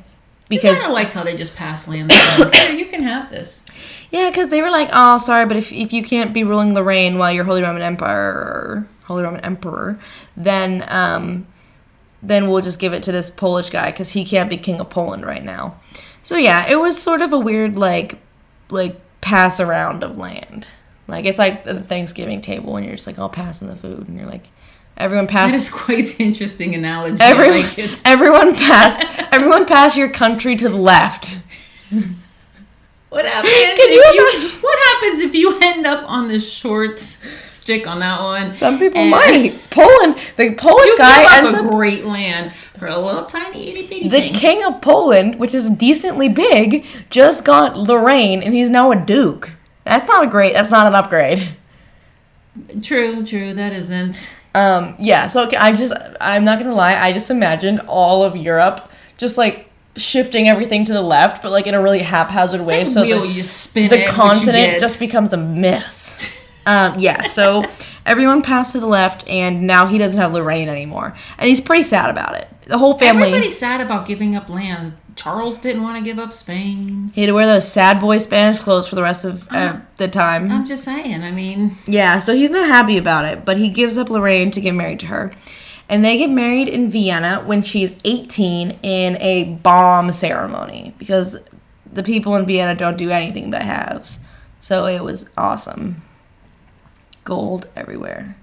Because 0.52 0.78
I 0.78 0.82
kind 0.82 0.92
of 0.92 0.94
like 0.94 1.08
how 1.08 1.24
they 1.24 1.36
just 1.36 1.56
pass 1.56 1.88
land. 1.88 2.12
Here, 2.54 2.72
you 2.72 2.86
can 2.86 3.02
have 3.04 3.30
this. 3.30 3.66
Yeah, 4.12 4.30
because 4.30 4.50
they 4.50 4.62
were 4.62 4.70
like, 4.70 4.90
oh, 4.92 5.18
sorry, 5.18 5.46
but 5.46 5.58
if, 5.58 5.72
if 5.72 5.94
you 5.94 6.04
can't 6.04 6.34
be 6.34 6.44
ruling 6.44 6.74
Lorraine 6.74 7.18
while 7.18 7.32
you're 7.32 7.46
Holy 7.46 7.62
Roman 7.62 7.82
Empire, 7.82 8.86
Holy 9.06 9.24
Roman 9.24 9.42
Emperor, 9.42 10.00
then 10.36 10.84
um, 10.90 11.48
then 12.22 12.50
we'll 12.50 12.62
just 12.62 12.80
give 12.80 12.94
it 12.94 13.04
to 13.04 13.12
this 13.12 13.30
Polish 13.30 13.70
guy 13.70 13.92
because 13.92 14.10
he 14.10 14.26
can't 14.26 14.50
be 14.50 14.58
king 14.58 14.80
of 14.80 14.90
Poland 14.90 15.26
right 15.26 15.44
now. 15.44 15.80
So 16.24 16.36
yeah, 16.36 16.68
it 16.70 16.76
was 16.76 17.02
sort 17.02 17.22
of 17.22 17.34
a 17.34 17.40
weird 17.40 17.76
like 17.76 18.20
like 18.70 19.00
pass 19.22 19.60
around 19.60 20.04
of 20.04 20.18
land. 20.18 20.68
Like 21.08 21.26
it's 21.26 21.40
like 21.40 21.64
the 21.64 21.82
Thanksgiving 21.82 22.42
table 22.42 22.74
when 22.74 22.84
you're 22.84 22.96
just 22.96 23.08
like 23.08 23.20
all 23.20 23.30
passing 23.30 23.68
the 23.68 23.76
food 23.76 24.08
and 24.08 24.18
you're 24.18 24.30
like 24.30 24.48
everyone 25.02 25.26
That 25.28 25.32
pass 25.34 25.54
is 25.54 25.70
quite 25.70 26.16
the 26.18 26.24
interesting 26.24 26.76
analogy. 26.76 27.18
every, 27.22 27.50
I 27.50 27.62
like 27.62 27.78
everyone 28.06 28.56
pass 28.56 29.04
everyone 29.32 29.66
pass 29.66 29.98
your 29.98 30.10
country 30.10 30.56
to 30.56 30.70
the 30.70 30.78
left. 30.78 31.38
What 33.10 33.26
happens 33.26 33.52
if 33.54 33.90
you 34.16 34.50
you. 34.50 34.50
What 34.62 34.80
happens 34.94 35.20
if 35.20 35.36
you 35.36 35.60
end 35.62 35.86
up 35.86 36.10
on 36.10 36.28
the 36.30 36.40
short 36.40 37.00
stick 37.00 37.86
on 37.86 38.00
that 38.00 38.22
one? 38.22 38.54
Some 38.54 38.80
people 38.80 39.04
might. 39.06 39.60
Poland, 39.70 40.18
the 40.38 40.56
Polish 40.56 40.88
You 40.88 40.98
guy 40.98 41.22
give 41.24 41.32
ends 41.46 41.54
up 41.56 41.62
a 41.62 41.68
up 41.68 41.72
great 41.72 42.06
land 42.06 42.54
for 42.78 42.88
a 42.88 42.98
little 42.98 43.26
tiny 43.26 43.70
itty 43.70 43.88
bitty 43.88 44.08
The 44.08 44.22
thing. 44.22 44.34
king 44.34 44.64
of 44.64 44.82
Poland, 44.82 45.40
which 45.40 45.54
is 45.54 45.70
decently 45.70 46.30
big, 46.30 46.86
just 47.10 47.44
got 47.44 47.78
Lorraine, 47.78 48.42
and 48.42 48.54
he's 48.54 48.70
now 48.70 48.92
a 48.92 48.96
duke. 48.96 49.52
That's 49.84 50.08
not 50.08 50.24
a 50.24 50.28
great. 50.28 50.54
That's 50.54 50.72
not 50.72 50.88
an 50.88 50.96
upgrade. 50.96 51.50
True, 52.82 53.26
true. 53.26 53.54
That 53.54 53.74
isn't. 53.74 54.30
Um, 54.54 54.96
yeah. 55.00 55.28
So 55.28 55.50
I 55.58 55.72
just, 55.74 55.94
I'm 56.20 56.44
not 56.44 56.60
gonna 56.60 56.76
lie. 56.76 56.96
I 56.96 57.14
just 57.14 57.32
imagined 57.32 57.82
all 57.88 58.24
of 58.24 58.36
Europe 58.36 58.90
just 59.18 59.38
like 59.38 59.70
shifting 59.96 60.48
everything 60.48 60.86
to 60.86 60.94
the 60.94 61.02
left, 61.02 61.42
but 61.44 61.52
like 61.52 61.68
in 61.68 61.74
a 61.74 61.82
really 61.82 62.00
haphazard 62.00 62.62
way, 62.62 62.80
Like 62.80 62.88
so 62.88 63.02
wheel, 63.04 63.22
the, 63.22 63.28
you 63.28 63.44
spin 63.44 63.90
the 63.90 64.04
it, 64.04 64.10
continent 64.10 64.80
just 64.80 65.00
becomes 65.00 65.34
a 65.34 65.38
mess. 65.38 66.38
Um, 66.64 67.00
yeah. 67.00 67.24
So 67.24 67.64
everyone 68.06 68.44
passed 68.44 68.74
to 68.74 68.80
the 68.80 68.86
left, 68.86 69.28
and 69.28 69.66
now 69.66 69.88
he 69.88 69.98
doesn't 69.98 70.20
have 70.20 70.32
Lorraine 70.32 70.70
anymore, 70.70 71.16
and 71.40 71.50
he's 71.50 71.60
pretty 71.60 71.82
sad 71.82 72.12
about 72.12 72.36
it. 72.36 72.48
The 72.68 72.78
whole 72.78 73.00
family. 73.00 73.30
Everybody's 73.30 73.58
sad 73.58 73.82
about 73.82 74.06
giving 74.06 74.36
up 74.36 74.48
lands. 74.48 74.94
Charles 75.16 75.60
didn't 75.60 75.84
want 75.84 75.98
to 75.98 76.04
give 76.04 76.18
up 76.20 76.34
Spain. 76.34 77.12
He 77.14 77.22
had 77.22 77.28
to 77.28 77.34
wear 77.34 77.46
those 77.46 77.70
sad 77.72 78.00
boy 78.00 78.18
Spanish 78.20 78.60
clothes 78.60 78.88
for 78.88 78.96
the 78.96 79.02
rest 79.04 79.26
of 79.26 79.48
uh, 79.52 79.80
the 79.98 80.08
time. 80.08 80.52
I'm 80.52 80.66
just 80.66 80.84
saying. 80.84 81.24
I 81.24 81.32
mean, 81.32 81.78
yeah, 81.86 82.20
so 82.20 82.34
he's 82.34 82.50
not 82.50 82.68
happy 82.68 82.98
about 82.98 83.26
it, 83.26 83.44
but 83.46 83.58
he 83.58 83.70
gives 83.70 83.98
up 83.98 84.10
Lorraine 84.10 84.52
to 84.52 84.62
get 84.62 84.74
married 84.74 85.00
to 85.02 85.08
her. 85.08 85.34
And 85.90 86.06
they 86.06 86.18
get 86.18 86.30
married 86.30 86.70
in 86.70 86.90
Vienna 86.90 87.44
when 87.46 87.62
she's 87.62 87.94
18 88.06 88.80
in 88.82 89.18
a 89.18 89.56
bomb 89.62 90.12
ceremony 90.14 90.96
because 90.98 91.38
the 91.92 92.04
people 92.04 92.34
in 92.38 92.46
Vienna 92.46 92.74
don't 92.76 92.98
do 92.98 93.10
anything 93.12 93.52
but 93.52 93.62
halves. 93.64 94.20
So 94.62 94.86
it 94.86 95.04
was 95.04 95.30
awesome. 95.38 96.02
Gold 97.24 97.68
everywhere. 97.76 98.38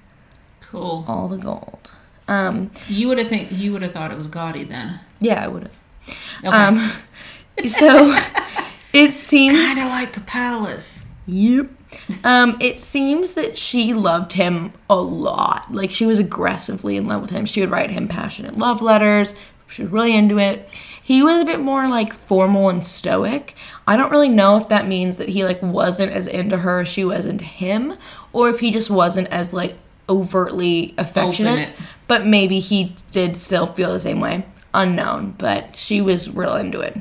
cool. 0.60 1.04
All 1.08 1.28
the 1.28 1.38
gold. 1.38 1.90
Um, 2.28 2.70
You 2.86 3.08
would 3.08 3.18
have 3.18 3.28
think 3.28 3.50
you 3.50 3.72
would 3.72 3.80
have 3.80 3.92
thought 3.92 4.10
it 4.12 4.18
was 4.18 4.28
gaudy 4.28 4.64
then. 4.64 5.00
yeah, 5.18 5.42
I 5.42 5.48
would 5.48 5.62
have. 5.64 5.72
Okay. 6.44 6.48
Um, 6.48 6.90
so 7.66 8.16
it 8.92 9.12
seems 9.12 9.54
kind 9.54 9.78
of 9.78 9.86
like 9.86 10.16
a 10.16 10.20
palace. 10.20 11.06
Yep. 11.26 11.70
Um, 12.24 12.56
it 12.60 12.80
seems 12.80 13.32
that 13.32 13.58
she 13.58 13.94
loved 13.94 14.32
him 14.32 14.72
a 14.88 14.96
lot. 14.96 15.72
Like 15.72 15.90
she 15.90 16.06
was 16.06 16.18
aggressively 16.18 16.96
in 16.96 17.06
love 17.06 17.22
with 17.22 17.30
him. 17.30 17.46
She 17.46 17.60
would 17.60 17.70
write 17.70 17.90
him 17.90 18.08
passionate 18.08 18.56
love 18.56 18.82
letters. 18.82 19.36
She 19.68 19.82
was 19.82 19.90
really 19.90 20.14
into 20.14 20.38
it. 20.38 20.68
He 21.02 21.22
was 21.22 21.40
a 21.40 21.44
bit 21.44 21.60
more 21.60 21.88
like 21.88 22.12
formal 22.14 22.68
and 22.68 22.84
stoic. 22.84 23.54
I 23.86 23.96
don't 23.96 24.10
really 24.10 24.28
know 24.28 24.56
if 24.58 24.68
that 24.68 24.86
means 24.86 25.16
that 25.16 25.30
he 25.30 25.44
like 25.44 25.62
wasn't 25.62 26.12
as 26.12 26.26
into 26.26 26.58
her 26.58 26.80
as 26.80 26.88
she 26.88 27.04
was 27.04 27.24
into 27.26 27.44
him, 27.44 27.96
or 28.32 28.50
if 28.50 28.60
he 28.60 28.70
just 28.70 28.90
wasn't 28.90 29.28
as 29.28 29.52
like 29.52 29.74
overtly 30.08 30.94
affectionate. 30.98 31.70
But 32.06 32.26
maybe 32.26 32.60
he 32.60 32.94
did 33.10 33.36
still 33.36 33.66
feel 33.66 33.92
the 33.92 34.00
same 34.00 34.20
way. 34.20 34.44
Unknown, 34.82 35.34
but 35.38 35.76
she 35.76 36.00
was 36.00 36.28
real 36.28 36.54
into 36.56 36.80
it, 36.80 36.96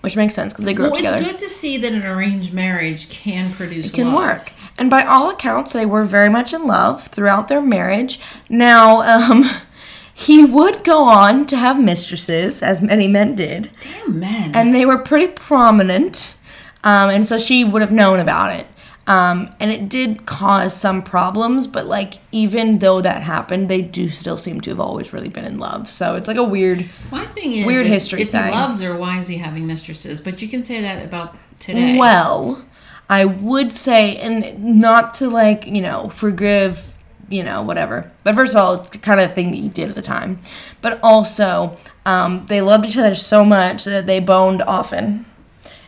which 0.00 0.16
makes 0.16 0.34
sense 0.34 0.52
because 0.52 0.64
they 0.64 0.74
grew 0.74 0.86
Well, 0.86 0.92
up 0.94 0.98
together. 0.98 1.16
Well, 1.16 1.24
it's 1.24 1.32
good 1.32 1.40
to 1.40 1.48
see 1.48 1.76
that 1.78 1.92
an 1.92 2.04
arranged 2.04 2.52
marriage 2.52 3.08
can 3.08 3.52
produce 3.52 3.92
It 3.92 3.94
can 3.94 4.12
love. 4.12 4.14
work. 4.38 4.52
And 4.78 4.90
by 4.90 5.04
all 5.04 5.30
accounts, 5.30 5.72
they 5.72 5.86
were 5.86 6.04
very 6.04 6.28
much 6.28 6.52
in 6.52 6.66
love 6.66 7.06
throughout 7.08 7.48
their 7.48 7.60
marriage. 7.62 8.20
Now, 8.48 9.00
um, 9.02 9.48
he 10.14 10.44
would 10.44 10.84
go 10.84 11.04
on 11.04 11.46
to 11.46 11.56
have 11.56 11.80
mistresses, 11.80 12.62
as 12.62 12.80
many 12.80 13.06
men 13.08 13.34
did, 13.34 13.70
Damn 13.80 14.18
men. 14.20 14.54
and 14.54 14.74
they 14.74 14.84
were 14.86 14.98
pretty 14.98 15.28
prominent. 15.28 16.36
Um, 16.84 17.10
and 17.10 17.26
so 17.26 17.38
she 17.38 17.64
would 17.64 17.82
have 17.82 17.90
known 17.92 18.20
about 18.20 18.52
it. 18.52 18.66
Um, 19.08 19.54
and 19.58 19.70
it 19.70 19.88
did 19.88 20.26
cause 20.26 20.76
some 20.76 21.02
problems, 21.02 21.66
but 21.66 21.86
like 21.86 22.18
even 22.30 22.78
though 22.78 23.00
that 23.00 23.22
happened, 23.22 23.70
they 23.70 23.80
do 23.80 24.10
still 24.10 24.36
seem 24.36 24.60
to 24.60 24.70
have 24.70 24.80
always 24.80 25.14
really 25.14 25.30
been 25.30 25.46
in 25.46 25.58
love. 25.58 25.90
So 25.90 26.14
it's 26.14 26.28
like 26.28 26.36
a 26.36 26.44
weird. 26.44 26.86
My 27.10 27.24
thing 27.28 27.54
is, 27.54 27.66
Weird 27.66 27.86
if, 27.86 27.92
history 27.92 28.20
if 28.20 28.32
thing. 28.32 28.44
he 28.44 28.50
loves 28.50 28.82
her, 28.82 28.94
why 28.94 29.18
is 29.18 29.26
he 29.26 29.38
having 29.38 29.66
mistresses? 29.66 30.20
But 30.20 30.42
you 30.42 30.48
can 30.48 30.62
say 30.62 30.82
that 30.82 31.02
about 31.02 31.34
today. 31.58 31.96
Well, 31.96 32.62
I 33.08 33.24
would 33.24 33.72
say, 33.72 34.18
and 34.18 34.78
not 34.78 35.14
to 35.14 35.30
like, 35.30 35.66
you 35.66 35.80
know, 35.80 36.10
forgive, 36.10 36.94
you 37.30 37.42
know, 37.42 37.62
whatever. 37.62 38.12
But 38.24 38.34
first 38.34 38.54
of 38.54 38.60
all, 38.60 38.74
it's 38.74 38.90
the 38.90 38.98
kind 38.98 39.20
of 39.20 39.34
thing 39.34 39.50
that 39.52 39.56
you 39.56 39.70
did 39.70 39.88
at 39.88 39.94
the 39.94 40.02
time. 40.02 40.38
But 40.82 41.00
also, 41.02 41.78
um, 42.04 42.44
they 42.50 42.60
loved 42.60 42.84
each 42.84 42.98
other 42.98 43.14
so 43.14 43.42
much 43.42 43.84
that 43.84 44.06
they 44.06 44.20
boned 44.20 44.60
often. 44.60 45.24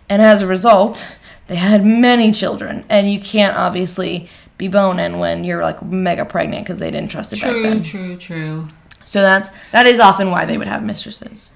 And 0.09 0.23
as 0.23 0.41
a 0.41 0.47
result, 0.47 1.07
they 1.51 1.57
had 1.57 1.85
many 1.85 2.31
children. 2.31 2.85
And 2.89 3.13
you 3.13 3.19
can't 3.19 3.57
obviously 3.57 4.31
be 4.57 4.69
boning 4.69 5.19
when 5.19 5.43
you're 5.43 5.63
like 5.63 5.83
mega 5.83 6.25
pregnant 6.25 6.65
because 6.65 6.79
they 6.79 6.93
didn't 6.93 7.11
trust 7.11 7.33
it 7.33 7.41
back 7.41 7.51
true, 7.51 7.63
then. 7.63 7.83
true, 7.83 8.17
true. 8.17 8.69
So 9.05 9.21
that's 9.21 9.51
that 9.73 9.85
is 9.85 9.99
often 9.99 10.31
why 10.31 10.45
they 10.45 10.57
would 10.57 10.69
have 10.69 10.85
mistresses. 10.85 11.51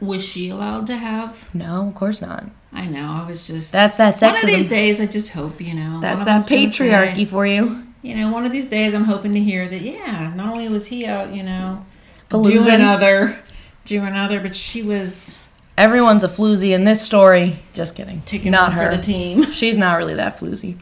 Was 0.00 0.24
she 0.24 0.48
allowed 0.48 0.86
to 0.86 0.96
have? 0.96 1.52
No, 1.52 1.88
of 1.88 1.94
course 1.96 2.20
not. 2.20 2.44
I 2.72 2.86
know. 2.86 3.20
I 3.24 3.26
was 3.26 3.44
just. 3.44 3.72
That's 3.72 3.96
that 3.96 4.14
sexism. 4.14 4.22
one 4.22 4.36
of 4.36 4.46
these 4.46 4.68
days. 4.68 5.00
I 5.00 5.06
just 5.06 5.30
hope 5.30 5.60
you 5.60 5.74
know. 5.74 5.98
That's 6.00 6.24
that 6.24 6.42
of 6.42 6.46
them's 6.46 6.78
gonna 6.78 6.92
patriarchy 6.92 7.16
say, 7.16 7.24
for 7.24 7.44
you. 7.44 7.84
you 8.02 8.14
know, 8.14 8.30
one 8.30 8.44
of 8.44 8.52
these 8.52 8.68
days, 8.68 8.94
I'm 8.94 9.04
hoping 9.04 9.32
to 9.32 9.40
hear 9.40 9.66
that. 9.66 9.80
Yeah, 9.80 10.32
not 10.36 10.52
only 10.52 10.68
was 10.68 10.86
he 10.86 11.04
out, 11.04 11.34
you 11.34 11.42
know, 11.42 11.84
Baloozing. 12.28 12.64
doing 12.64 12.80
other, 12.82 13.40
doing 13.84 14.14
other, 14.14 14.38
but 14.38 14.54
she 14.54 14.82
was 14.82 15.41
Everyone's 15.82 16.22
a 16.22 16.28
floozy 16.28 16.70
in 16.72 16.84
this 16.84 17.02
story. 17.02 17.56
Just 17.74 17.96
kidding. 17.96 18.22
taking 18.22 18.52
not 18.52 18.72
her. 18.72 18.88
for 18.90 18.96
the 18.96 19.02
team. 19.02 19.50
She's 19.50 19.76
not 19.76 19.96
really 19.98 20.14
that 20.14 20.38
floozy. 20.38 20.76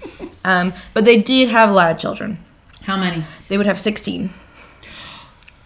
Um, 0.44 0.74
but 0.92 1.06
they 1.06 1.22
did 1.22 1.48
have 1.48 1.70
a 1.70 1.72
lot 1.72 1.90
of 1.90 1.96
children. 1.98 2.38
How 2.82 2.98
many? 2.98 3.24
They 3.48 3.56
would 3.56 3.64
have 3.64 3.80
16. 3.80 4.30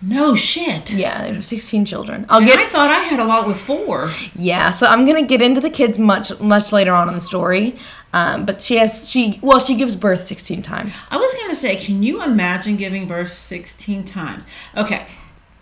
No 0.03 0.37
shit. 0.37 0.93
Yeah, 0.93 1.22
they 1.22 1.32
have 1.35 1.45
16 1.45 1.85
children. 1.85 2.26
I'll 2.28 2.39
And 2.39 2.47
get 2.47 2.59
I 2.61 2.68
thought 2.68 2.91
I 2.93 3.01
had 3.01 3.18
a 3.18 3.24
lot 3.24 3.49
with 3.49 3.59
four. 3.59 4.12
yeah. 4.37 4.70
So 4.70 4.87
I'm 4.87 5.05
gonna 5.05 5.26
get 5.26 5.43
into 5.43 5.61
the 5.61 5.70
kids 5.70 5.99
much 5.99 6.39
much 6.41 6.70
later 6.70 6.93
on 6.93 7.09
in 7.09 7.14
the 7.16 7.20
story. 7.20 7.76
Um, 8.12 8.45
but 8.45 8.62
she 8.62 8.76
has 8.76 9.09
she 9.11 9.41
well 9.43 9.59
she 9.59 9.74
gives 9.74 9.97
birth 9.97 10.22
16 10.22 10.62
times. 10.62 11.09
I 11.11 11.16
was 11.16 11.35
gonna 11.41 11.55
say, 11.57 11.74
can 11.76 12.03
you 12.05 12.22
imagine 12.22 12.76
giving 12.76 13.09
birth 13.09 13.30
sixteen 13.30 14.05
times? 14.05 14.47
Okay, 14.76 15.07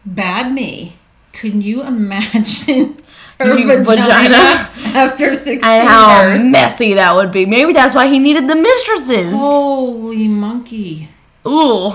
bad 0.04 0.52
me. 0.52 0.96
Can 1.32 1.62
you 1.62 1.82
imagine 1.84 3.00
her 3.41 3.55
vagina, 3.55 3.85
vagina? 3.85 4.35
after 4.97 5.35
sixteen 5.35 5.64
And 5.64 5.89
how 5.89 6.22
births? 6.28 6.45
messy 6.45 6.95
that 6.95 7.14
would 7.14 7.33
be. 7.33 7.47
Maybe 7.47 7.72
that's 7.72 7.95
why 7.95 8.09
he 8.09 8.18
needed 8.18 8.49
the 8.49 8.57
mistresses. 8.57 9.33
Holy 9.33 10.28
monkey! 10.28 11.09
Ooh, 11.47 11.93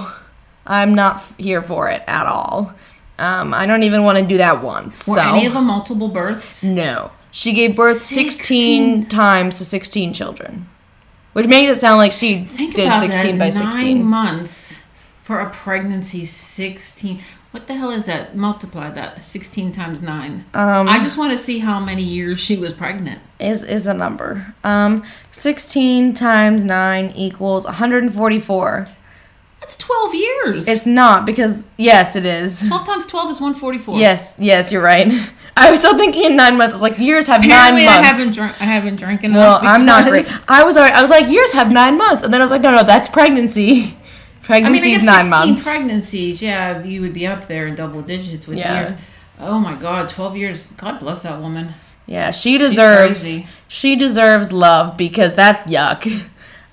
I'm 0.65 0.93
not 0.95 1.23
here 1.37 1.61
for 1.61 1.89
it 1.89 2.03
at 2.07 2.25
all. 2.25 2.73
Um, 3.19 3.53
I 3.53 3.65
don't 3.65 3.83
even 3.83 4.03
want 4.03 4.17
to 4.19 4.25
do 4.25 4.37
that 4.37 4.61
once. 4.61 5.07
Were 5.07 5.15
so 5.15 5.21
any 5.21 5.45
of 5.45 5.53
them 5.53 5.65
multiple 5.65 6.07
births? 6.07 6.63
No. 6.63 7.11
She 7.31 7.53
gave 7.53 7.75
birth 7.75 8.01
16, 8.01 8.31
16 9.03 9.05
times 9.09 9.57
to 9.59 9.65
16 9.65 10.13
children. 10.13 10.67
Which 11.33 11.45
makes 11.47 11.77
it 11.77 11.79
sound 11.79 11.97
like 11.97 12.13
she 12.13 12.45
Think 12.45 12.75
did 12.75 12.87
about 12.87 12.99
16 13.01 13.37
that. 13.37 13.53
by 13.53 13.59
Nine 13.59 13.71
16. 13.71 14.03
months 14.03 14.83
for 15.21 15.39
a 15.39 15.49
pregnancy. 15.51 16.25
Sixteen. 16.25 17.19
What 17.57 17.65
the 17.65 17.73
hell 17.73 17.89
is 17.89 18.05
that? 18.05 18.35
Multiply 18.35 18.91
that. 18.91 19.25
Sixteen 19.25 19.71
times 19.71 19.99
nine. 19.99 20.45
Um, 20.53 20.87
I 20.87 20.99
just 20.99 21.17
want 21.17 21.31
to 21.31 21.39
see 21.39 21.57
how 21.57 21.79
many 21.79 22.03
years 22.03 22.39
she 22.39 22.55
was 22.55 22.71
pregnant. 22.71 23.19
is 23.39 23.63
is 23.63 23.87
a 23.87 23.95
number. 23.95 24.53
Um 24.63 25.03
16 25.31 26.13
times 26.13 26.63
9 26.63 27.13
equals 27.15 27.65
144. 27.65 28.89
That's 29.59 29.75
twelve 29.75 30.13
years. 30.13 30.67
It's 30.67 30.85
not 30.85 31.25
because 31.25 31.71
yes, 31.77 32.15
it 32.15 32.25
is. 32.25 32.61
twelve 32.67 32.85
times 32.85 33.07
twelve 33.07 33.31
is 33.31 33.41
one 33.41 33.55
forty 33.55 33.79
four. 33.79 33.97
Yes, 33.97 34.35
yes, 34.37 34.71
you're 34.71 34.83
right. 34.83 35.11
I 35.57 35.71
was 35.71 35.79
still 35.79 35.97
thinking 35.97 36.25
in 36.25 36.35
9 36.35 36.57
months. 36.57 36.73
I 36.73 36.75
was 36.75 36.83
like 36.83 36.99
years 36.99 37.25
have 37.25 37.43
Apparently, 37.43 37.85
9 37.85 37.97
I 37.97 38.03
haven't 38.03 38.35
drunk. 38.35 38.61
I 38.61 38.65
haven't 38.65 38.97
drank 38.97 39.23
well, 39.23 39.31
enough. 39.31 39.63
I'm 39.63 39.83
not 39.83 40.07
great. 40.07 40.31
I 40.47 40.63
was 40.63 40.77
alright. 40.77 40.93
I 40.93 41.01
was 41.01 41.09
like 41.09 41.27
years 41.27 41.51
have 41.53 41.71
9 41.71 41.97
months. 41.97 42.21
And 42.21 42.31
then 42.31 42.39
I 42.39 42.43
was 42.43 42.51
like 42.51 42.61
no, 42.61 42.69
no, 42.69 42.83
that's 42.83 43.09
pregnancy. 43.09 43.97
I 44.49 44.69
mean, 44.69 44.81
Pregnancy 44.81 44.89
I 44.89 44.91
guess 44.91 45.01
is 45.01 45.05
9 45.05 45.23
sixteen 45.23 45.29
months. 45.49 45.63
pregnancies. 45.63 46.41
Yeah, 46.41 46.83
you 46.83 47.01
would 47.01 47.13
be 47.13 47.27
up 47.27 47.47
there 47.47 47.67
in 47.67 47.75
double 47.75 48.01
digits 48.01 48.47
with 48.47 48.57
Yeah. 48.57 48.87
years. 48.89 48.99
Oh 49.39 49.59
my 49.59 49.75
God, 49.75 50.09
twelve 50.09 50.35
years. 50.37 50.67
God 50.77 50.99
bless 50.99 51.19
that 51.19 51.41
woman. 51.41 51.73
Yeah, 52.05 52.31
she 52.31 52.57
deserves 52.57 53.33
she 53.67 53.95
deserves 53.95 54.51
love 54.51 54.95
because 54.97 55.35
that's 55.35 55.69
yuck. 55.69 56.05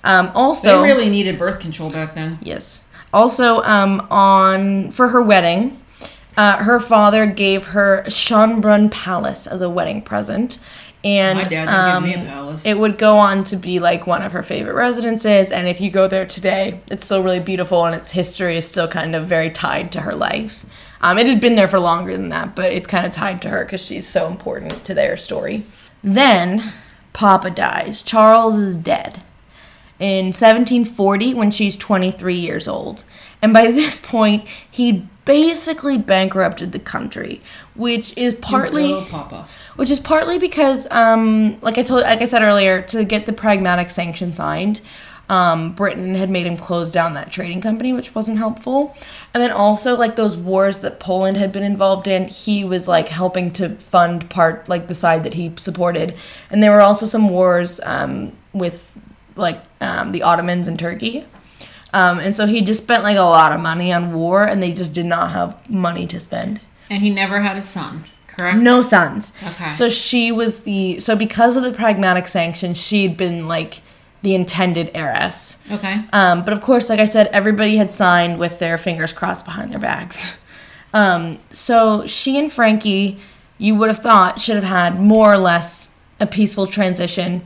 Um, 0.03 0.27
They 0.27 0.31
also, 0.33 0.83
really 0.83 1.09
needed 1.09 1.37
birth 1.39 1.59
control 1.59 1.89
back 1.89 2.15
then. 2.15 2.37
yes. 2.41 2.81
Also, 3.13 3.61
um, 3.63 4.05
on 4.11 4.91
for 4.91 5.09
her 5.09 5.21
wedding, 5.21 5.77
uh, 6.37 6.57
her 6.57 6.79
father 6.79 7.25
gave 7.25 7.67
her 7.67 8.03
Schönbrunn 8.07 8.91
Palace 8.91 9.47
as 9.47 9.61
a 9.61 9.69
wedding 9.69 10.01
present, 10.01 10.59
and 11.05 11.53
um, 11.69 12.03
me 12.03 12.15
a 12.15 12.17
palace. 12.17 12.65
it 12.65 12.77
would 12.79 12.97
go 12.97 13.17
on 13.17 13.43
to 13.45 13.55
be 13.55 13.79
like 13.79 14.07
one 14.07 14.23
of 14.23 14.31
her 14.31 14.41
favorite 14.41 14.73
residences. 14.73 15.51
And 15.51 15.67
if 15.67 15.79
you 15.79 15.91
go 15.91 16.07
there 16.07 16.25
today, 16.25 16.81
it's 16.89 17.05
still 17.05 17.21
really 17.21 17.39
beautiful, 17.39 17.85
and 17.85 17.95
its 17.95 18.11
history 18.11 18.57
is 18.57 18.67
still 18.67 18.87
kind 18.87 19.15
of 19.15 19.27
very 19.27 19.51
tied 19.51 19.91
to 19.93 20.01
her 20.01 20.15
life. 20.15 20.65
Um, 21.01 21.19
it 21.19 21.27
had 21.27 21.39
been 21.39 21.55
there 21.55 21.67
for 21.67 21.79
longer 21.79 22.13
than 22.13 22.29
that, 22.29 22.55
but 22.55 22.71
it's 22.71 22.87
kind 22.87 23.05
of 23.05 23.11
tied 23.11 23.41
to 23.43 23.49
her 23.49 23.63
because 23.63 23.85
she's 23.85 24.07
so 24.07 24.27
important 24.27 24.83
to 24.85 24.95
their 24.95 25.15
story. 25.15 25.63
Then 26.03 26.73
Papa 27.13 27.51
dies. 27.51 28.01
Charles 28.01 28.55
is 28.55 28.75
dead 28.75 29.21
in 29.99 30.27
1740 30.27 31.33
when 31.35 31.51
she's 31.51 31.77
23 31.77 32.35
years 32.35 32.67
old. 32.67 33.03
And 33.45 33.53
by 33.53 33.71
this 33.71 33.99
point, 34.01 34.47
he 34.69 35.07
basically 35.23 35.97
bankrupted 35.97 36.71
the 36.71 36.79
country, 36.79 37.41
which 37.75 38.17
is 38.17 38.35
partly 38.35 38.93
which 39.75 39.89
is 39.89 39.99
partly 39.99 40.39
because 40.39 40.89
um 40.91 41.59
like 41.61 41.77
I 41.77 41.83
told 41.83 42.01
like 42.01 42.21
I 42.21 42.25
said 42.25 42.41
earlier 42.41 42.81
to 42.83 43.03
get 43.03 43.25
the 43.25 43.33
pragmatic 43.33 43.89
sanction 43.89 44.33
signed 44.33 44.81
um, 45.27 45.73
Britain 45.73 46.13
had 46.15 46.29
made 46.29 46.45
him 46.45 46.57
close 46.57 46.91
down 46.91 47.15
that 47.15 47.31
trading 47.31 47.61
company, 47.61 47.93
which 47.93 48.13
wasn't 48.13 48.37
helpful. 48.37 48.95
And 49.33 49.41
then 49.41 49.51
also, 49.51 49.95
like 49.95 50.15
those 50.15 50.37
wars 50.37 50.79
that 50.79 50.99
Poland 50.99 51.37
had 51.37 51.51
been 51.51 51.63
involved 51.63 52.07
in, 52.07 52.27
he 52.27 52.63
was 52.63 52.87
like 52.87 53.07
helping 53.09 53.51
to 53.53 53.75
fund 53.77 54.29
part, 54.29 54.69
like 54.69 54.87
the 54.87 54.93
side 54.93 55.23
that 55.23 55.33
he 55.33 55.51
supported. 55.57 56.15
And 56.51 56.61
there 56.61 56.71
were 56.71 56.81
also 56.81 57.07
some 57.07 57.29
wars 57.29 57.79
um, 57.83 58.33
with 58.53 58.91
like 59.35 59.59
um, 59.81 60.11
the 60.11 60.21
Ottomans 60.21 60.67
in 60.67 60.77
Turkey. 60.77 61.25
Um, 61.95 62.19
and 62.19 62.35
so 62.35 62.45
he 62.45 62.59
just 62.59 62.83
spent 62.83 63.03
like 63.03 63.15
a 63.15 63.21
lot 63.21 63.53
of 63.53 63.61
money 63.61 63.93
on 63.93 64.13
war, 64.13 64.43
and 64.43 64.61
they 64.61 64.73
just 64.73 64.91
did 64.91 65.05
not 65.05 65.31
have 65.31 65.69
money 65.69 66.05
to 66.07 66.19
spend. 66.19 66.59
And 66.89 67.01
he 67.01 67.09
never 67.09 67.39
had 67.39 67.55
a 67.55 67.61
son, 67.61 68.03
correct? 68.27 68.57
No 68.57 68.81
sons. 68.81 69.31
Okay. 69.41 69.71
So 69.71 69.87
she 69.87 70.29
was 70.29 70.63
the 70.63 70.99
so 70.99 71.15
because 71.15 71.55
of 71.55 71.63
the 71.63 71.71
pragmatic 71.71 72.27
sanctions, 72.27 72.77
she'd 72.77 73.15
been 73.15 73.47
like 73.47 73.81
the 74.23 74.35
intended 74.35 74.91
heiress. 74.93 75.57
Okay. 75.71 76.03
Um, 76.11 76.43
but 76.43 76.53
of 76.53 76.59
course, 76.59 76.89
like 76.89 76.99
I 76.99 77.05
said, 77.05 77.27
everybody 77.27 77.77
had 77.77 77.93
signed 77.93 78.39
with 78.39 78.59
their 78.59 78.77
fingers 78.77 79.13
crossed 79.13 79.45
behind 79.45 79.71
their 79.71 79.79
backs. 79.79 80.35
Um, 80.93 81.39
so 81.49 82.07
she 82.07 82.39
and 82.39 82.49
Frankie, 82.49 83.19
you 83.57 83.75
would 83.75 83.89
have 83.89 84.01
thought, 84.01 84.39
should 84.39 84.55
have 84.55 84.63
had 84.63 84.97
more 84.97 85.33
or 85.33 85.37
less 85.37 85.93
a 86.21 86.25
peaceful 86.25 86.67
transition 86.67 87.41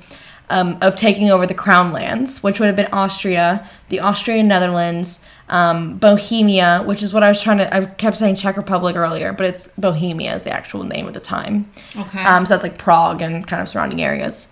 um, 0.49 0.77
of 0.81 0.95
taking 0.95 1.29
over 1.29 1.45
the 1.45 1.53
crown 1.53 1.91
lands, 1.91 2.41
which 2.41 2.59
would 2.59 2.67
have 2.67 2.75
been 2.75 2.91
Austria, 2.91 3.69
the 3.89 3.99
Austrian 3.99 4.47
Netherlands, 4.47 5.23
um, 5.49 5.97
Bohemia, 5.97 6.83
which 6.85 7.03
is 7.03 7.13
what 7.13 7.23
I 7.23 7.29
was 7.29 7.41
trying 7.41 7.57
to. 7.59 7.73
I 7.73 7.85
kept 7.85 8.17
saying 8.17 8.35
Czech 8.35 8.57
Republic 8.57 8.95
earlier, 8.95 9.33
but 9.33 9.45
it's 9.45 9.67
Bohemia 9.69 10.35
is 10.35 10.43
the 10.43 10.51
actual 10.51 10.83
name 10.83 11.07
at 11.07 11.13
the 11.13 11.19
time. 11.19 11.71
Okay. 11.95 12.23
Um, 12.23 12.45
so 12.45 12.53
that's 12.53 12.63
like 12.63 12.77
Prague 12.77 13.21
and 13.21 13.45
kind 13.47 13.61
of 13.61 13.69
surrounding 13.69 14.01
areas, 14.01 14.51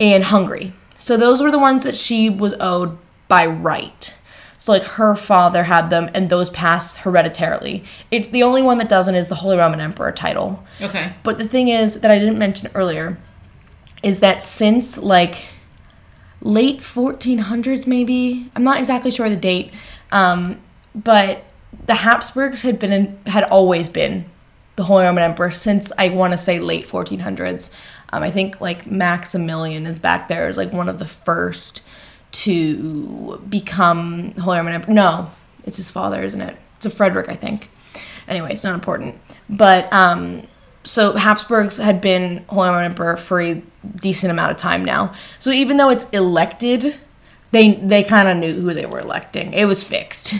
and 0.00 0.24
Hungary. 0.24 0.72
So 0.96 1.16
those 1.16 1.40
were 1.40 1.50
the 1.50 1.58
ones 1.58 1.82
that 1.82 1.96
she 1.96 2.28
was 2.28 2.54
owed 2.60 2.98
by 3.28 3.46
right. 3.46 4.14
So 4.58 4.72
like 4.72 4.82
her 4.82 5.14
father 5.14 5.64
had 5.64 5.90
them, 5.90 6.10
and 6.14 6.28
those 6.28 6.50
pass 6.50 6.96
hereditarily. 6.96 7.84
It's 8.10 8.28
the 8.28 8.42
only 8.42 8.60
one 8.60 8.78
that 8.78 8.88
doesn't 8.88 9.14
is 9.14 9.28
the 9.28 9.36
Holy 9.36 9.56
Roman 9.56 9.80
Emperor 9.80 10.12
title. 10.12 10.64
Okay. 10.80 11.12
But 11.22 11.38
the 11.38 11.48
thing 11.48 11.68
is 11.68 12.00
that 12.00 12.10
I 12.10 12.18
didn't 12.18 12.38
mention 12.38 12.70
earlier 12.74 13.18
is 14.02 14.20
that 14.20 14.42
since 14.42 14.98
like 14.98 15.46
late 16.40 16.80
1400s, 16.80 17.86
maybe 17.86 18.50
I'm 18.54 18.64
not 18.64 18.78
exactly 18.78 19.10
sure 19.10 19.28
the 19.28 19.36
date, 19.36 19.72
um, 20.12 20.60
but 20.94 21.44
the 21.86 21.94
Habsburgs 21.94 22.62
had 22.62 22.78
been 22.78 22.92
in, 22.92 23.18
had 23.26 23.44
always 23.44 23.88
been 23.88 24.24
the 24.76 24.84
Holy 24.84 25.04
Roman 25.04 25.24
Emperor 25.24 25.50
since 25.50 25.90
I 25.98 26.10
want 26.10 26.32
to 26.32 26.38
say 26.38 26.60
late 26.60 26.86
1400s. 26.86 27.74
Um, 28.10 28.22
I 28.22 28.30
think 28.30 28.60
like 28.60 28.86
Maximilian 28.86 29.86
is 29.86 29.98
back 29.98 30.28
there 30.28 30.46
as 30.46 30.56
like 30.56 30.72
one 30.72 30.88
of 30.88 30.98
the 30.98 31.04
first 31.04 31.82
to 32.30 33.42
become 33.48 34.32
Holy 34.32 34.58
Roman 34.58 34.74
Emperor. 34.74 34.94
No, 34.94 35.30
it's 35.64 35.76
his 35.76 35.90
father, 35.90 36.22
isn't 36.22 36.40
it? 36.40 36.56
It's 36.76 36.86
a 36.86 36.90
Frederick, 36.90 37.28
I 37.28 37.34
think. 37.34 37.70
Anyway, 38.28 38.52
it's 38.52 38.64
not 38.64 38.74
important. 38.74 39.18
But 39.48 39.92
um, 39.92 40.46
so 40.88 41.12
Habsburgs 41.12 41.76
had 41.76 42.00
been 42.00 42.44
Holy 42.48 42.68
Roman 42.68 42.84
Emperor 42.84 43.18
for 43.18 43.42
a 43.42 43.62
decent 43.96 44.30
amount 44.30 44.52
of 44.52 44.56
time 44.56 44.84
now. 44.84 45.14
So 45.38 45.50
even 45.50 45.76
though 45.76 45.90
it's 45.90 46.08
elected, 46.10 46.96
they 47.50 47.74
they 47.74 48.02
kind 48.02 48.26
of 48.26 48.38
knew 48.38 48.60
who 48.60 48.72
they 48.72 48.86
were 48.86 49.00
electing. 49.00 49.52
It 49.52 49.66
was 49.66 49.84
fixed. 49.84 50.34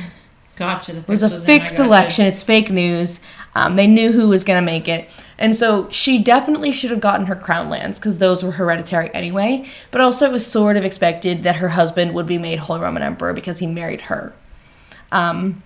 Gotcha. 0.57 0.95
The 0.95 1.01
It 1.01 1.09
was 1.09 1.23
a 1.23 1.39
fixed 1.39 1.79
election. 1.79 2.27
It's 2.27 2.43
fake 2.43 2.71
news. 2.71 3.21
Um, 3.55 3.77
they 3.77 3.87
knew 3.87 4.11
who 4.11 4.29
was 4.29 4.43
going 4.43 4.57
to 4.57 4.65
make 4.65 4.89
it. 4.89 5.09
And 5.39 5.55
so 5.55 5.89
she 5.91 6.19
definitely 6.19 6.73
should 6.73 6.91
have 6.91 7.01
gotten 7.01 7.27
her 7.27 7.37
crown 7.37 7.69
lands 7.69 7.99
because 7.99 8.19
those 8.19 8.43
were 8.43 8.53
hereditary 8.53 9.15
anyway. 9.15 9.69
But 9.91 10.01
also, 10.01 10.27
it 10.27 10.33
was 10.33 10.45
sort 10.45 10.77
of 10.77 10.85
expected 10.85 11.45
that 11.45 11.57
her 11.57 11.69
husband 11.69 12.15
would 12.15 12.27
be 12.27 12.39
made 12.39 12.59
Holy 12.59 12.81
Roman 12.81 13.03
Emperor 13.03 13.33
because 13.33 13.59
he 13.59 13.67
married 13.67 14.03
her. 14.03 14.33
Um, 15.13 15.63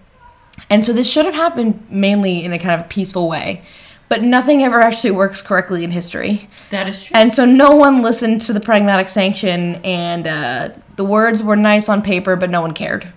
and 0.68 0.84
so 0.84 0.92
this 0.92 1.08
should 1.08 1.24
have 1.24 1.34
happened 1.34 1.86
mainly 1.88 2.44
in 2.44 2.52
a 2.52 2.58
kind 2.58 2.78
of 2.80 2.88
peaceful 2.88 3.28
way. 3.28 3.64
But 4.12 4.22
nothing 4.22 4.62
ever 4.62 4.82
actually 4.82 5.12
works 5.12 5.40
correctly 5.40 5.84
in 5.84 5.90
history. 5.90 6.46
That 6.68 6.86
is 6.86 7.04
true. 7.04 7.16
And 7.16 7.32
so 7.32 7.46
no 7.46 7.70
one 7.70 8.02
listened 8.02 8.42
to 8.42 8.52
the 8.52 8.60
pragmatic 8.60 9.08
sanction, 9.08 9.76
and 9.76 10.26
uh, 10.26 10.68
the 10.96 11.04
words 11.04 11.42
were 11.42 11.56
nice 11.56 11.88
on 11.88 12.02
paper, 12.02 12.36
but 12.36 12.50
no 12.50 12.60
one 12.60 12.74
cared. 12.74 13.10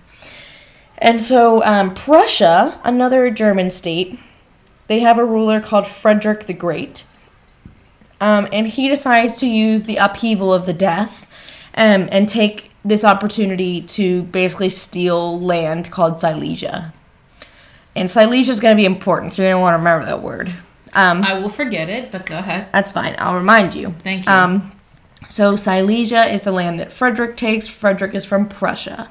And 0.96 1.20
so 1.20 1.62
um, 1.64 1.92
Prussia, 1.92 2.80
another 2.82 3.28
German 3.28 3.70
state, 3.70 4.18
they 4.86 5.00
have 5.00 5.18
a 5.18 5.24
ruler 5.26 5.60
called 5.60 5.86
Frederick 5.86 6.46
the 6.46 6.54
Great. 6.54 7.04
Um, 8.18 8.48
and 8.50 8.66
he 8.66 8.88
decides 8.88 9.36
to 9.40 9.46
use 9.46 9.84
the 9.84 9.98
upheaval 9.98 10.50
of 10.50 10.64
the 10.64 10.72
death 10.72 11.26
um, 11.74 12.08
and 12.10 12.26
take 12.26 12.70
this 12.86 13.04
opportunity 13.04 13.82
to 13.82 14.22
basically 14.22 14.70
steal 14.70 15.38
land 15.38 15.90
called 15.90 16.20
Silesia. 16.20 16.94
And 17.94 18.10
Silesia 18.10 18.50
is 18.50 18.60
going 18.60 18.74
to 18.74 18.80
be 18.80 18.86
important, 18.86 19.34
so 19.34 19.42
you're 19.42 19.50
going 19.50 19.60
to 19.60 19.62
want 19.62 19.74
to 19.74 19.78
remember 19.78 20.06
that 20.06 20.22
word. 20.22 20.54
Um, 20.96 21.22
I 21.22 21.38
will 21.38 21.50
forget 21.50 21.90
it, 21.90 22.10
but 22.10 22.24
go 22.24 22.38
ahead. 22.38 22.68
that's 22.72 22.90
fine. 22.90 23.14
I'll 23.18 23.36
remind 23.36 23.74
you. 23.74 23.94
Thank 23.98 24.24
you. 24.24 24.32
Um, 24.32 24.72
so 25.28 25.54
Silesia 25.54 26.24
is 26.24 26.42
the 26.42 26.52
land 26.52 26.80
that 26.80 26.90
Frederick 26.90 27.36
takes. 27.36 27.68
Frederick 27.68 28.14
is 28.14 28.24
from 28.24 28.48
Prussia. 28.48 29.10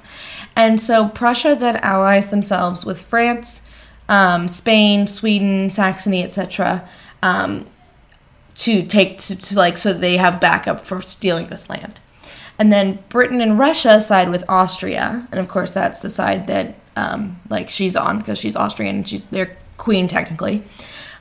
And 0.55 0.81
so 0.81 1.09
Prussia 1.09 1.55
then 1.55 1.77
allies 1.77 2.29
themselves 2.29 2.85
with 2.85 2.99
France, 2.99 3.67
um, 4.09 4.47
Spain, 4.47 5.05
Sweden, 5.05 5.69
Saxony, 5.69 6.23
etc. 6.23 6.89
Um, 7.21 7.65
to 8.55 8.83
take 8.83 9.19
to, 9.19 9.35
to 9.35 9.55
like 9.55 9.77
so 9.77 9.93
they 9.93 10.17
have 10.17 10.39
backup 10.39 10.85
for 10.85 11.01
stealing 11.01 11.47
this 11.47 11.69
land. 11.69 11.99
And 12.57 12.71
then 12.71 12.99
Britain 13.09 13.41
and 13.41 13.59
Russia 13.59 13.99
side 14.01 14.29
with 14.29 14.43
Austria, 14.47 15.27
and 15.29 15.39
of 15.39 15.49
course 15.49 15.71
that's 15.71 15.99
the 15.99 16.09
side 16.09 16.47
that 16.47 16.75
um, 16.95 17.39
like 17.49 17.69
she's 17.69 17.95
on 17.95 18.19
because 18.19 18.39
she's 18.39 18.55
Austrian 18.55 18.95
and 18.95 19.07
she's 19.07 19.27
their 19.27 19.57
queen 19.77 20.07
technically. 20.07 20.63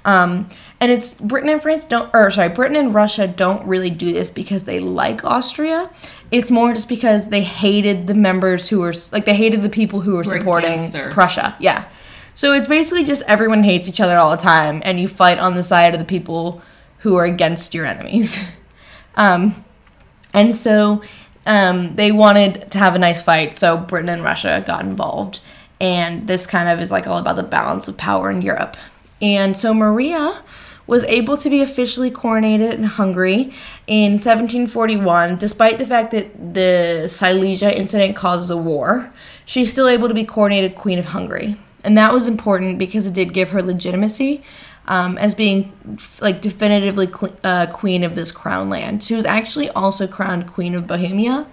Um, 0.05 0.48
and 0.80 0.92
it's 0.92 1.14
Britain 1.14 1.48
and 1.48 1.62
France 1.62 1.84
don't, 1.84 2.11
or 2.14 2.30
sorry, 2.30 2.50
Britain 2.50 2.76
and 2.76 2.92
Russia 2.92 3.26
don't 3.26 3.66
really 3.66 3.90
do 3.90 4.12
this 4.12 4.30
because 4.30 4.64
they 4.64 4.78
like 4.78 5.24
Austria. 5.24 5.90
It's 6.30 6.50
more 6.50 6.74
just 6.74 6.88
because 6.88 7.28
they 7.28 7.42
hated 7.42 8.07
the 8.07 8.14
members 8.14 8.68
who 8.68 8.80
were 8.80 8.94
like 9.12 9.24
they 9.24 9.34
hated 9.34 9.62
the 9.62 9.68
people 9.68 10.00
who 10.00 10.12
were 10.12 10.18
Were 10.18 10.24
supporting. 10.24 10.78
Prussia. 11.11 11.57
Yeah. 11.59 11.86
So 12.34 12.52
it's 12.52 12.66
basically 12.66 13.05
just 13.05 13.22
everyone 13.26 13.62
hates 13.62 13.88
each 13.88 14.00
other 14.00 14.16
all 14.16 14.30
the 14.30 14.42
time, 14.42 14.82
and 14.84 15.00
you 15.00 15.09
fight 15.09 15.38
on 15.38 15.55
the 15.55 15.62
side 15.62 15.94
of 15.94 16.00
the 16.00 16.07
people 16.07 16.61
who 16.98 17.16
are 17.16 17.24
against 17.24 17.74
your 17.74 17.86
enemies. 17.86 18.46
um, 19.14 19.64
and 20.32 20.55
so 20.55 21.02
um, 21.46 21.94
they 21.94 22.11
wanted 22.11 22.70
to 22.72 22.78
have 22.78 22.94
a 22.94 22.98
nice 22.98 23.22
fight, 23.22 23.55
so 23.55 23.76
Britain 23.76 24.09
and 24.09 24.24
Russia 24.24 24.62
got 24.66 24.84
involved. 24.84 25.40
And 25.80 26.26
this 26.26 26.46
kind 26.46 26.68
of 26.68 26.80
is 26.80 26.90
like 26.90 27.07
all 27.07 27.18
about 27.18 27.36
the 27.36 27.42
balance 27.42 27.88
of 27.88 27.96
power 27.96 28.30
in 28.30 28.42
Europe. 28.42 28.76
And 29.21 29.57
so 29.57 29.73
Maria 29.73 30.43
was 30.87 31.03
able 31.05 31.37
to 31.39 31.49
be 31.49 31.62
officially 31.62 32.11
coronated 32.11 32.75
in 32.75 32.85
Hungary 32.85 33.55
in 33.87 34.12
1741, 34.12 35.37
despite 35.39 35.79
the 35.79 35.87
fact 35.87 36.11
that 36.11 36.55
the 36.55 37.09
Silesia 37.09 37.75
incident 37.75 38.17
causes 38.17 38.51
a 38.51 38.57
war. 38.57 39.12
She's 39.47 39.73
still 39.73 39.89
able 39.89 40.09
to 40.09 40.15
be 40.15 40.25
coronated 40.25 40.75
Queen 40.75 40.99
of 40.99 41.07
Hungary. 41.07 41.57
And 41.83 41.97
that 41.97 42.12
was 42.12 42.27
important 42.27 42.79
because 42.79 43.07
it 43.07 43.15
did 43.15 43.33
give 43.33 43.51
her 43.51 43.62
legitimacy 43.62 44.43
um, 44.87 45.17
as 45.19 45.35
being 45.35 45.73
like 46.21 46.41
definitively 46.41 47.07
cl- 47.07 47.37
uh, 47.43 47.67
queen 47.67 48.05
of 48.05 48.15
this 48.15 48.31
crown 48.33 48.69
land. 48.69 49.03
She 49.03 49.15
was 49.15 49.25
actually 49.25 49.71
also 49.71 50.07
crowned 50.07 50.47
Queen 50.47 50.75
of 50.75 50.87
Bohemia, 50.87 51.47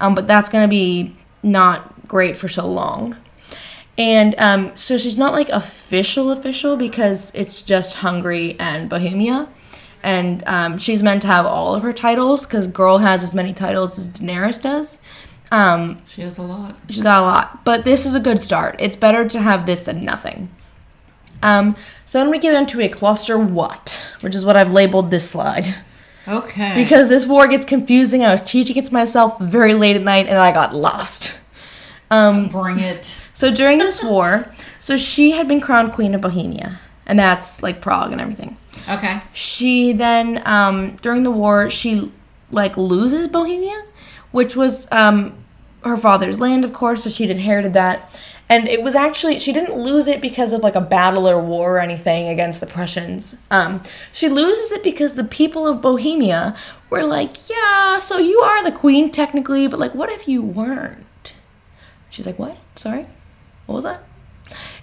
um, 0.00 0.14
but 0.14 0.26
that's 0.26 0.48
going 0.48 0.64
to 0.64 0.68
be 0.68 1.16
not 1.42 2.08
great 2.08 2.36
for 2.36 2.48
so 2.48 2.66
long. 2.66 3.16
And 4.00 4.34
um, 4.38 4.74
so 4.78 4.96
she's 4.96 5.18
not 5.18 5.34
like 5.34 5.50
official 5.50 6.30
official 6.30 6.74
because 6.74 7.34
it's 7.34 7.60
just 7.60 7.96
Hungary 7.96 8.56
and 8.58 8.88
Bohemia. 8.88 9.46
And 10.02 10.42
um, 10.46 10.78
she's 10.78 11.02
meant 11.02 11.20
to 11.22 11.28
have 11.28 11.44
all 11.44 11.74
of 11.74 11.82
her 11.82 11.92
titles 11.92 12.46
because 12.46 12.66
girl 12.66 12.96
has 12.96 13.22
as 13.22 13.34
many 13.34 13.52
titles 13.52 13.98
as 13.98 14.08
Daenerys 14.08 14.62
does. 14.62 15.02
Um, 15.52 16.00
she 16.06 16.22
has 16.22 16.38
a 16.38 16.42
lot. 16.42 16.76
She's 16.88 17.02
got 17.02 17.18
a 17.18 17.26
lot, 17.26 17.62
but 17.66 17.84
this 17.84 18.06
is 18.06 18.14
a 18.14 18.20
good 18.20 18.40
start. 18.40 18.76
It's 18.78 18.96
better 18.96 19.28
to 19.28 19.38
have 19.38 19.66
this 19.66 19.84
than 19.84 20.02
nothing. 20.02 20.48
Um, 21.42 21.76
so 22.06 22.20
then 22.20 22.30
we 22.30 22.38
get 22.38 22.54
into 22.54 22.80
a 22.80 22.88
cluster 22.88 23.38
what, 23.38 24.02
which 24.22 24.34
is 24.34 24.46
what 24.46 24.56
I've 24.56 24.72
labeled 24.72 25.10
this 25.10 25.28
slide. 25.28 25.74
Okay. 26.26 26.74
Because 26.74 27.10
this 27.10 27.26
war 27.26 27.46
gets 27.48 27.66
confusing. 27.66 28.24
I 28.24 28.32
was 28.32 28.40
teaching 28.40 28.76
it 28.76 28.86
to 28.86 28.92
myself 28.94 29.38
very 29.40 29.74
late 29.74 29.96
at 29.96 30.02
night 30.02 30.26
and 30.26 30.38
I 30.38 30.52
got 30.52 30.74
lost. 30.74 31.34
Um, 32.10 32.48
bring 32.48 32.78
it. 32.78 33.18
So 33.40 33.50
during 33.50 33.78
this 33.78 34.04
war, 34.04 34.52
so 34.80 34.98
she 34.98 35.30
had 35.30 35.48
been 35.48 35.62
crowned 35.62 35.94
Queen 35.94 36.14
of 36.14 36.20
Bohemia, 36.20 36.78
and 37.06 37.18
that's 37.18 37.62
like 37.62 37.80
Prague 37.80 38.12
and 38.12 38.20
everything. 38.20 38.58
Okay. 38.86 39.18
She 39.32 39.94
then, 39.94 40.42
um, 40.44 40.96
during 40.96 41.22
the 41.22 41.30
war, 41.30 41.70
she 41.70 42.12
like 42.50 42.76
loses 42.76 43.28
Bohemia, 43.28 43.82
which 44.30 44.56
was 44.56 44.86
um, 44.92 45.32
her 45.84 45.96
father's 45.96 46.38
land, 46.38 46.66
of 46.66 46.74
course, 46.74 47.04
so 47.04 47.08
she'd 47.08 47.30
inherited 47.30 47.72
that. 47.72 48.14
And 48.50 48.68
it 48.68 48.82
was 48.82 48.94
actually 48.94 49.38
she 49.38 49.54
didn't 49.54 49.74
lose 49.74 50.06
it 50.06 50.20
because 50.20 50.52
of 50.52 50.60
like 50.60 50.74
a 50.74 50.80
battle 50.82 51.26
or 51.26 51.40
war 51.40 51.76
or 51.76 51.80
anything 51.80 52.28
against 52.28 52.60
the 52.60 52.66
Prussians. 52.66 53.38
Um, 53.50 53.82
she 54.12 54.28
loses 54.28 54.70
it 54.70 54.82
because 54.82 55.14
the 55.14 55.24
people 55.24 55.66
of 55.66 55.80
Bohemia 55.80 56.54
were 56.90 57.04
like, 57.04 57.48
"Yeah, 57.48 57.96
so 57.96 58.18
you 58.18 58.40
are 58.40 58.62
the 58.62 58.72
queen 58.72 59.10
technically, 59.10 59.66
but 59.66 59.80
like, 59.80 59.94
what 59.94 60.10
if 60.10 60.28
you 60.28 60.42
weren't?" 60.42 61.32
She's 62.10 62.26
like, 62.26 62.38
"What? 62.38 62.58
Sorry, 62.74 63.06
what 63.70 63.76
was 63.76 63.84
that?" 63.84 64.02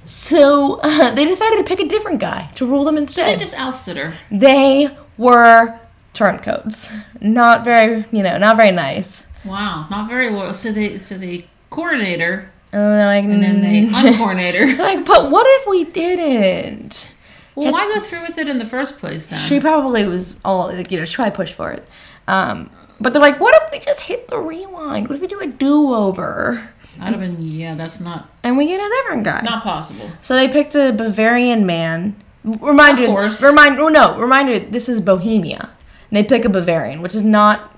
So 0.08 0.80
uh, 0.84 1.12
they 1.16 1.26
decided 1.26 1.58
to 1.58 1.64
pick 1.64 1.80
a 1.80 1.88
different 1.88 2.20
guy 2.20 2.50
to 2.56 2.66
rule 2.66 2.84
them 2.86 2.98
instead. 2.98 3.36
They 3.36 3.40
just 3.40 3.60
ousted 3.60 3.98
her. 3.98 4.16
They 4.32 4.90
were 5.18 5.80
turncoats. 6.14 6.90
Not 7.22 7.64
very, 7.64 8.06
you 8.12 8.24
know, 8.24 8.38
not 8.38 8.58
very 8.58 8.72
nice. 8.72 9.28
Wow. 9.46 9.88
Not 9.90 10.08
very 10.08 10.30
loyal. 10.30 10.54
So 10.54 10.72
they 10.72 10.98
so 11.00 11.18
they 11.18 11.48
coronate 11.70 12.22
her 12.22 12.50
And 12.72 13.06
like, 13.06 13.24
and 13.26 13.44
then 13.44 13.62
they 13.62 13.86
uncoronate 13.88 14.56
her. 14.56 14.76
like, 14.84 15.06
but 15.06 15.30
what 15.30 15.46
if 15.62 15.68
we 15.68 15.84
didn't? 15.86 17.08
Well, 17.56 17.72
why 17.72 17.92
go 17.94 18.00
through 18.02 18.22
with 18.22 18.38
it 18.38 18.48
in 18.48 18.60
the 18.60 18.66
first 18.66 19.00
place 19.00 19.26
then? 19.28 19.40
She 19.40 19.60
probably 19.60 20.06
was 20.06 20.40
all 20.46 20.68
like, 20.68 20.92
you 20.92 21.00
know, 21.00 21.06
she 21.06 21.16
probably 21.16 21.36
pushed 21.36 21.56
for 21.56 21.72
it. 21.72 21.88
Um, 22.28 22.70
but 23.00 23.14
they're 23.14 23.22
like, 23.22 23.40
what 23.40 23.56
if 23.64 23.72
we 23.72 23.80
just 23.80 24.02
hit 24.02 24.28
the 24.28 24.38
rewind? 24.40 25.08
What 25.08 25.16
if 25.16 25.22
we 25.22 25.28
do 25.28 25.40
a 25.40 25.48
do 25.48 25.94
over? 25.94 26.70
I'd 27.00 27.12
have 27.14 27.20
been 27.20 27.38
yeah. 27.40 27.76
That's 27.76 28.00
not 28.00 28.30
And 28.44 28.58
we 28.58 28.68
get 28.68 28.80
a 28.80 28.90
different 28.90 29.24
guy. 29.24 29.42
not 29.42 29.64
possible. 29.64 30.10
So 30.22 30.36
they 30.36 30.48
picked 30.48 30.76
a 30.76 30.92
Bavarian 30.92 31.66
man. 31.66 32.16
Remind 32.44 32.94
Of 32.98 33.00
you, 33.00 33.08
course. 33.08 33.44
remind, 33.44 33.80
oh 33.80 33.90
no, 33.90 34.18
remind 34.18 34.50
you, 34.50 34.60
this 34.60 34.88
is 34.88 35.02
Bohemia. 35.02 35.70
And 36.10 36.18
they 36.18 36.24
pick 36.24 36.46
a 36.46 36.50
Bavarian, 36.50 37.02
which 37.02 37.14
is 37.14 37.24
not, 37.24 37.76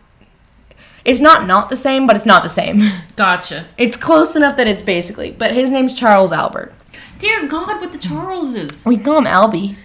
it's 1.04 1.20
not 1.20 1.48
not 1.48 1.70
the 1.70 1.76
same, 1.76 2.06
but 2.06 2.16
it's 2.16 2.26
not 2.26 2.44
the 2.44 2.50
same. 2.50 2.84
Gotcha. 3.16 3.68
It's 3.78 3.98
close 3.98 4.36
enough 4.36 4.58
that 4.58 4.68
it's 4.68 4.84
basically, 4.84 5.32
but 5.32 5.54
his 5.54 5.70
name's 5.72 5.94
Charles 5.94 6.32
Albert. 6.32 6.74
Dear 7.18 7.48
God, 7.48 7.82
what 7.82 7.92
the 7.92 7.98
Charleses? 7.98 8.86
We 8.86 8.98
call 8.98 9.18
him 9.18 9.26
Albie. 9.26 9.76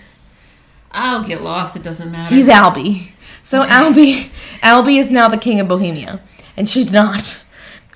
I'll 0.92 1.24
get 1.24 1.42
lost. 1.42 1.74
It 1.76 1.82
doesn't 1.82 2.12
matter. 2.12 2.34
He's 2.34 2.48
Albie. 2.48 3.08
So 3.42 3.64
Albie, 3.64 4.30
Albie 4.62 4.98
is 5.00 5.10
now 5.10 5.28
the 5.28 5.36
king 5.38 5.58
of 5.60 5.66
Bohemia, 5.68 6.20
and 6.56 6.68
she's 6.68 6.92
not. 6.92 7.40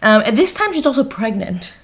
Um, 0.02 0.22
at 0.22 0.36
this 0.36 0.54
time, 0.54 0.72
she's 0.72 0.86
also 0.86 1.04
pregnant. 1.04 1.74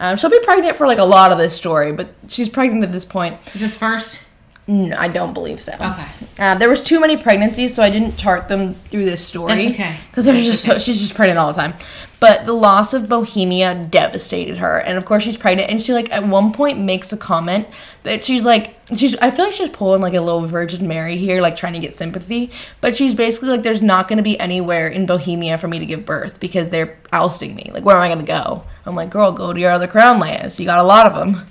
Um, 0.00 0.16
she'll 0.16 0.30
be 0.30 0.40
pregnant 0.40 0.76
for 0.76 0.86
like 0.86 0.98
a 0.98 1.04
lot 1.04 1.32
of 1.32 1.38
this 1.38 1.54
story, 1.54 1.92
but 1.92 2.08
she's 2.28 2.48
pregnant 2.48 2.84
at 2.84 2.92
this 2.92 3.04
point. 3.04 3.36
Is 3.54 3.60
this 3.60 3.76
first? 3.76 4.27
No, 4.68 4.94
I 4.98 5.08
don't 5.08 5.32
believe 5.32 5.62
so. 5.62 5.72
Okay. 5.72 6.06
Uh, 6.38 6.54
there 6.56 6.68
was 6.68 6.82
too 6.82 7.00
many 7.00 7.16
pregnancies, 7.16 7.74
so 7.74 7.82
I 7.82 7.88
didn't 7.88 8.18
chart 8.18 8.48
them 8.48 8.74
through 8.74 9.06
this 9.06 9.26
story. 9.26 9.54
That's 9.54 9.70
okay. 9.70 9.96
Because 10.10 10.26
there's 10.26 10.46
That's 10.46 10.62
just 10.62 10.64
so, 10.64 10.78
she's 10.78 11.00
just 11.00 11.14
pregnant 11.14 11.38
all 11.38 11.50
the 11.50 11.58
time. 11.58 11.72
But 12.20 12.44
the 12.44 12.52
loss 12.52 12.92
of 12.92 13.08
Bohemia 13.08 13.86
devastated 13.88 14.58
her, 14.58 14.78
and 14.78 14.98
of 14.98 15.06
course 15.06 15.22
she's 15.22 15.38
pregnant. 15.38 15.70
And 15.70 15.80
she 15.80 15.94
like 15.94 16.12
at 16.12 16.26
one 16.26 16.52
point 16.52 16.78
makes 16.78 17.14
a 17.14 17.16
comment 17.16 17.66
that 18.02 18.24
she's 18.24 18.44
like 18.44 18.76
she's 18.94 19.16
I 19.16 19.30
feel 19.30 19.46
like 19.46 19.54
she's 19.54 19.70
pulling 19.70 20.02
like 20.02 20.12
a 20.12 20.20
little 20.20 20.46
Virgin 20.46 20.86
Mary 20.86 21.16
here, 21.16 21.40
like 21.40 21.56
trying 21.56 21.72
to 21.72 21.78
get 21.78 21.94
sympathy. 21.94 22.50
But 22.82 22.94
she's 22.94 23.14
basically 23.14 23.48
like, 23.48 23.62
there's 23.62 23.82
not 23.82 24.06
going 24.06 24.18
to 24.18 24.22
be 24.22 24.38
anywhere 24.38 24.88
in 24.88 25.06
Bohemia 25.06 25.56
for 25.56 25.68
me 25.68 25.78
to 25.78 25.86
give 25.86 26.04
birth 26.04 26.40
because 26.40 26.68
they're 26.68 26.98
ousting 27.10 27.54
me. 27.54 27.70
Like, 27.72 27.86
where 27.86 27.96
am 27.96 28.02
I 28.02 28.08
going 28.08 28.18
to 28.18 28.26
go? 28.26 28.64
I'm 28.84 28.94
like, 28.94 29.08
girl, 29.08 29.32
go 29.32 29.54
to 29.54 29.58
your 29.58 29.70
other 29.70 29.86
crown 29.86 30.18
lands. 30.18 30.60
You 30.60 30.66
got 30.66 30.80
a 30.80 30.82
lot 30.82 31.06
of 31.06 31.14
them. 31.14 31.46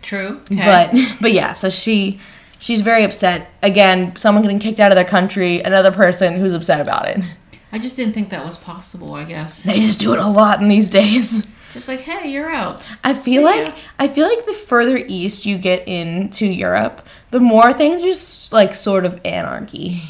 True. 0.00 0.40
Okay. 0.50 0.64
But 0.64 1.16
but 1.20 1.32
yeah, 1.32 1.52
so 1.52 1.68
she 1.68 2.20
she's 2.64 2.80
very 2.80 3.04
upset. 3.04 3.50
Again, 3.62 4.16
someone 4.16 4.42
getting 4.42 4.58
kicked 4.58 4.80
out 4.80 4.90
of 4.90 4.96
their 4.96 5.04
country, 5.04 5.60
another 5.60 5.92
person 5.92 6.36
who's 6.36 6.54
upset 6.54 6.80
about 6.80 7.06
it. 7.06 7.20
I 7.70 7.78
just 7.78 7.94
didn't 7.94 8.14
think 8.14 8.30
that 8.30 8.44
was 8.44 8.56
possible. 8.56 9.14
I 9.14 9.24
guess. 9.24 9.62
They 9.62 9.80
just 9.80 9.98
do 9.98 10.14
it 10.14 10.18
a 10.18 10.26
lot 10.26 10.60
in 10.60 10.68
these 10.68 10.88
days. 10.90 11.46
Just 11.70 11.88
like, 11.88 12.00
hey, 12.00 12.30
you're 12.30 12.50
out. 12.50 12.88
I 13.02 13.14
feel 13.14 13.22
See 13.22 13.44
like 13.44 13.66
ya. 13.66 13.74
I 13.98 14.08
feel 14.08 14.28
like 14.28 14.46
the 14.46 14.52
further 14.52 14.96
east 14.96 15.44
you 15.44 15.58
get 15.58 15.86
into 15.88 16.46
Europe, 16.46 17.06
the 17.32 17.40
more 17.40 17.72
things 17.72 18.00
just 18.00 18.52
like 18.52 18.74
sort 18.74 19.04
of 19.04 19.20
anarchy. 19.24 20.02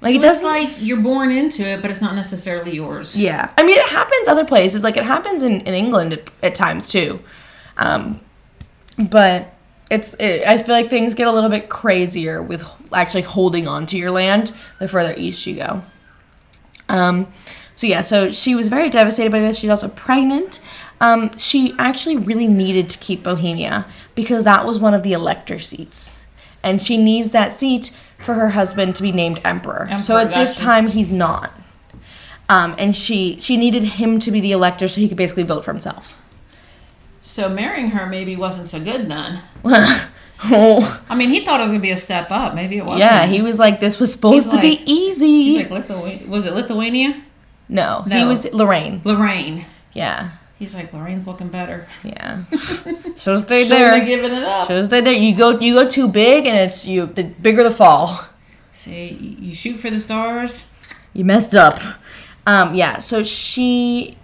Like 0.00 0.16
so 0.16 0.22
it 0.22 0.30
it's 0.30 0.42
like 0.42 0.70
you're 0.78 1.00
born 1.00 1.30
into 1.30 1.62
it, 1.62 1.80
but 1.80 1.90
it's 1.90 2.00
not 2.00 2.14
necessarily 2.14 2.74
yours. 2.74 3.18
Yeah, 3.18 3.52
I 3.56 3.62
mean 3.62 3.78
it 3.78 3.88
happens 3.88 4.26
other 4.26 4.44
places. 4.44 4.82
Like 4.82 4.96
it 4.96 5.04
happens 5.04 5.42
in, 5.42 5.60
in 5.60 5.74
England 5.74 6.14
at, 6.14 6.30
at 6.42 6.54
times 6.54 6.88
too, 6.88 7.20
um, 7.76 8.20
but 8.98 9.53
it's 9.90 10.14
it, 10.14 10.46
I 10.46 10.62
feel 10.62 10.74
like 10.74 10.88
things 10.88 11.14
get 11.14 11.28
a 11.28 11.32
little 11.32 11.50
bit 11.50 11.68
crazier 11.68 12.42
with 12.42 12.66
actually 12.92 13.22
holding 13.22 13.68
on 13.68 13.86
to 13.86 13.96
your 13.96 14.10
land 14.10 14.52
the 14.78 14.88
further 14.88 15.14
east 15.16 15.46
you 15.46 15.56
go. 15.56 15.82
Um, 16.88 17.26
so 17.76 17.86
yeah, 17.86 18.02
so 18.02 18.30
she 18.30 18.54
was 18.54 18.68
very 18.68 18.88
devastated 18.88 19.30
by 19.30 19.40
this. 19.40 19.58
She's 19.58 19.70
also 19.70 19.88
pregnant. 19.88 20.60
Um, 21.00 21.36
she 21.36 21.74
actually 21.78 22.16
really 22.16 22.46
needed 22.46 22.88
to 22.90 22.98
keep 22.98 23.22
Bohemia 23.22 23.86
because 24.14 24.44
that 24.44 24.64
was 24.64 24.78
one 24.78 24.94
of 24.94 25.02
the 25.02 25.12
elector 25.12 25.58
seats, 25.58 26.18
and 26.62 26.80
she 26.80 26.96
needs 26.96 27.32
that 27.32 27.52
seat 27.52 27.94
for 28.18 28.34
her 28.34 28.50
husband 28.50 28.94
to 28.96 29.02
be 29.02 29.12
named 29.12 29.40
emperor. 29.44 29.88
so 30.00 30.16
Emperor, 30.16 30.32
at 30.32 30.34
this 30.34 30.54
time 30.54 30.86
he's 30.88 31.10
not. 31.10 31.52
Um, 32.48 32.74
and 32.78 32.94
she 32.94 33.38
she 33.40 33.56
needed 33.56 33.82
him 33.84 34.18
to 34.20 34.30
be 34.30 34.40
the 34.40 34.52
elector 34.52 34.86
so 34.88 35.00
he 35.00 35.08
could 35.08 35.16
basically 35.16 35.42
vote 35.42 35.64
for 35.64 35.72
himself. 35.72 36.16
So 37.24 37.48
marrying 37.48 37.88
her 37.88 38.04
maybe 38.04 38.36
wasn't 38.36 38.68
so 38.68 38.78
good 38.78 39.10
then. 39.10 39.40
oh, 39.64 41.02
I 41.08 41.14
mean, 41.14 41.30
he 41.30 41.42
thought 41.42 41.58
it 41.58 41.62
was 41.62 41.70
gonna 41.70 41.80
be 41.82 41.90
a 41.90 41.96
step 41.96 42.30
up. 42.30 42.54
Maybe 42.54 42.76
it 42.76 42.84
wasn't. 42.84 43.10
yeah, 43.10 43.24
he 43.24 43.40
was 43.40 43.58
like, 43.58 43.80
this 43.80 43.98
was 43.98 44.12
supposed 44.12 44.44
He's 44.44 44.54
to 44.54 44.60
be 44.60 44.82
easy. 44.84 45.44
He's 45.44 45.56
like 45.56 45.70
Lithuania. 45.70 46.28
Was 46.28 46.44
it 46.44 46.52
Lithuania? 46.52 47.22
no, 47.70 48.04
he 48.06 48.24
was 48.26 48.44
Lorraine. 48.52 49.00
Lorraine. 49.04 49.64
Yeah, 49.94 50.32
He's 50.58 50.74
like 50.74 50.92
Lorraine's 50.92 51.26
looking 51.26 51.48
better. 51.48 51.86
yeah. 52.04 52.44
Should 53.16 53.34
have 53.34 53.40
stayed 53.42 53.68
there. 53.68 53.96
have 53.96 54.06
given 54.06 54.30
it 54.30 54.42
up. 54.42 54.66
Should 54.66 54.76
have 54.76 54.86
stayed 54.86 55.06
there. 55.06 55.14
You 55.14 55.34
go, 55.34 55.58
you 55.58 55.72
go 55.72 55.88
too 55.88 56.08
big, 56.08 56.46
and 56.46 56.58
it's 56.58 56.84
you. 56.86 57.06
The 57.06 57.24
bigger 57.24 57.62
the 57.62 57.70
fall. 57.70 58.26
See, 58.74 59.08
you 59.08 59.48
you 59.48 59.54
shoot 59.54 59.78
for 59.78 59.88
the 59.88 59.98
stars. 59.98 60.70
You 61.14 61.24
messed 61.24 61.54
up. 61.54 61.80
Um, 62.46 62.74
yeah, 62.74 62.98
so 62.98 63.22
she 63.22 64.18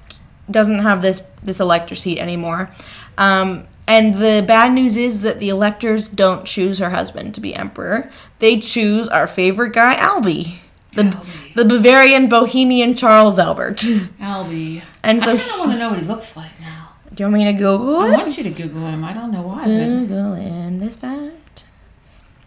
doesn't 0.51 0.81
have 0.81 1.03
this 1.03 1.23
this 1.43 1.61
elector 1.61 1.95
seat 1.95 2.19
anymore. 2.19 2.71
Um, 3.19 3.67
and 3.91 4.15
the 4.15 4.45
bad 4.47 4.73
news 4.73 4.97
is 4.97 5.23
that 5.23 5.41
the 5.41 5.49
electors 5.49 6.07
don't 6.07 6.45
choose 6.45 6.79
her 6.79 6.91
husband 6.91 7.35
to 7.35 7.41
be 7.41 7.55
emperor. 7.55 8.13
They 8.39 8.61
choose 8.61 9.09
our 9.09 9.27
favorite 9.27 9.73
guy, 9.73 9.97
Albie. 9.97 10.59
The, 10.95 11.03
Albie. 11.03 11.55
the 11.55 11.65
Bavarian 11.65 12.29
Bohemian 12.29 12.95
Charles 12.95 13.39
Albert. 13.39 13.79
Albie. 14.21 14.83
And 15.03 15.21
so, 15.21 15.33
I 15.33 15.39
kind 15.39 15.51
of 15.51 15.59
want 15.59 15.73
to 15.73 15.79
know 15.79 15.91
what 15.91 15.99
he 15.99 16.05
looks 16.05 16.37
like 16.37 16.61
now. 16.61 16.91
do 17.13 17.25
you 17.25 17.31
want 17.31 17.43
me 17.43 17.45
to 17.47 17.53
Google 17.53 17.99
I 17.99 18.11
want 18.11 18.37
you 18.39 18.45
to 18.45 18.51
Google 18.51 18.87
him. 18.87 19.03
I 19.03 19.13
don't 19.13 19.33
know 19.33 19.43
why. 19.43 19.65
But 19.65 19.71
Googling 19.71 20.79
this 20.79 20.95
fact. 20.95 21.65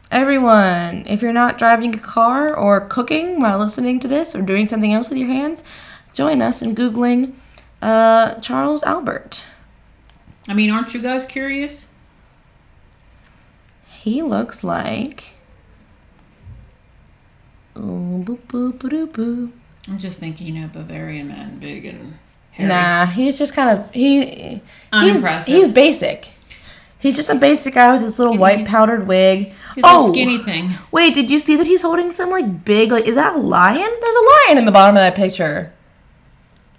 Everyone, 0.10 1.06
if 1.08 1.22
you're 1.22 1.34
not 1.34 1.58
driving 1.58 1.94
a 1.96 2.00
car 2.00 2.56
or 2.56 2.88
cooking 2.88 3.42
while 3.42 3.60
listening 3.60 4.00
to 4.00 4.08
this 4.08 4.34
or 4.34 4.44
doing 4.44 4.68
something 4.70 4.94
else 4.94 5.10
with 5.10 5.18
your 5.18 5.28
hands, 5.28 5.64
join 6.14 6.42
us 6.42 6.62
in 6.62 6.74
Googling 6.74 7.34
uh, 7.84 8.40
Charles 8.40 8.84
Albert. 8.84 9.44
I 10.48 10.54
mean, 10.54 10.70
aren't 10.72 10.94
you 10.94 11.02
guys 11.02 11.26
curious? 11.26 11.92
He 14.02 14.22
looks 14.22 14.64
like. 14.64 15.32
Ooh, 17.78 18.24
boop, 18.26 18.40
boop, 18.48 18.74
boop, 18.74 19.08
boop. 19.12 19.52
I'm 19.88 19.98
just 19.98 20.20
thinking, 20.20 20.48
you 20.48 20.62
know, 20.62 20.68
Bavarian 20.68 21.28
man, 21.28 21.60
big 21.60 21.86
and 21.86 22.18
hairy. 22.52 22.70
Nah, 22.70 23.06
he's 23.06 23.38
just 23.38 23.54
kind 23.54 23.78
of 23.78 23.92
he. 23.92 24.26
He's, 24.26 24.62
Unimpressive. 24.92 25.54
he's 25.54 25.68
basic. 25.70 26.28
He's 27.00 27.16
just 27.18 27.30
a 27.30 27.36
basic 27.36 27.74
guy 27.74 27.92
with 27.92 28.02
his 28.04 28.18
little 28.18 28.38
white 28.38 28.60
He's- 28.60 28.70
powdered 28.70 29.08
wig. 29.08 29.52
He's 29.76 29.84
a 29.84 30.08
skinny 30.08 30.38
thing. 30.38 30.72
Wait, 30.92 31.16
did 31.16 31.32
you 31.32 31.40
see 31.40 31.56
that 31.56 31.66
he's 31.66 31.82
holding 31.82 32.12
some 32.12 32.30
like 32.30 32.64
big 32.64 32.92
like 32.92 33.06
is 33.06 33.16
that 33.16 33.34
a 33.34 33.38
lion? 33.40 33.76
There's 34.02 34.16
a 34.16 34.30
lion 34.48 34.58
in 34.60 34.66
the 34.66 34.72
bottom 34.72 34.96
of 34.96 35.02
that 35.02 35.16
picture. 35.16 35.74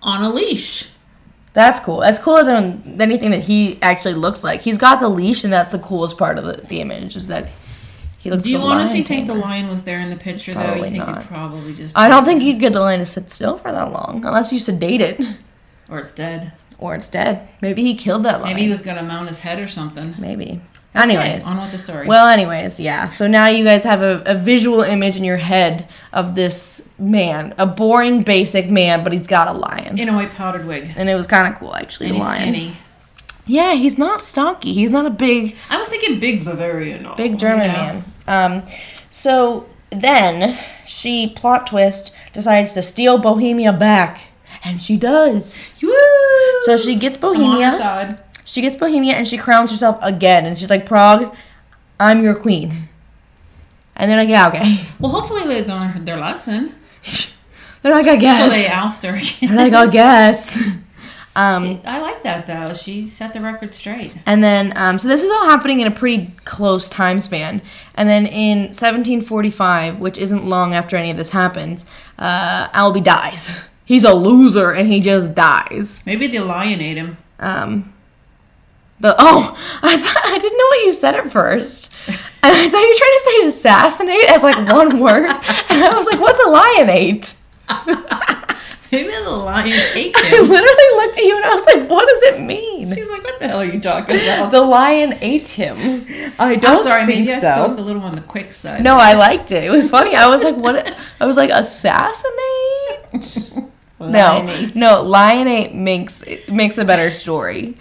On 0.00 0.22
a 0.22 0.30
leash. 0.30 0.90
That's 1.54 1.78
cool. 1.80 2.00
That's 2.00 2.18
cooler 2.18 2.44
than, 2.44 3.00
anything 3.00 3.30
that 3.30 3.42
he 3.44 3.78
actually 3.80 4.14
looks 4.14 4.42
like. 4.44 4.60
He's 4.62 4.76
got 4.76 5.00
the 5.00 5.08
leash, 5.08 5.44
and 5.44 5.52
that's 5.52 5.70
the 5.70 5.78
coolest 5.78 6.18
part 6.18 6.36
of 6.36 6.44
the, 6.44 6.54
the 6.66 6.80
image 6.80 7.14
is 7.16 7.28
that 7.28 7.48
he 8.18 8.28
looks. 8.30 8.42
Do 8.42 8.50
you 8.50 8.58
like 8.58 8.64
a 8.64 8.66
lion 8.66 8.78
honestly 8.78 9.02
think 9.02 9.26
the 9.28 9.34
lion 9.34 9.68
was 9.68 9.84
there 9.84 10.00
in 10.00 10.10
the 10.10 10.16
picture, 10.16 10.52
though? 10.52 10.60
Probably 10.60 10.80
You 10.88 10.90
think 10.94 11.06
not. 11.06 11.22
it 11.22 11.28
probably 11.28 11.72
just. 11.74 11.96
I 11.96 12.08
don't 12.08 12.24
think 12.24 12.42
you'd 12.42 12.58
get 12.58 12.72
the 12.72 12.80
lion 12.80 12.98
to 12.98 13.06
sit 13.06 13.30
still 13.30 13.56
for 13.58 13.70
that 13.70 13.92
long, 13.92 14.24
unless 14.24 14.52
you 14.52 14.58
sedate 14.58 15.00
it, 15.00 15.20
Or 15.88 16.00
it's 16.00 16.12
dead. 16.12 16.52
or 16.78 16.96
it's 16.96 17.08
dead. 17.08 17.48
Maybe 17.62 17.82
he 17.84 17.94
killed 17.94 18.24
that 18.24 18.40
lion. 18.40 18.52
Maybe 18.54 18.62
he 18.62 18.68
was 18.68 18.82
going 18.82 18.96
to 18.96 19.02
mount 19.04 19.28
his 19.28 19.40
head 19.40 19.60
or 19.60 19.68
something. 19.68 20.14
Maybe. 20.18 20.60
Anyways, 20.94 21.46
Okay, 21.46 21.56
on 21.56 21.62
with 21.62 21.72
the 21.72 21.78
story. 21.78 22.06
Well, 22.06 22.28
anyways, 22.28 22.78
yeah. 22.78 23.08
So 23.08 23.26
now 23.26 23.46
you 23.48 23.64
guys 23.64 23.82
have 23.84 24.00
a, 24.02 24.22
a 24.26 24.34
visual 24.36 24.80
image 24.82 25.16
in 25.16 25.24
your 25.24 25.38
head 25.38 25.88
of 26.12 26.36
this 26.36 26.88
man, 26.98 27.52
a 27.58 27.66
boring, 27.66 28.22
basic 28.22 28.70
man, 28.70 29.02
but 29.02 29.12
he's 29.12 29.26
got 29.26 29.48
a 29.48 29.52
lion, 29.52 29.98
in 29.98 30.08
a 30.08 30.14
white 30.14 30.30
powdered 30.30 30.66
wig. 30.66 30.92
and 30.96 31.10
it 31.10 31.14
was 31.16 31.26
kind 31.26 31.52
of 31.52 31.58
cool 31.58 31.74
actually. 31.74 32.06
And 32.06 32.16
he's 32.16 32.24
lion. 32.24 32.42
skinny. 32.42 32.76
Yeah, 33.46 33.74
he's 33.74 33.98
not 33.98 34.22
stocky. 34.22 34.72
He's 34.72 34.90
not 34.90 35.04
a 35.04 35.10
big, 35.10 35.56
I 35.68 35.76
was 35.78 35.88
thinking 35.88 36.18
big 36.20 36.44
Bavarian. 36.44 37.06
big 37.16 37.38
German 37.38 37.66
know. 37.68 37.72
man. 37.72 38.04
Um, 38.26 38.62
so 39.10 39.68
then 39.90 40.58
she 40.86 41.28
plot 41.28 41.66
twist 41.66 42.12
decides 42.32 42.72
to 42.74 42.82
steal 42.82 43.18
Bohemia 43.18 43.72
back, 43.72 44.22
and 44.64 44.80
she 44.80 44.96
does. 44.96 45.62
Woo! 45.82 45.92
So 46.62 46.76
she 46.76 46.94
gets 46.94 47.18
I'm 47.18 47.24
on 47.28 47.34
her 47.34 47.42
Bohemia. 47.42 48.23
She 48.44 48.60
gets 48.60 48.76
Bohemia, 48.76 49.14
and 49.14 49.26
she 49.26 49.36
crowns 49.36 49.70
herself 49.70 49.98
again, 50.02 50.46
and 50.46 50.56
she's 50.56 50.70
like, 50.70 50.86
"Prague, 50.86 51.34
I'm 51.98 52.22
your 52.22 52.34
queen." 52.34 52.88
And 53.96 54.10
they're 54.10 54.18
like, 54.18 54.28
"Yeah, 54.28 54.48
okay." 54.48 54.86
Well, 55.00 55.12
hopefully 55.12 55.42
they 55.44 55.64
learned 55.64 56.06
their 56.06 56.18
lesson. 56.18 56.74
They're 57.82 57.92
like, 57.92 58.06
"I 58.06 58.16
guess. 58.16 58.50
So 58.50 58.56
guess." 58.56 58.66
they 58.66 58.72
oust 58.72 59.04
her. 59.04 59.46
They're 59.46 59.56
like, 59.56 59.72
"I 59.74 59.86
guess." 59.86 60.58
Um, 61.36 61.62
See, 61.62 61.80
I 61.84 62.00
like 62.00 62.22
that 62.22 62.46
though. 62.46 62.74
She 62.74 63.06
set 63.06 63.32
the 63.32 63.40
record 63.40 63.74
straight. 63.74 64.12
And 64.24 64.42
then, 64.42 64.72
um, 64.76 64.98
so 64.98 65.08
this 65.08 65.24
is 65.24 65.30
all 65.30 65.46
happening 65.46 65.80
in 65.80 65.86
a 65.86 65.90
pretty 65.90 66.30
close 66.44 66.88
time 66.88 67.20
span. 67.20 67.60
And 67.96 68.08
then 68.08 68.26
in 68.26 68.58
1745, 68.66 69.98
which 69.98 70.16
isn't 70.16 70.46
long 70.46 70.74
after 70.74 70.96
any 70.96 71.10
of 71.10 71.16
this 71.16 71.30
happens, 71.30 71.86
uh, 72.18 72.68
Albie 72.68 73.02
dies. 73.02 73.60
He's 73.84 74.04
a 74.04 74.14
loser 74.14 74.70
and 74.70 74.90
he 74.90 75.00
just 75.00 75.34
dies. 75.34 76.04
Maybe 76.06 76.28
the 76.28 76.38
lion 76.40 76.80
ate 76.80 76.96
him. 76.96 77.16
Um, 77.40 77.92
the 79.00 79.14
oh, 79.18 79.56
I 79.82 79.96
thought 79.96 80.22
I 80.26 80.38
didn't 80.38 80.58
know 80.58 80.66
what 80.66 80.84
you 80.86 80.92
said 80.92 81.14
at 81.14 81.30
first, 81.32 81.92
and 82.06 82.16
I 82.42 82.68
thought 82.68 82.80
you 82.80 82.88
were 82.88 82.96
trying 82.96 83.18
to 83.18 83.24
say 83.24 83.46
assassinate 83.48 84.30
as 84.30 84.42
like 84.42 84.72
one 84.72 85.00
word, 85.00 85.26
and 85.70 85.84
I 85.84 85.92
was 85.94 86.06
like, 86.06 86.20
"What's 86.20 86.40
a 86.40 86.48
lionate?" 86.48 87.34
Maybe 88.92 89.10
the 89.10 89.28
lion 89.30 89.72
ate 89.94 90.16
him. 90.18 90.34
I 90.34 90.38
literally 90.38 91.06
looked 91.06 91.18
at 91.18 91.24
you 91.24 91.34
and 91.36 91.44
I 91.44 91.52
was 91.54 91.66
like, 91.66 91.88
"What 91.90 92.06
does 92.08 92.22
it 92.22 92.40
mean?" 92.40 92.94
She's 92.94 93.10
like, 93.10 93.24
"What 93.24 93.40
the 93.40 93.48
hell 93.48 93.58
are 93.60 93.64
you 93.64 93.80
talking 93.80 94.14
about?" 94.22 94.52
The 94.52 94.60
lion 94.60 95.18
ate 95.20 95.48
him. 95.48 95.76
I 96.38 96.54
don't 96.54 96.72
I'm 96.72 96.78
sorry. 96.78 97.04
think 97.06 97.26
Maybe 97.26 97.32
I 97.32 97.38
spoke 97.40 97.76
a 97.78 97.80
little 97.80 98.02
on 98.02 98.14
the 98.14 98.20
quick 98.20 98.52
side. 98.52 98.84
No, 98.84 98.96
I 98.96 99.14
liked 99.14 99.50
it. 99.50 99.64
It 99.64 99.70
was 99.70 99.90
funny. 99.90 100.14
I 100.14 100.28
was 100.28 100.44
like, 100.44 100.54
what? 100.56 100.96
I 101.20 101.26
was 101.26 101.36
like, 101.36 101.50
assassinate? 101.50 102.30
No, 103.98 104.44
Lionate. 104.46 104.74
no, 104.76 105.02
lionate 105.02 105.74
makes 105.74 106.22
it 106.22 106.52
makes 106.52 106.78
a 106.78 106.84
better 106.84 107.10
story. 107.10 107.76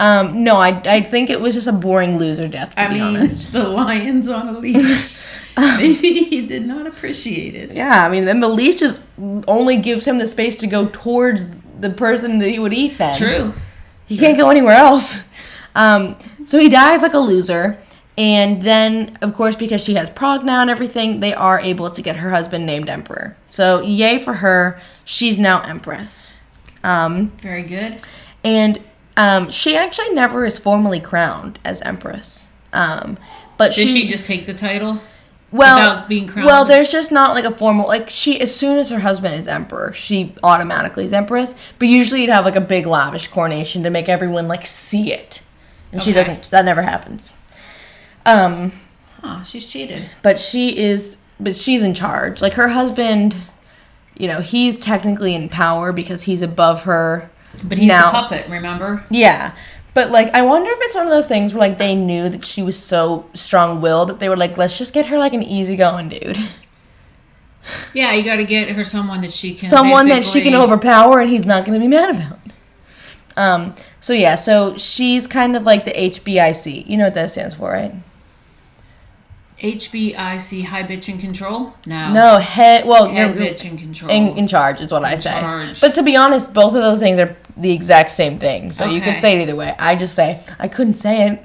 Um, 0.00 0.42
no, 0.44 0.56
I, 0.56 0.80
I 0.84 1.00
think 1.02 1.30
it 1.30 1.40
was 1.40 1.54
just 1.54 1.66
a 1.66 1.72
boring 1.72 2.18
loser 2.18 2.48
death. 2.48 2.74
To 2.74 2.82
I 2.82 2.88
be 2.88 2.94
mean, 2.94 3.02
honest. 3.02 3.52
the 3.52 3.68
lion's 3.68 4.28
on 4.28 4.48
a 4.48 4.58
leash. 4.58 5.24
Maybe 5.56 6.24
he 6.24 6.46
did 6.46 6.66
not 6.66 6.86
appreciate 6.86 7.54
it. 7.54 7.76
Yeah, 7.76 8.04
I 8.04 8.08
mean, 8.08 8.24
then 8.24 8.40
the 8.40 8.48
leash 8.48 8.80
just 8.80 8.98
only 9.46 9.76
gives 9.76 10.04
him 10.04 10.18
the 10.18 10.26
space 10.26 10.56
to 10.56 10.66
go 10.66 10.88
towards 10.92 11.54
the 11.78 11.90
person 11.90 12.40
that 12.40 12.48
he 12.50 12.58
would 12.58 12.72
eat. 12.72 12.98
Then 12.98 13.16
True. 13.16 13.54
He 14.06 14.18
can't 14.18 14.36
go 14.36 14.50
anywhere 14.50 14.74
else. 14.74 15.22
Um, 15.76 16.16
so 16.44 16.58
he 16.58 16.68
dies 16.68 17.02
like 17.02 17.14
a 17.14 17.18
loser. 17.18 17.78
And 18.16 18.62
then, 18.62 19.18
of 19.22 19.34
course, 19.34 19.56
because 19.56 19.82
she 19.82 19.94
has 19.94 20.08
Prague 20.10 20.44
now 20.44 20.60
and 20.60 20.70
everything, 20.70 21.20
they 21.20 21.34
are 21.34 21.58
able 21.58 21.90
to 21.90 22.02
get 22.02 22.16
her 22.16 22.30
husband 22.30 22.64
named 22.64 22.88
emperor. 22.88 23.36
So, 23.48 23.82
yay 23.82 24.18
for 24.18 24.34
her. 24.34 24.80
She's 25.04 25.38
now 25.38 25.62
empress. 25.62 26.32
Um, 26.84 27.28
Very 27.28 27.62
good. 27.62 28.00
and 28.44 28.80
um, 29.16 29.50
she 29.50 29.76
actually 29.76 30.10
never 30.10 30.44
is 30.44 30.58
formally 30.58 31.00
crowned 31.00 31.58
as 31.64 31.80
empress. 31.82 32.46
Um, 32.72 33.18
but 33.56 33.74
Did 33.74 33.88
she, 33.88 34.00
she 34.02 34.06
just 34.08 34.26
take 34.26 34.46
the 34.46 34.54
title? 34.54 35.00
well, 35.52 35.76
without 35.76 36.08
being 36.08 36.26
crowned? 36.26 36.46
well, 36.46 36.64
there's 36.64 36.90
just 36.90 37.12
not 37.12 37.34
like 37.34 37.44
a 37.44 37.50
formal 37.52 37.86
like 37.86 38.10
she. 38.10 38.40
As 38.40 38.54
soon 38.54 38.78
as 38.78 38.88
her 38.90 38.98
husband 39.00 39.34
is 39.36 39.46
emperor, 39.46 39.92
she 39.92 40.34
automatically 40.42 41.04
is 41.04 41.12
empress. 41.12 41.54
But 41.78 41.88
usually, 41.88 42.22
you'd 42.22 42.30
have 42.30 42.44
like 42.44 42.56
a 42.56 42.60
big 42.60 42.86
lavish 42.86 43.28
coronation 43.28 43.84
to 43.84 43.90
make 43.90 44.08
everyone 44.08 44.48
like 44.48 44.66
see 44.66 45.12
it, 45.12 45.42
and 45.92 46.02
she 46.02 46.12
doesn't. 46.12 46.50
That 46.50 46.64
never 46.64 46.82
happens. 46.82 47.36
Um, 48.26 48.72
Huh, 49.22 49.42
she's 49.42 49.64
cheated. 49.64 50.10
but 50.22 50.38
she 50.38 50.76
is 50.76 51.22
but 51.40 51.56
she's 51.56 51.82
in 51.82 51.94
charge 51.94 52.42
like 52.42 52.52
her 52.54 52.68
husband 52.68 53.34
you 54.16 54.28
know 54.28 54.40
he's 54.40 54.78
technically 54.78 55.34
in 55.34 55.48
power 55.48 55.92
because 55.92 56.22
he's 56.24 56.42
above 56.42 56.82
her 56.82 57.30
But 57.62 57.78
he's 57.78 57.88
now 57.88 58.08
a 58.08 58.12
puppet, 58.12 58.48
remember? 58.48 59.04
yeah 59.10 59.54
but 59.94 60.10
like 60.10 60.32
i 60.34 60.42
wonder 60.42 60.70
if 60.70 60.78
it's 60.82 60.94
one 60.94 61.04
of 61.04 61.10
those 61.10 61.28
things 61.28 61.54
where 61.54 61.68
like 61.68 61.78
they 61.78 61.94
knew 61.94 62.28
that 62.28 62.44
she 62.44 62.62
was 62.62 62.76
so 62.78 63.28
strong-willed 63.34 64.08
that 64.08 64.18
they 64.18 64.28
were 64.28 64.36
like 64.36 64.56
let's 64.56 64.76
just 64.76 64.92
get 64.92 65.06
her 65.06 65.18
like 65.18 65.32
an 65.32 65.42
easygoing 65.42 66.08
dude 66.08 66.38
Yeah, 67.94 68.12
you 68.12 68.22
got 68.24 68.36
to 68.36 68.44
get 68.44 68.68
her 68.70 68.84
someone 68.84 69.22
that 69.22 69.32
she 69.32 69.54
can. 69.54 69.70
someone 69.70 70.08
that 70.08 70.22
she 70.22 70.42
can 70.42 70.54
overpower 70.54 71.20
and 71.20 71.30
he's 71.30 71.46
not 71.46 71.64
going 71.64 71.80
to 71.80 71.82
be 71.82 71.88
mad 71.88 72.14
about 72.16 72.38
um 73.36 73.74
so 74.00 74.12
yeah 74.12 74.34
so 74.34 74.76
she's 74.76 75.26
kind 75.26 75.56
of 75.56 75.62
like 75.62 75.84
the 75.84 75.92
hbic 75.92 76.86
you 76.86 76.96
know 76.96 77.04
what 77.04 77.14
that 77.14 77.30
stands 77.30 77.54
for 77.54 77.70
right 77.70 77.94
HBIC, 79.60 80.64
high 80.64 80.82
bitch 80.82 81.08
in 81.08 81.18
control? 81.18 81.72
No. 81.86 82.12
no 82.12 82.38
head 82.38 82.86
well 82.86 83.08
Head 83.08 83.36
bitch 83.36 83.64
in 83.64 83.78
control. 83.78 84.10
in, 84.10 84.36
in 84.36 84.46
charge 84.46 84.80
is 84.80 84.92
what 84.92 85.04
I 85.04 85.16
say. 85.16 85.30
charge. 85.30 85.80
But 85.80 85.94
to 85.94 86.02
be 86.02 86.16
honest, 86.16 86.52
both 86.52 86.74
of 86.74 86.82
those 86.82 87.00
things 87.00 87.18
are 87.18 87.34
the 87.56 87.72
exact 87.72 88.10
same 88.10 88.38
thing. 88.38 88.72
So 88.72 88.86
you 88.86 89.00
could 89.00 89.18
say 89.18 89.38
it 89.38 89.42
either 89.42 89.56
way. 89.56 89.74
I 89.78 89.94
just 89.96 90.14
say 90.14 90.40
I 90.58 90.68
couldn't 90.68 90.94
say 90.94 91.28
it. 91.28 91.44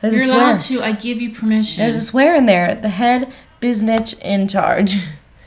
There's 0.00 0.14
You're 0.14 0.34
allowed 0.34 0.58
to. 0.60 0.82
I 0.82 0.92
give 0.92 1.20
you 1.20 1.30
permission. 1.30 1.82
There's 1.82 1.96
a 1.96 2.02
swear 2.02 2.34
in 2.36 2.46
there. 2.46 2.74
The 2.74 2.88
head 2.90 3.32
biznitch 3.60 4.18
in 4.20 4.46
charge. 4.48 4.96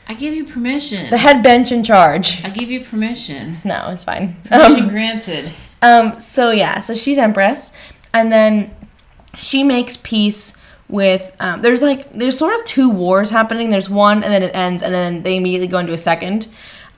I 0.08 0.14
give 0.14 0.34
you 0.34 0.44
permission. 0.44 1.08
The 1.08 1.18
head 1.18 1.42
bench 1.42 1.70
in 1.70 1.84
charge. 1.84 2.44
I 2.44 2.50
give 2.50 2.68
you 2.70 2.84
permission. 2.84 3.58
No, 3.64 3.90
it's 3.90 4.02
fine. 4.02 4.36
Permission 4.44 4.84
Um, 4.84 4.88
granted. 4.88 5.52
um, 5.82 6.20
so 6.20 6.50
yeah, 6.50 6.80
so 6.80 6.94
she's 6.94 7.16
empress, 7.16 7.72
and 8.12 8.32
then 8.32 8.74
she 9.36 9.62
makes 9.62 9.96
peace 9.98 10.54
with. 10.88 11.30
Um, 11.38 11.62
there's 11.62 11.80
like 11.82 12.12
there's 12.12 12.36
sort 12.36 12.58
of 12.58 12.64
two 12.66 12.88
wars 12.90 13.30
happening. 13.30 13.70
There's 13.70 13.88
one, 13.88 14.24
and 14.24 14.32
then 14.32 14.42
it 14.42 14.50
ends, 14.54 14.82
and 14.82 14.92
then 14.92 15.22
they 15.22 15.36
immediately 15.36 15.68
go 15.68 15.78
into 15.78 15.92
a 15.92 15.98
second. 15.98 16.48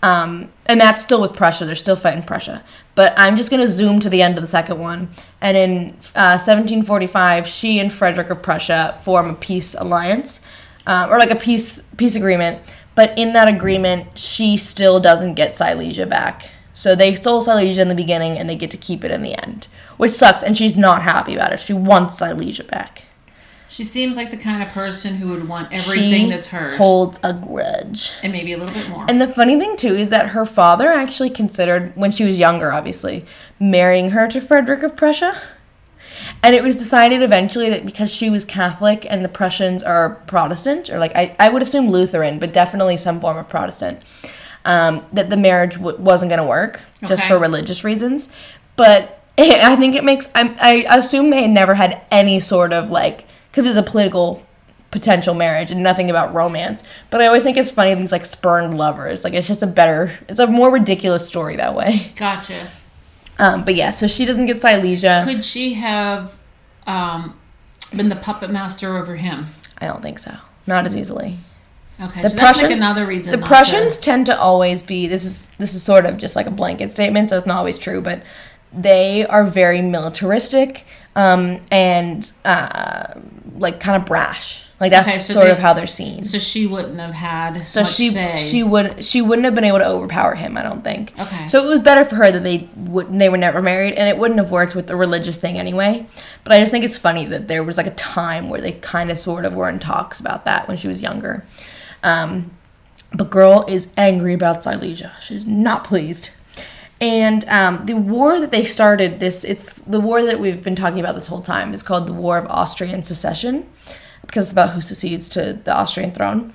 Um, 0.02 0.52
and 0.66 0.80
that's 0.80 1.02
still 1.02 1.20
with 1.20 1.34
Prussia. 1.34 1.64
They're 1.64 1.76
still 1.76 1.96
fighting 1.96 2.24
Prussia. 2.24 2.64
But 2.94 3.14
I'm 3.16 3.36
just 3.36 3.50
gonna 3.50 3.68
zoom 3.68 4.00
to 4.00 4.10
the 4.10 4.20
end 4.20 4.36
of 4.36 4.42
the 4.42 4.48
second 4.48 4.78
one. 4.78 5.08
And 5.40 5.56
in 5.56 5.88
uh, 6.14 6.36
1745, 6.38 7.46
she 7.46 7.78
and 7.78 7.92
Frederick 7.92 8.30
of 8.30 8.42
Prussia 8.42 8.98
form 9.02 9.30
a 9.30 9.34
peace 9.34 9.74
alliance, 9.74 10.44
uh, 10.86 11.06
or 11.08 11.18
like 11.18 11.30
a 11.30 11.36
peace 11.36 11.82
peace 11.96 12.16
agreement. 12.16 12.60
But 12.94 13.16
in 13.16 13.32
that 13.32 13.48
agreement, 13.48 14.18
she 14.18 14.56
still 14.56 15.00
doesn't 15.00 15.34
get 15.34 15.54
Silesia 15.54 16.06
back. 16.06 16.50
So 16.74 16.94
they 16.94 17.14
stole 17.14 17.42
Silesia 17.42 17.82
in 17.82 17.88
the 17.88 17.94
beginning, 17.94 18.38
and 18.38 18.48
they 18.48 18.56
get 18.56 18.70
to 18.72 18.76
keep 18.76 19.04
it 19.04 19.10
in 19.10 19.22
the 19.22 19.40
end, 19.42 19.68
which 19.96 20.10
sucks. 20.10 20.42
And 20.42 20.56
she's 20.56 20.76
not 20.76 21.02
happy 21.02 21.34
about 21.34 21.52
it. 21.52 21.60
She 21.60 21.72
wants 21.72 22.18
Silesia 22.18 22.64
back. 22.64 23.04
She 23.72 23.84
seems 23.84 24.18
like 24.18 24.30
the 24.30 24.36
kind 24.36 24.62
of 24.62 24.68
person 24.68 25.14
who 25.14 25.30
would 25.30 25.48
want 25.48 25.72
everything 25.72 26.26
she 26.26 26.30
that's 26.30 26.48
hers. 26.48 26.76
holds 26.76 27.18
a 27.22 27.32
grudge. 27.32 28.10
and 28.22 28.30
maybe 28.30 28.52
a 28.52 28.58
little 28.58 28.74
bit 28.74 28.86
more. 28.90 29.06
And 29.08 29.18
the 29.18 29.28
funny 29.28 29.58
thing 29.58 29.78
too 29.78 29.96
is 29.96 30.10
that 30.10 30.28
her 30.28 30.44
father 30.44 30.92
actually 30.92 31.30
considered, 31.30 31.96
when 31.96 32.12
she 32.12 32.24
was 32.24 32.38
younger, 32.38 32.70
obviously, 32.70 33.24
marrying 33.58 34.10
her 34.10 34.28
to 34.28 34.40
Frederick 34.42 34.82
of 34.82 34.94
Prussia. 34.94 35.40
And 36.42 36.54
it 36.54 36.62
was 36.62 36.76
decided 36.76 37.22
eventually 37.22 37.70
that 37.70 37.86
because 37.86 38.10
she 38.12 38.28
was 38.28 38.44
Catholic 38.44 39.06
and 39.08 39.24
the 39.24 39.28
Prussians 39.30 39.82
are 39.82 40.16
Protestant, 40.26 40.90
or 40.90 40.98
like 40.98 41.16
I, 41.16 41.34
I 41.38 41.48
would 41.48 41.62
assume 41.62 41.88
Lutheran, 41.88 42.38
but 42.38 42.52
definitely 42.52 42.98
some 42.98 43.20
form 43.20 43.38
of 43.38 43.48
Protestant, 43.48 44.00
um, 44.66 45.06
that 45.14 45.30
the 45.30 45.36
marriage 45.38 45.76
w- 45.76 45.96
wasn't 45.96 46.28
going 46.28 46.40
to 46.42 46.46
work 46.46 46.80
just 47.00 47.22
Okay. 47.22 47.28
for 47.28 47.38
religious 47.38 47.84
reasons. 47.84 48.30
But 48.76 49.18
I 49.38 49.76
think 49.76 49.94
it 49.94 50.04
makes 50.04 50.28
I, 50.34 50.84
I 50.88 50.98
assume 50.98 51.30
they 51.30 51.46
never 51.46 51.74
had 51.74 52.02
any 52.10 52.38
sort 52.38 52.74
of 52.74 52.90
like 52.90 53.24
because 53.52 53.66
it's 53.66 53.76
a 53.76 53.82
political 53.82 54.44
potential 54.90 55.34
marriage 55.34 55.70
and 55.70 55.82
nothing 55.82 56.10
about 56.10 56.34
romance. 56.34 56.82
But 57.10 57.20
I 57.22 57.26
always 57.26 57.42
think 57.44 57.56
it's 57.56 57.70
funny 57.70 57.94
these 57.94 58.12
like 58.12 58.26
spurned 58.26 58.76
lovers. 58.76 59.22
Like 59.24 59.34
it's 59.34 59.46
just 59.46 59.62
a 59.62 59.66
better, 59.66 60.18
it's 60.28 60.40
a 60.40 60.46
more 60.48 60.70
ridiculous 60.70 61.26
story 61.26 61.56
that 61.56 61.74
way. 61.74 62.12
gotcha. 62.16 62.68
Um, 63.38 63.64
but 63.64 63.74
yeah, 63.74 63.90
so 63.90 64.06
she 64.06 64.24
doesn't 64.24 64.46
get 64.46 64.60
Silesia. 64.60 65.22
Could 65.26 65.44
she 65.44 65.74
have 65.74 66.34
um, 66.86 67.38
been 67.96 68.08
the 68.08 68.16
puppet 68.16 68.50
master 68.50 68.96
over 68.98 69.16
him? 69.16 69.46
I 69.78 69.86
don't 69.86 70.02
think 70.02 70.18
so. 70.18 70.36
Not 70.66 70.84
as 70.86 70.96
easily. 70.96 71.38
Okay, 72.00 72.22
The 72.22 72.30
so 72.30 72.36
that's 72.36 72.56
like 72.58 72.66
Prussians- 72.66 72.80
another 72.80 73.06
reason. 73.06 73.38
The 73.38 73.46
Prussians 73.46 73.96
To, 73.96 74.02
tend 74.02 74.26
to 74.26 74.38
always 74.38 74.82
be. 74.82 75.06
This 75.06 75.24
is 75.24 75.50
this 75.50 75.74
is 75.74 75.82
sort 75.82 76.04
of 76.06 76.16
just 76.16 76.36
like 76.36 76.46
a 76.46 76.50
blanket 76.50 76.90
statement, 76.90 77.28
so 77.28 77.36
it's 77.36 77.46
not 77.46 77.58
always 77.58 77.78
true, 77.78 78.00
but 78.00 78.22
they 78.72 79.26
are 79.26 79.44
very 79.44 79.82
militaristic 79.82 80.84
um, 81.16 81.60
and 81.70 82.30
uh, 82.44 83.14
like 83.56 83.80
kind 83.80 84.00
of 84.00 84.06
brash. 84.06 84.60
Like 84.80 84.90
that's 84.90 85.08
Okay, 85.08 85.18
so 85.18 85.34
sort 85.34 85.46
they- 85.46 85.52
of 85.52 85.58
how 85.60 85.74
they're 85.74 85.86
seen. 85.86 86.24
so 86.24 86.38
she 86.40 86.66
wouldn't 86.66 86.98
have 86.98 87.12
had 87.14 87.68
So 87.68 87.82
much 87.82 87.94
she 87.94 88.08
say. 88.08 88.36
she 88.36 88.64
would 88.64 89.04
she 89.04 89.22
wouldn't 89.22 89.44
have 89.44 89.54
been 89.54 89.62
able 89.62 89.78
to 89.78 89.86
overpower 89.86 90.34
him. 90.34 90.56
I 90.56 90.62
don't 90.62 90.82
think. 90.82 91.12
Okay. 91.16 91.46
So 91.46 91.64
it 91.64 91.68
was 91.68 91.80
better 91.80 92.04
for 92.04 92.16
her 92.16 92.32
that 92.32 92.42
they 92.42 92.68
would 92.74 93.16
they 93.16 93.28
were 93.28 93.36
never 93.36 93.62
married, 93.62 93.94
and 93.94 94.08
it 94.08 94.18
wouldn't 94.18 94.40
have 94.40 94.50
worked 94.50 94.74
with 94.74 94.88
the 94.88 94.96
religious 94.96 95.38
thing 95.38 95.56
anyway. 95.56 96.04
But 96.42 96.52
I 96.54 96.58
just 96.58 96.72
think 96.72 96.84
it's 96.84 96.96
funny 96.96 97.26
that 97.26 97.46
there 97.46 97.62
was 97.62 97.76
like 97.76 97.86
a 97.86 97.92
time 97.94 98.48
where 98.48 98.60
they 98.60 98.72
kind 98.72 99.10
of 99.12 99.20
sort 99.20 99.44
of 99.44 99.52
were 99.52 99.68
in 99.68 99.78
talks 99.78 100.18
about 100.18 100.46
that 100.46 100.66
when 100.66 100.76
she 100.76 100.88
was 100.88 101.00
younger. 101.00 101.44
Um, 102.02 102.50
but 103.14 103.30
girl 103.30 103.64
is 103.68 103.88
angry 103.96 104.34
about 104.34 104.64
Silesia. 104.64 105.12
She's 105.22 105.46
not 105.46 105.84
pleased. 105.84 106.30
And 107.02 107.44
um, 107.48 107.84
the 107.84 107.94
war 107.94 108.38
that 108.38 108.52
they 108.52 108.64
started, 108.64 109.18
this 109.18 109.42
it's 109.42 109.74
the 109.80 109.98
war 109.98 110.22
that 110.22 110.38
we've 110.38 110.62
been 110.62 110.76
talking 110.76 111.00
about 111.00 111.16
this 111.16 111.26
whole 111.26 111.42
time, 111.42 111.74
is 111.74 111.82
called 111.82 112.06
the 112.06 112.12
War 112.12 112.38
of 112.38 112.46
Austrian 112.46 113.02
Succession, 113.02 113.68
because 114.24 114.44
it's 114.44 114.52
about 114.52 114.70
who 114.70 114.80
succeeds 114.80 115.28
to 115.30 115.58
the 115.64 115.74
Austrian 115.74 116.12
throne. 116.12 116.52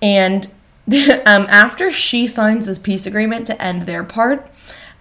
And 0.00 0.46
um, 1.26 1.46
after 1.48 1.90
she 1.90 2.28
signs 2.28 2.66
this 2.66 2.78
peace 2.78 3.06
agreement 3.06 3.44
to 3.48 3.60
end 3.60 3.82
their 3.82 4.04
part, 4.04 4.48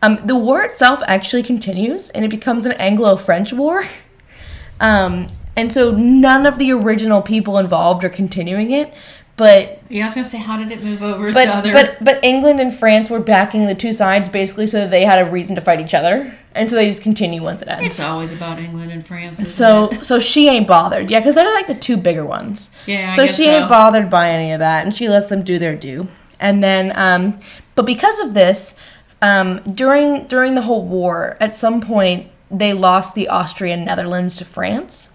um, 0.01 0.19
the 0.25 0.35
war 0.35 0.63
itself 0.63 0.99
actually 1.05 1.43
continues, 1.43 2.09
and 2.09 2.25
it 2.25 2.29
becomes 2.29 2.65
an 2.65 2.73
Anglo-French 2.73 3.53
war. 3.53 3.87
Um, 4.79 5.27
and 5.55 5.71
so 5.71 5.91
none 5.91 6.47
of 6.47 6.57
the 6.57 6.71
original 6.71 7.21
people 7.21 7.59
involved 7.59 8.03
are 8.03 8.09
continuing 8.09 8.71
it, 8.71 8.91
but 9.41 9.81
yeah, 9.89 10.03
I 10.03 10.05
was 10.05 10.13
gonna 10.13 10.23
say, 10.23 10.37
how 10.37 10.55
did 10.55 10.71
it 10.71 10.83
move 10.83 11.01
over 11.01 11.33
but 11.33 11.45
to 11.45 11.51
other? 11.51 11.73
but 11.73 11.97
but 11.99 12.23
England 12.23 12.59
and 12.59 12.71
France 12.71 13.09
were 13.09 13.19
backing 13.19 13.65
the 13.65 13.73
two 13.73 13.91
sides 13.91 14.29
basically 14.29 14.67
so 14.67 14.81
that 14.81 14.91
they 14.91 15.03
had 15.03 15.17
a 15.17 15.27
reason 15.27 15.55
to 15.55 15.61
fight 15.63 15.79
each 15.79 15.95
other, 15.95 16.31
and 16.53 16.69
so 16.69 16.75
they 16.75 16.87
just 16.87 17.01
continue 17.01 17.41
once 17.41 17.63
it 17.63 17.67
ends. 17.67 17.87
it's 17.87 17.99
always 17.99 18.31
about 18.31 18.59
England 18.59 18.91
and 18.91 19.03
France. 19.03 19.51
So 19.51 19.89
it? 19.89 20.05
so 20.05 20.19
she 20.19 20.47
ain't 20.47 20.67
bothered, 20.67 21.09
yeah, 21.09 21.21
because 21.21 21.33
they're 21.33 21.51
like 21.55 21.65
the 21.65 21.73
two 21.73 21.97
bigger 21.97 22.23
ones. 22.23 22.69
Yeah, 22.85 23.09
I 23.11 23.15
so 23.15 23.25
she 23.25 23.45
so. 23.45 23.49
ain't 23.49 23.67
bothered 23.67 24.11
by 24.11 24.29
any 24.29 24.51
of 24.51 24.59
that, 24.59 24.83
and 24.83 24.93
she 24.93 25.09
lets 25.09 25.29
them 25.29 25.41
do 25.41 25.57
their 25.57 25.75
due. 25.75 26.07
And 26.39 26.63
then, 26.63 26.93
um, 26.95 27.39
but 27.73 27.87
because 27.87 28.19
of 28.19 28.35
this, 28.35 28.79
um, 29.23 29.59
during 29.73 30.27
during 30.27 30.53
the 30.53 30.61
whole 30.61 30.85
war, 30.85 31.35
at 31.39 31.55
some 31.55 31.81
point 31.81 32.29
they 32.51 32.73
lost 32.73 33.15
the 33.15 33.27
Austrian 33.27 33.85
Netherlands 33.85 34.35
to 34.35 34.45
France, 34.45 35.09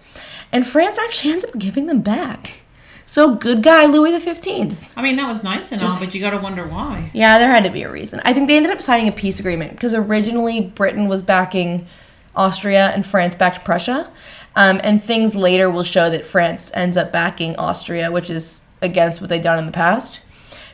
and 0.51 0.67
France 0.67 0.99
actually 0.99 1.31
ends 1.31 1.45
up 1.45 1.57
giving 1.57 1.85
them 1.85 2.01
back. 2.01 2.63
So 3.07 3.35
good 3.35 3.63
guy 3.63 3.85
Louis 3.85 4.11
the 4.11 4.19
Fifteenth. 4.19 4.89
I 4.97 5.01
mean, 5.01 5.15
that 5.15 5.27
was 5.27 5.41
nice 5.41 5.71
and 5.71 5.81
all, 5.81 5.97
but 5.97 6.13
you 6.13 6.19
got 6.19 6.31
to 6.31 6.39
wonder 6.39 6.67
why. 6.67 7.09
Yeah, 7.13 7.39
there 7.39 7.49
had 7.49 7.63
to 7.63 7.69
be 7.69 7.83
a 7.83 7.91
reason. 7.91 8.21
I 8.25 8.33
think 8.33 8.49
they 8.49 8.57
ended 8.57 8.71
up 8.71 8.81
signing 8.81 9.07
a 9.07 9.13
peace 9.13 9.39
agreement 9.39 9.71
because 9.71 9.93
originally 9.93 10.59
Britain 10.61 11.07
was 11.07 11.21
backing 11.21 11.87
Austria 12.35 12.91
and 12.93 13.05
France 13.05 13.33
backed 13.33 13.63
Prussia. 13.63 14.11
Um, 14.57 14.81
and 14.83 15.01
things 15.01 15.35
later 15.35 15.69
will 15.69 15.83
show 15.83 16.09
that 16.09 16.25
France 16.25 16.71
ends 16.73 16.97
up 16.97 17.11
backing 17.13 17.55
Austria, 17.55 18.11
which 18.11 18.29
is 18.29 18.65
against 18.81 19.21
what 19.21 19.29
they've 19.29 19.41
done 19.41 19.59
in 19.59 19.67
the 19.67 19.71
past. 19.71 20.19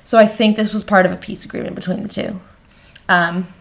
So 0.04 0.18
I 0.18 0.26
think 0.26 0.56
this 0.56 0.74
was 0.74 0.84
part 0.84 1.06
of 1.06 1.12
a 1.12 1.18
peace 1.18 1.46
agreement 1.46 1.76
between 1.76 2.02
the 2.02 2.10
two. 2.10 2.42
Um, 3.08 3.54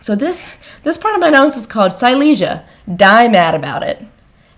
so 0.00 0.16
this 0.16 0.56
this 0.82 0.98
part 0.98 1.14
of 1.14 1.20
my 1.20 1.30
notes 1.30 1.56
is 1.56 1.66
called 1.66 1.92
Silesia. 1.92 2.66
Die 2.96 3.28
mad 3.28 3.54
about 3.54 3.82
it, 3.82 4.02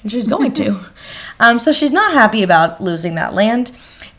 and 0.02 0.10
she's 0.10 0.28
going 0.28 0.52
to. 0.54 0.84
Um, 1.42 1.58
so 1.58 1.72
she's 1.72 1.90
not 1.90 2.14
happy 2.14 2.42
about 2.42 2.80
losing 2.80 3.16
that 3.16 3.34
land. 3.34 3.72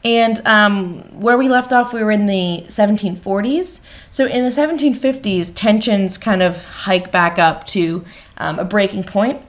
And 0.04 0.46
um, 0.46 1.00
where 1.20 1.38
we 1.38 1.48
left 1.48 1.72
off, 1.72 1.94
we 1.94 2.04
were 2.04 2.12
in 2.12 2.26
the 2.26 2.66
1740s. 2.68 3.80
So 4.12 4.26
in 4.26 4.44
the 4.44 4.50
1750s, 4.50 5.54
tensions 5.56 6.18
kind 6.18 6.44
of 6.44 6.64
hike 6.64 7.12
back 7.12 7.40
up 7.40 7.66
to 7.68 8.04
um, 8.38 8.60
a 8.60 8.66
breaking 8.66 9.04
point, 9.04 9.42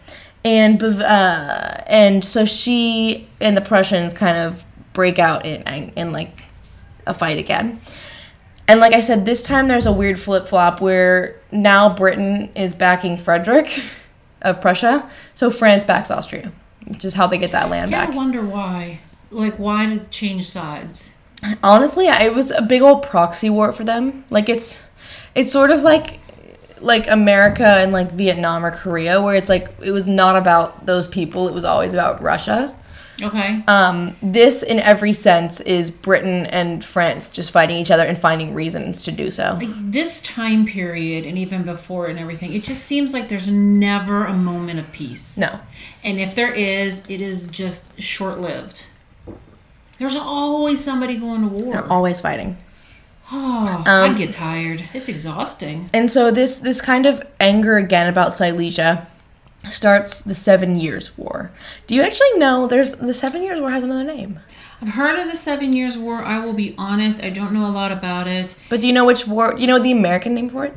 and 0.44 0.82
uh, 0.82 1.82
and 1.86 2.24
so 2.24 2.44
she 2.44 3.28
and 3.40 3.56
the 3.56 3.60
Prussians 3.60 4.14
kind 4.14 4.36
of 4.36 4.64
break 4.92 5.18
out 5.18 5.44
in 5.44 5.90
in 5.96 6.12
like 6.12 6.44
a 7.06 7.12
fight 7.12 7.38
again. 7.38 7.80
And 8.68 8.80
like 8.80 8.94
I 8.94 9.00
said, 9.00 9.26
this 9.26 9.42
time 9.42 9.68
there's 9.68 9.86
a 9.86 9.92
weird 9.92 10.18
flip 10.18 10.48
flop 10.48 10.80
where 10.80 11.40
now 11.50 11.94
Britain 11.94 12.50
is 12.54 12.74
backing 12.74 13.16
Frederick 13.16 13.82
of 14.42 14.60
Prussia, 14.60 15.10
so 15.34 15.50
France 15.50 15.84
backs 15.84 16.10
Austria, 16.10 16.52
which 16.86 17.04
is 17.04 17.14
how 17.14 17.26
they 17.26 17.38
get 17.38 17.52
that 17.52 17.70
land 17.70 17.94
I 17.94 17.98
back. 17.98 18.06
gotta 18.08 18.16
wonder 18.16 18.42
why. 18.44 19.00
Like, 19.30 19.58
why 19.58 19.86
did 19.86 20.02
it 20.02 20.10
change 20.10 20.46
sides? 20.48 21.14
Honestly, 21.62 22.06
it 22.06 22.34
was 22.34 22.50
a 22.50 22.62
big 22.62 22.82
old 22.82 23.02
proxy 23.02 23.50
war 23.50 23.72
for 23.72 23.84
them. 23.84 24.24
Like 24.30 24.48
it's 24.48 24.82
it's 25.34 25.52
sort 25.52 25.70
of 25.70 25.82
like 25.82 26.18
like 26.80 27.08
America 27.08 27.66
and 27.66 27.92
like 27.92 28.12
Vietnam 28.12 28.64
or 28.64 28.70
Korea 28.70 29.20
where 29.20 29.34
it's 29.34 29.48
like 29.48 29.68
it 29.82 29.90
was 29.90 30.06
not 30.08 30.36
about 30.36 30.86
those 30.86 31.08
people, 31.08 31.48
it 31.48 31.54
was 31.54 31.64
always 31.64 31.92
about 31.94 32.22
Russia. 32.22 32.74
Okay. 33.22 33.62
Um, 33.68 34.16
this 34.22 34.62
in 34.62 34.80
every 34.80 35.12
sense 35.12 35.60
is 35.60 35.90
Britain 35.90 36.46
and 36.46 36.84
France 36.84 37.28
just 37.28 37.52
fighting 37.52 37.76
each 37.76 37.90
other 37.90 38.02
and 38.04 38.18
finding 38.18 38.54
reasons 38.54 39.02
to 39.02 39.12
do 39.12 39.30
so. 39.30 39.58
this 39.62 40.20
time 40.22 40.66
period 40.66 41.24
and 41.24 41.38
even 41.38 41.62
before 41.62 42.06
and 42.06 42.18
everything, 42.18 42.52
it 42.52 42.64
just 42.64 42.82
seems 42.84 43.12
like 43.12 43.28
there's 43.28 43.48
never 43.50 44.24
a 44.24 44.32
moment 44.34 44.80
of 44.80 44.90
peace. 44.92 45.36
No. 45.38 45.60
And 46.02 46.18
if 46.18 46.34
there 46.34 46.52
is, 46.52 47.08
it 47.08 47.20
is 47.20 47.46
just 47.48 48.00
short 48.00 48.40
lived. 48.40 48.84
There's 49.98 50.16
always 50.16 50.82
somebody 50.82 51.16
going 51.16 51.42
to 51.42 51.48
war. 51.48 51.72
They're 51.72 51.92
always 51.92 52.20
fighting. 52.20 52.56
Oh, 53.32 53.66
Um, 53.86 54.10
I'd 54.10 54.18
get 54.18 54.32
tired. 54.34 54.84
It's 54.92 55.08
exhausting. 55.08 55.88
And 55.94 56.10
so 56.10 56.30
this 56.30 56.58
this 56.58 56.82
kind 56.82 57.06
of 57.06 57.26
anger 57.40 57.78
again 57.78 58.06
about 58.06 58.34
Silesia 58.34 59.06
starts 59.70 60.20
the 60.20 60.34
Seven 60.34 60.78
Years' 60.78 61.16
War. 61.16 61.50
Do 61.86 61.94
you 61.94 62.02
actually 62.02 62.32
know 62.38 62.66
there's 62.66 62.94
the 62.94 63.14
Seven 63.14 63.42
Years' 63.42 63.60
War 63.60 63.70
has 63.70 63.84
another 63.84 64.04
name? 64.04 64.40
I've 64.80 64.88
heard 64.94 65.18
of 65.18 65.30
the 65.30 65.36
Seven 65.36 65.72
Years' 65.72 65.96
War. 65.96 66.22
I 66.22 66.44
will 66.44 66.52
be 66.52 66.74
honest, 66.76 67.22
I 67.22 67.30
don't 67.30 67.52
know 67.52 67.66
a 67.66 67.70
lot 67.70 67.92
about 67.92 68.26
it. 68.26 68.54
But 68.68 68.80
do 68.80 68.86
you 68.86 68.92
know 68.92 69.04
which 69.04 69.26
war? 69.26 69.54
Do 69.54 69.60
you 69.60 69.66
know 69.66 69.78
the 69.78 69.92
American 69.92 70.34
name 70.34 70.50
for 70.50 70.64
it? 70.66 70.76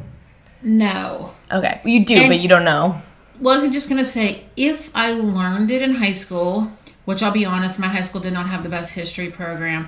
No. 0.62 1.34
Okay, 1.52 1.82
you 1.86 2.04
do, 2.06 2.16
And- 2.16 2.30
but 2.30 2.40
you 2.40 2.48
don't 2.50 2.64
know. 2.66 3.02
Well, 3.40 3.58
I 3.58 3.62
was 3.62 3.70
just 3.72 3.88
gonna 3.90 4.04
say, 4.04 4.46
if 4.56 4.90
I 4.96 5.12
learned 5.12 5.70
it 5.70 5.82
in 5.82 5.96
high 5.96 6.12
school, 6.12 6.72
which 7.06 7.22
I'll 7.22 7.32
be 7.32 7.46
honest, 7.46 7.80
my 7.80 7.88
high 7.88 8.02
school 8.02 8.20
did 8.22 8.34
not 8.34 8.48
have 8.48 8.64
the 8.64 8.70
best 8.70 8.94
history 8.94 9.30
program. 9.30 9.88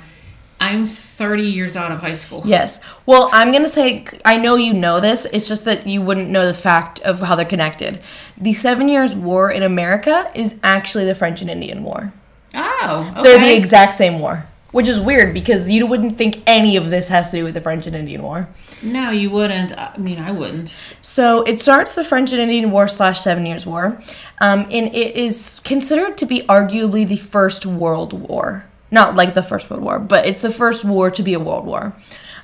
I'm 0.62 0.86
30 0.86 1.44
years 1.44 1.78
out 1.78 1.92
of 1.92 2.00
high 2.02 2.14
school. 2.14 2.44
Yes. 2.46 2.82
Well, 3.06 3.30
I'm 3.32 3.52
gonna 3.52 3.70
say 3.70 4.06
I 4.26 4.38
know 4.38 4.56
you 4.56 4.74
know 4.74 5.00
this. 5.00 5.26
It's 5.26 5.48
just 5.48 5.66
that 5.66 5.88
you 5.88 6.02
wouldn't 6.02 6.30
know 6.30 6.46
the 6.46 6.54
fact 6.54 7.00
of 7.02 7.20
how 7.22 7.36
they're 7.36 7.46
connected. 7.46 8.02
The 8.38 8.54
Seven 8.54 8.90
Years' 8.90 9.16
War 9.16 9.52
in 9.52 9.64
America 9.64 10.30
is 10.36 10.60
actually 10.64 11.06
the 11.06 11.16
French 11.16 11.42
and 11.42 11.50
Indian 11.50 11.84
War. 11.84 12.12
Oh, 12.54 13.14
okay. 13.18 13.24
They're 13.24 13.40
the 13.40 13.56
exact 13.56 13.94
same 13.94 14.20
war, 14.20 14.46
which 14.72 14.88
is 14.88 15.00
weird 15.00 15.34
because 15.34 15.70
you 15.70 15.86
wouldn't 15.86 16.18
think 16.18 16.42
any 16.48 16.76
of 16.76 16.90
this 16.90 17.10
has 17.10 17.32
to 17.32 17.38
do 17.38 17.44
with 17.44 17.54
the 17.54 17.62
French 17.62 17.86
and 17.88 17.96
Indian 17.96 18.22
War. 18.24 18.48
no, 18.82 19.12
you 19.12 19.30
wouldn't. 19.30 19.78
I 19.78 19.98
mean, 19.98 20.20
I 20.20 20.32
wouldn't. 20.32 20.74
So 21.02 21.44
it 21.44 21.60
starts 21.60 21.96
the 21.96 22.04
French 22.04 22.32
and 22.32 22.42
Indian 22.42 22.72
War 22.72 22.88
slash 22.88 23.22
Seven 23.22 23.46
Years 23.46 23.66
War, 23.66 24.02
um, 24.42 24.62
and 24.72 24.94
it 24.96 25.16
is 25.16 25.62
considered 25.64 26.18
to 26.18 26.26
be 26.26 26.42
arguably 26.44 27.08
the 27.08 27.18
first 27.18 27.66
world 27.66 28.14
war. 28.14 28.66
Not 28.92 29.16
like 29.16 29.34
the 29.34 29.44
first 29.44 29.70
world 29.70 29.84
war, 29.84 30.00
but 30.00 30.26
it's 30.26 30.42
the 30.42 30.52
first 30.52 30.84
war 30.84 31.12
to 31.12 31.24
be 31.24 31.34
a 31.34 31.40
world 31.40 31.66
war. 31.66 31.94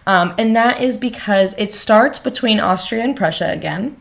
Um, 0.07 0.35
and 0.37 0.55
that 0.55 0.81
is 0.81 0.97
because 0.97 1.57
it 1.57 1.71
starts 1.71 2.19
between 2.19 2.59
Austria 2.59 3.03
and 3.03 3.15
Prussia 3.15 3.51
again. 3.51 3.97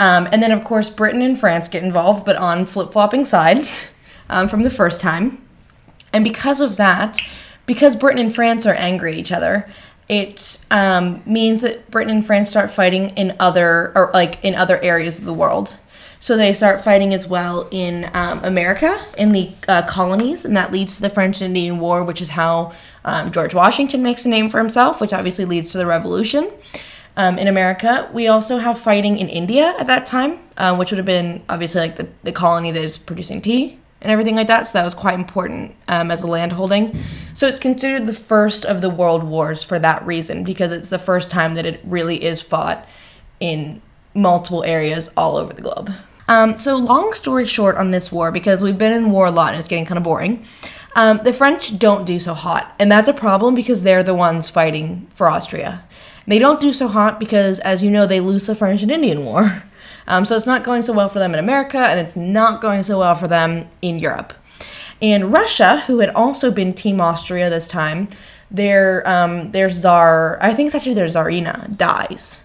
Um, 0.00 0.28
and 0.32 0.42
then, 0.42 0.50
of 0.50 0.64
course, 0.64 0.90
Britain 0.90 1.22
and 1.22 1.38
France 1.38 1.68
get 1.68 1.84
involved, 1.84 2.24
but 2.24 2.36
on 2.36 2.66
flip 2.66 2.92
flopping 2.92 3.24
sides 3.24 3.88
um, 4.28 4.48
from 4.48 4.62
the 4.62 4.70
first 4.70 5.00
time. 5.00 5.40
And 6.12 6.24
because 6.24 6.60
of 6.60 6.76
that, 6.76 7.20
because 7.66 7.96
Britain 7.96 8.20
and 8.20 8.34
France 8.34 8.66
are 8.66 8.74
angry 8.74 9.12
at 9.12 9.18
each 9.18 9.32
other, 9.32 9.68
it 10.08 10.58
um, 10.70 11.22
means 11.24 11.62
that 11.62 11.90
Britain 11.90 12.16
and 12.16 12.26
France 12.26 12.50
start 12.50 12.70
fighting 12.70 13.10
in 13.10 13.36
other 13.40 13.92
or 13.94 14.10
like 14.12 14.42
in 14.44 14.54
other 14.54 14.80
areas 14.80 15.18
of 15.18 15.24
the 15.24 15.32
world. 15.32 15.76
So 16.24 16.38
they 16.38 16.54
start 16.54 16.82
fighting 16.82 17.12
as 17.12 17.26
well 17.26 17.68
in 17.70 18.10
um, 18.14 18.42
America, 18.44 18.98
in 19.18 19.32
the 19.32 19.50
uh, 19.68 19.82
colonies, 19.82 20.46
and 20.46 20.56
that 20.56 20.72
leads 20.72 20.96
to 20.96 21.02
the 21.02 21.10
French 21.10 21.42
Indian 21.42 21.78
War, 21.80 22.02
which 22.02 22.22
is 22.22 22.30
how 22.30 22.72
um, 23.04 23.30
George 23.30 23.52
Washington 23.52 24.02
makes 24.02 24.24
a 24.24 24.30
name 24.30 24.48
for 24.48 24.56
himself, 24.56 25.02
which 25.02 25.12
obviously 25.12 25.44
leads 25.44 25.70
to 25.72 25.76
the 25.76 25.84
Revolution. 25.84 26.50
Um, 27.18 27.38
in 27.38 27.46
America, 27.46 28.08
we 28.14 28.26
also 28.26 28.56
have 28.56 28.78
fighting 28.78 29.18
in 29.18 29.28
India 29.28 29.74
at 29.78 29.86
that 29.86 30.06
time, 30.06 30.38
um, 30.56 30.78
which 30.78 30.90
would 30.90 30.96
have 30.96 31.04
been 31.04 31.42
obviously 31.50 31.82
like 31.82 31.96
the, 31.96 32.08
the 32.22 32.32
colony 32.32 32.70
that 32.72 32.82
is 32.82 32.96
producing 32.96 33.42
tea 33.42 33.78
and 34.00 34.10
everything 34.10 34.34
like 34.34 34.46
that. 34.46 34.66
So 34.66 34.78
that 34.78 34.84
was 34.84 34.94
quite 34.94 35.16
important 35.16 35.74
um, 35.88 36.10
as 36.10 36.22
a 36.22 36.26
landholding. 36.26 37.04
So 37.34 37.46
it's 37.46 37.60
considered 37.60 38.06
the 38.06 38.14
first 38.14 38.64
of 38.64 38.80
the 38.80 38.88
world 38.88 39.24
wars 39.24 39.62
for 39.62 39.78
that 39.78 40.06
reason, 40.06 40.42
because 40.42 40.72
it's 40.72 40.88
the 40.88 40.98
first 40.98 41.30
time 41.30 41.52
that 41.56 41.66
it 41.66 41.82
really 41.84 42.24
is 42.24 42.40
fought 42.40 42.88
in 43.40 43.82
multiple 44.14 44.64
areas 44.64 45.10
all 45.18 45.36
over 45.36 45.52
the 45.52 45.60
globe. 45.60 45.92
Um, 46.26 46.56
so, 46.58 46.76
long 46.76 47.12
story 47.12 47.46
short 47.46 47.76
on 47.76 47.90
this 47.90 48.10
war, 48.10 48.32
because 48.32 48.62
we've 48.62 48.78
been 48.78 48.92
in 48.92 49.10
war 49.10 49.26
a 49.26 49.30
lot 49.30 49.52
and 49.52 49.58
it's 49.58 49.68
getting 49.68 49.84
kind 49.84 49.98
of 49.98 50.04
boring, 50.04 50.44
um, 50.96 51.18
the 51.18 51.32
French 51.32 51.78
don't 51.78 52.04
do 52.04 52.18
so 52.18 52.34
hot. 52.34 52.74
And 52.78 52.90
that's 52.90 53.08
a 53.08 53.12
problem 53.12 53.54
because 53.54 53.82
they're 53.82 54.02
the 54.02 54.14
ones 54.14 54.48
fighting 54.48 55.06
for 55.14 55.28
Austria. 55.28 55.84
They 56.26 56.38
don't 56.38 56.60
do 56.60 56.72
so 56.72 56.88
hot 56.88 57.20
because, 57.20 57.58
as 57.60 57.82
you 57.82 57.90
know, 57.90 58.06
they 58.06 58.20
lose 58.20 58.46
the 58.46 58.54
French 58.54 58.82
and 58.82 58.90
Indian 58.90 59.24
War. 59.24 59.62
Um, 60.06 60.26
so 60.26 60.36
it's 60.36 60.44
not 60.44 60.64
going 60.64 60.82
so 60.82 60.92
well 60.92 61.08
for 61.08 61.18
them 61.18 61.32
in 61.32 61.38
America, 61.38 61.78
and 61.78 61.98
it's 61.98 62.14
not 62.14 62.60
going 62.60 62.82
so 62.82 62.98
well 62.98 63.14
for 63.14 63.26
them 63.26 63.66
in 63.80 63.98
Europe. 63.98 64.34
And 65.00 65.32
Russia, 65.32 65.80
who 65.86 66.00
had 66.00 66.10
also 66.10 66.50
been 66.50 66.74
Team 66.74 67.00
Austria 67.00 67.48
this 67.48 67.68
time, 67.68 68.08
their 68.50 69.06
um, 69.08 69.50
their 69.52 69.70
czar, 69.70 70.38
I 70.42 70.52
think 70.52 70.66
it's 70.66 70.74
actually 70.74 70.94
their 70.94 71.06
czarina, 71.06 71.74
dies, 71.76 72.43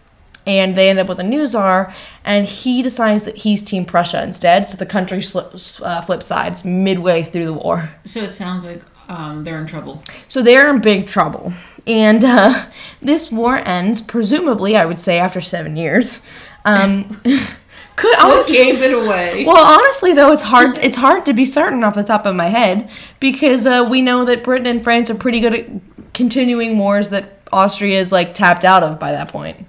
and 0.49 0.75
they 0.75 0.89
end 0.89 0.97
up 0.97 1.07
with 1.07 1.19
a 1.19 1.23
new 1.23 1.45
czar, 1.45 1.93
and 2.23 2.47
he 2.47 2.81
decides 2.81 3.23
that 3.25 3.37
he's 3.37 3.61
Team 3.61 3.85
Prussia 3.85 4.23
instead. 4.23 4.67
So 4.67 4.77
the 4.77 4.85
country 4.85 5.21
slips, 5.21 5.79
uh, 5.81 6.01
flips 6.01 6.25
sides 6.25 6.65
midway 6.65 7.21
through 7.21 7.45
the 7.45 7.53
war. 7.53 7.91
So 8.03 8.21
it 8.21 8.29
sounds 8.29 8.65
like 8.65 8.81
um, 9.07 9.43
they're 9.43 9.59
in 9.59 9.67
trouble. 9.67 10.03
So 10.27 10.41
they're 10.41 10.67
in 10.73 10.81
big 10.81 11.07
trouble. 11.07 11.53
And 11.85 12.25
uh, 12.25 12.65
this 12.99 13.31
war 13.31 13.57
ends, 13.57 14.01
presumably, 14.01 14.75
I 14.75 14.85
would 14.85 14.99
say, 14.99 15.19
after 15.19 15.39
seven 15.39 15.77
years. 15.77 16.25
Um, 16.65 17.21
could 17.95 18.19
honestly, 18.19 18.55
gave 18.55 18.81
it 18.81 18.93
away? 18.93 19.45
well, 19.45 19.63
honestly, 19.63 20.13
though, 20.13 20.31
it's 20.31 20.41
hard. 20.41 20.79
It's 20.79 20.97
hard 20.97 21.25
to 21.25 21.33
be 21.33 21.45
certain 21.45 21.83
off 21.83 21.93
the 21.93 22.03
top 22.03 22.25
of 22.25 22.35
my 22.35 22.47
head 22.47 22.89
because 23.19 23.67
uh, 23.67 23.87
we 23.89 24.01
know 24.01 24.25
that 24.25 24.43
Britain 24.43 24.65
and 24.65 24.83
France 24.83 25.11
are 25.11 25.15
pretty 25.15 25.39
good 25.39 25.53
at 25.53 25.67
continuing 26.13 26.79
wars 26.79 27.09
that 27.09 27.39
Austria 27.51 27.99
is 27.99 28.11
like 28.11 28.33
tapped 28.33 28.65
out 28.65 28.81
of 28.81 28.99
by 28.99 29.11
that 29.11 29.29
point. 29.29 29.67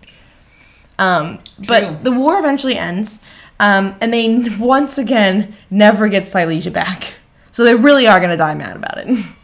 Um, 1.01 1.41
but 1.67 2.05
the 2.05 2.13
war 2.13 2.39
eventually 2.39 2.77
ends, 2.77 3.25
um, 3.59 3.97
and 4.01 4.13
they 4.15 4.49
once 4.59 4.99
again 4.99 5.57
never 5.71 6.07
get 6.09 6.27
Silesia 6.27 6.71
back. 6.71 7.15
So 7.53 7.65
they 7.65 7.75
really 7.75 8.07
are 8.07 8.21
gonna 8.21 8.37
die 8.37 8.55
mad 8.55 8.77
about 8.77 8.99
it. 8.99 9.09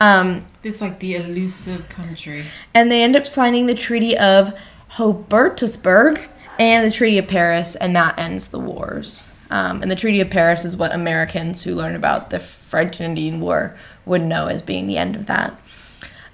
Um, 0.00 0.42
It's 0.64 0.80
like 0.80 0.98
the 0.98 1.14
elusive 1.14 1.88
country. 1.88 2.44
and 2.74 2.90
they 2.90 3.04
end 3.04 3.14
up 3.14 3.24
signing 3.24 3.66
the 3.66 3.74
Treaty 3.76 4.18
of 4.18 4.52
Hubertusburg 4.96 6.20
and 6.58 6.84
the 6.84 6.90
Treaty 6.90 7.18
of 7.18 7.28
Paris, 7.28 7.76
and 7.76 7.94
that 7.94 8.18
ends 8.18 8.48
the 8.48 8.58
wars. 8.58 9.24
Um, 9.50 9.80
and 9.80 9.88
the 9.88 9.94
Treaty 9.96 10.20
of 10.20 10.28
Paris 10.28 10.64
is 10.64 10.76
what 10.76 10.92
Americans 10.92 11.62
who 11.62 11.76
learn 11.76 11.94
about 11.94 12.30
the 12.30 12.40
French 12.40 12.98
and 12.98 13.10
Indian 13.16 13.40
War 13.40 13.76
would 14.04 14.22
know 14.22 14.48
as 14.48 14.60
being 14.62 14.88
the 14.88 14.98
end 14.98 15.14
of 15.14 15.26
that. 15.26 15.56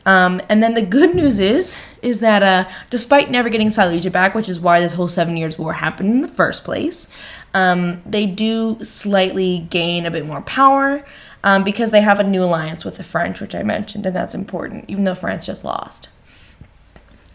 Um, 0.08 0.40
and 0.48 0.62
then 0.62 0.72
the 0.72 0.80
good 0.80 1.14
news 1.14 1.38
is, 1.38 1.84
is 2.00 2.20
that 2.20 2.42
uh, 2.42 2.66
despite 2.88 3.30
never 3.30 3.50
getting 3.50 3.68
Silesia 3.68 4.10
back, 4.10 4.34
which 4.34 4.48
is 4.48 4.58
why 4.58 4.80
this 4.80 4.94
whole 4.94 5.06
Seven 5.06 5.36
Years' 5.36 5.58
War 5.58 5.74
happened 5.74 6.10
in 6.10 6.22
the 6.22 6.28
first 6.28 6.64
place, 6.64 7.08
um, 7.52 8.00
they 8.06 8.24
do 8.24 8.82
slightly 8.82 9.66
gain 9.68 10.06
a 10.06 10.10
bit 10.10 10.24
more 10.24 10.40
power 10.40 11.04
um, 11.44 11.62
because 11.62 11.90
they 11.90 12.00
have 12.00 12.20
a 12.20 12.24
new 12.24 12.42
alliance 12.42 12.86
with 12.86 12.96
the 12.96 13.04
French, 13.04 13.38
which 13.38 13.54
I 13.54 13.62
mentioned, 13.62 14.06
and 14.06 14.16
that's 14.16 14.34
important, 14.34 14.86
even 14.88 15.04
though 15.04 15.14
France 15.14 15.44
just 15.44 15.62
lost. 15.62 16.08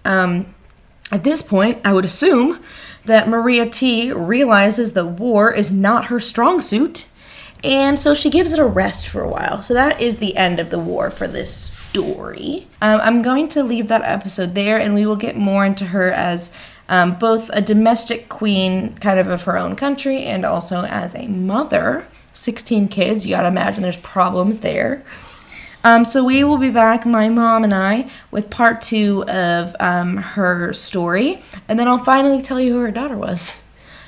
Um, 0.04 0.56
at 1.12 1.24
this 1.24 1.44
point, 1.44 1.80
I 1.86 1.94
would 1.94 2.06
assume 2.06 2.60
that 3.06 3.30
Maria 3.30 3.70
T 3.70 4.12
realizes 4.12 4.94
that 4.94 5.06
war 5.06 5.54
is 5.54 5.72
not 5.72 6.06
her 6.06 6.20
strong 6.20 6.60
suit, 6.60 7.06
and 7.64 8.00
so 8.00 8.14
she 8.14 8.30
gives 8.30 8.52
it 8.54 8.60
a 8.60 8.66
rest 8.66 9.08
for 9.08 9.22
a 9.22 9.30
while. 9.30 9.62
So 9.62 9.74
that 9.74 10.02
is 10.02 10.20
the 10.20 10.36
end 10.36 10.60
of 10.60 10.70
the 10.70 10.80
war 10.80 11.10
for 11.10 11.28
this 11.28 11.54
story. 11.54 12.68
Um, 12.82 13.00
I'm 13.02 13.22
going 13.22 13.48
to 13.50 13.64
leave 13.64 13.88
that 13.88 14.02
episode 14.04 14.54
there, 14.56 14.78
and 14.80 14.94
we 14.94 15.06
will 15.06 15.16
get 15.16 15.38
more 15.38 15.66
into 15.66 15.86
her 15.86 16.12
as 16.12 16.52
um, 16.90 17.16
both 17.18 17.50
a 17.54 17.62
domestic 17.62 18.28
queen, 18.30 18.96
kind 18.98 19.20
of 19.20 19.28
of 19.28 19.44
her 19.44 19.58
own 19.58 19.76
country, 19.76 20.24
and 20.26 20.46
also 20.46 20.84
as 20.84 21.16
a 21.16 21.28
mother. 21.28 22.06
16 22.34 22.88
kids, 22.88 23.26
you 23.28 23.36
gotta 23.36 23.48
imagine 23.48 23.84
there's 23.84 23.96
problems 23.98 24.62
there. 24.62 25.04
Um, 25.86 26.04
so 26.06 26.24
we 26.24 26.44
will 26.44 26.58
be 26.58 26.70
back, 26.70 27.06
my 27.06 27.30
mom 27.30 27.64
and 27.64 27.74
I, 27.74 28.10
with 28.32 28.50
part 28.50 28.82
two 28.82 29.24
of 29.28 29.76
um, 29.80 30.18
her 30.18 30.74
story, 30.74 31.44
and 31.68 31.78
then 31.78 31.88
I'll 31.88 32.04
finally 32.04 32.42
tell 32.42 32.60
you 32.60 32.74
who 32.74 32.80
her 32.80 32.92
daughter 32.92 33.18
was. 33.18 33.62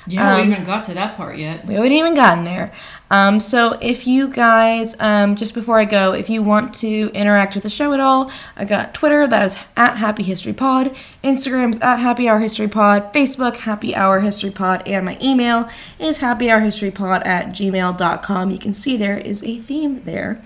Yeah, 0.08 0.36
Um, 0.36 0.46
we 0.46 0.50
haven't 0.52 0.66
got 0.66 0.84
to 0.84 0.94
that 0.94 1.16
part 1.16 1.36
yet. 1.36 1.66
we 1.66 1.74
haven't 1.74 1.92
even 1.92 2.14
gotten 2.14 2.44
there. 2.44 2.72
Um, 3.10 3.38
so 3.38 3.78
if 3.80 4.06
you 4.06 4.28
guys, 4.28 4.96
um, 4.98 5.36
just 5.36 5.54
before 5.54 5.78
I 5.78 5.84
go, 5.84 6.12
if 6.12 6.28
you 6.28 6.42
want 6.42 6.74
to 6.76 7.10
interact 7.14 7.54
with 7.54 7.62
the 7.62 7.70
show 7.70 7.92
at 7.92 8.00
all, 8.00 8.30
I 8.56 8.64
got 8.64 8.94
Twitter, 8.94 9.26
that 9.26 9.42
is 9.44 9.56
at 9.76 9.96
Happy 9.96 10.24
History 10.24 10.52
Pod, 10.52 10.96
Instagram's 11.22 11.78
at 11.80 11.98
Happy 11.98 12.28
Hour 12.28 12.40
History 12.40 12.68
Pod, 12.68 13.12
Facebook, 13.12 13.58
Happy 13.58 13.94
Hour 13.94 14.20
History 14.20 14.50
Pod, 14.50 14.82
and 14.86 15.04
my 15.04 15.16
email 15.22 15.68
is 15.98 16.18
Happy 16.18 16.50
Hour 16.50 16.60
History 16.60 16.90
Pod 16.90 17.22
at 17.22 17.50
gmail.com. 17.50 18.50
You 18.50 18.58
can 18.58 18.74
see 18.74 18.96
there 18.96 19.18
is 19.18 19.42
a 19.44 19.60
theme 19.60 20.02
there. 20.04 20.42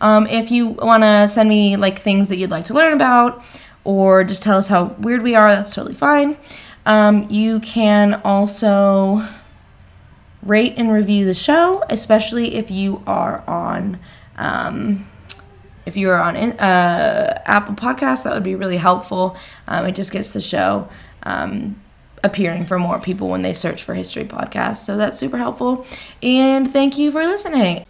Um, 0.00 0.26
if 0.26 0.50
you 0.50 0.68
want 0.68 1.02
to 1.02 1.28
send 1.28 1.48
me 1.48 1.76
like 1.76 2.00
things 2.00 2.28
that 2.30 2.38
you'd 2.38 2.50
like 2.50 2.64
to 2.66 2.74
learn 2.74 2.92
about, 2.92 3.44
or 3.84 4.24
just 4.24 4.42
tell 4.42 4.58
us 4.58 4.68
how 4.68 4.96
weird 4.98 5.22
we 5.22 5.34
are, 5.34 5.48
that's 5.48 5.74
totally 5.74 5.94
fine. 5.94 6.36
Um, 6.86 7.28
you 7.30 7.60
can 7.60 8.20
also 8.24 9.26
rate 10.42 10.74
and 10.76 10.92
review 10.92 11.24
the 11.24 11.34
show, 11.34 11.82
especially 11.90 12.54
if 12.56 12.70
you 12.70 13.02
are 13.06 13.44
on 13.46 13.98
um, 14.36 15.06
if 15.86 15.96
you 15.96 16.10
are 16.10 16.20
on 16.20 16.36
uh, 16.36 17.42
Apple 17.44 17.74
Podcasts. 17.74 18.24
That 18.24 18.34
would 18.34 18.44
be 18.44 18.54
really 18.54 18.76
helpful. 18.76 19.36
Um, 19.66 19.86
it 19.86 19.92
just 19.92 20.12
gets 20.12 20.30
the 20.30 20.40
show 20.40 20.88
um, 21.24 21.80
appearing 22.22 22.66
for 22.66 22.78
more 22.78 23.00
people 23.00 23.28
when 23.28 23.42
they 23.42 23.52
search 23.52 23.82
for 23.82 23.94
history 23.94 24.24
podcasts. 24.24 24.78
So 24.78 24.96
that's 24.96 25.18
super 25.18 25.38
helpful. 25.38 25.86
And 26.22 26.70
thank 26.70 26.98
you 26.98 27.10
for 27.10 27.24
listening. 27.24 27.84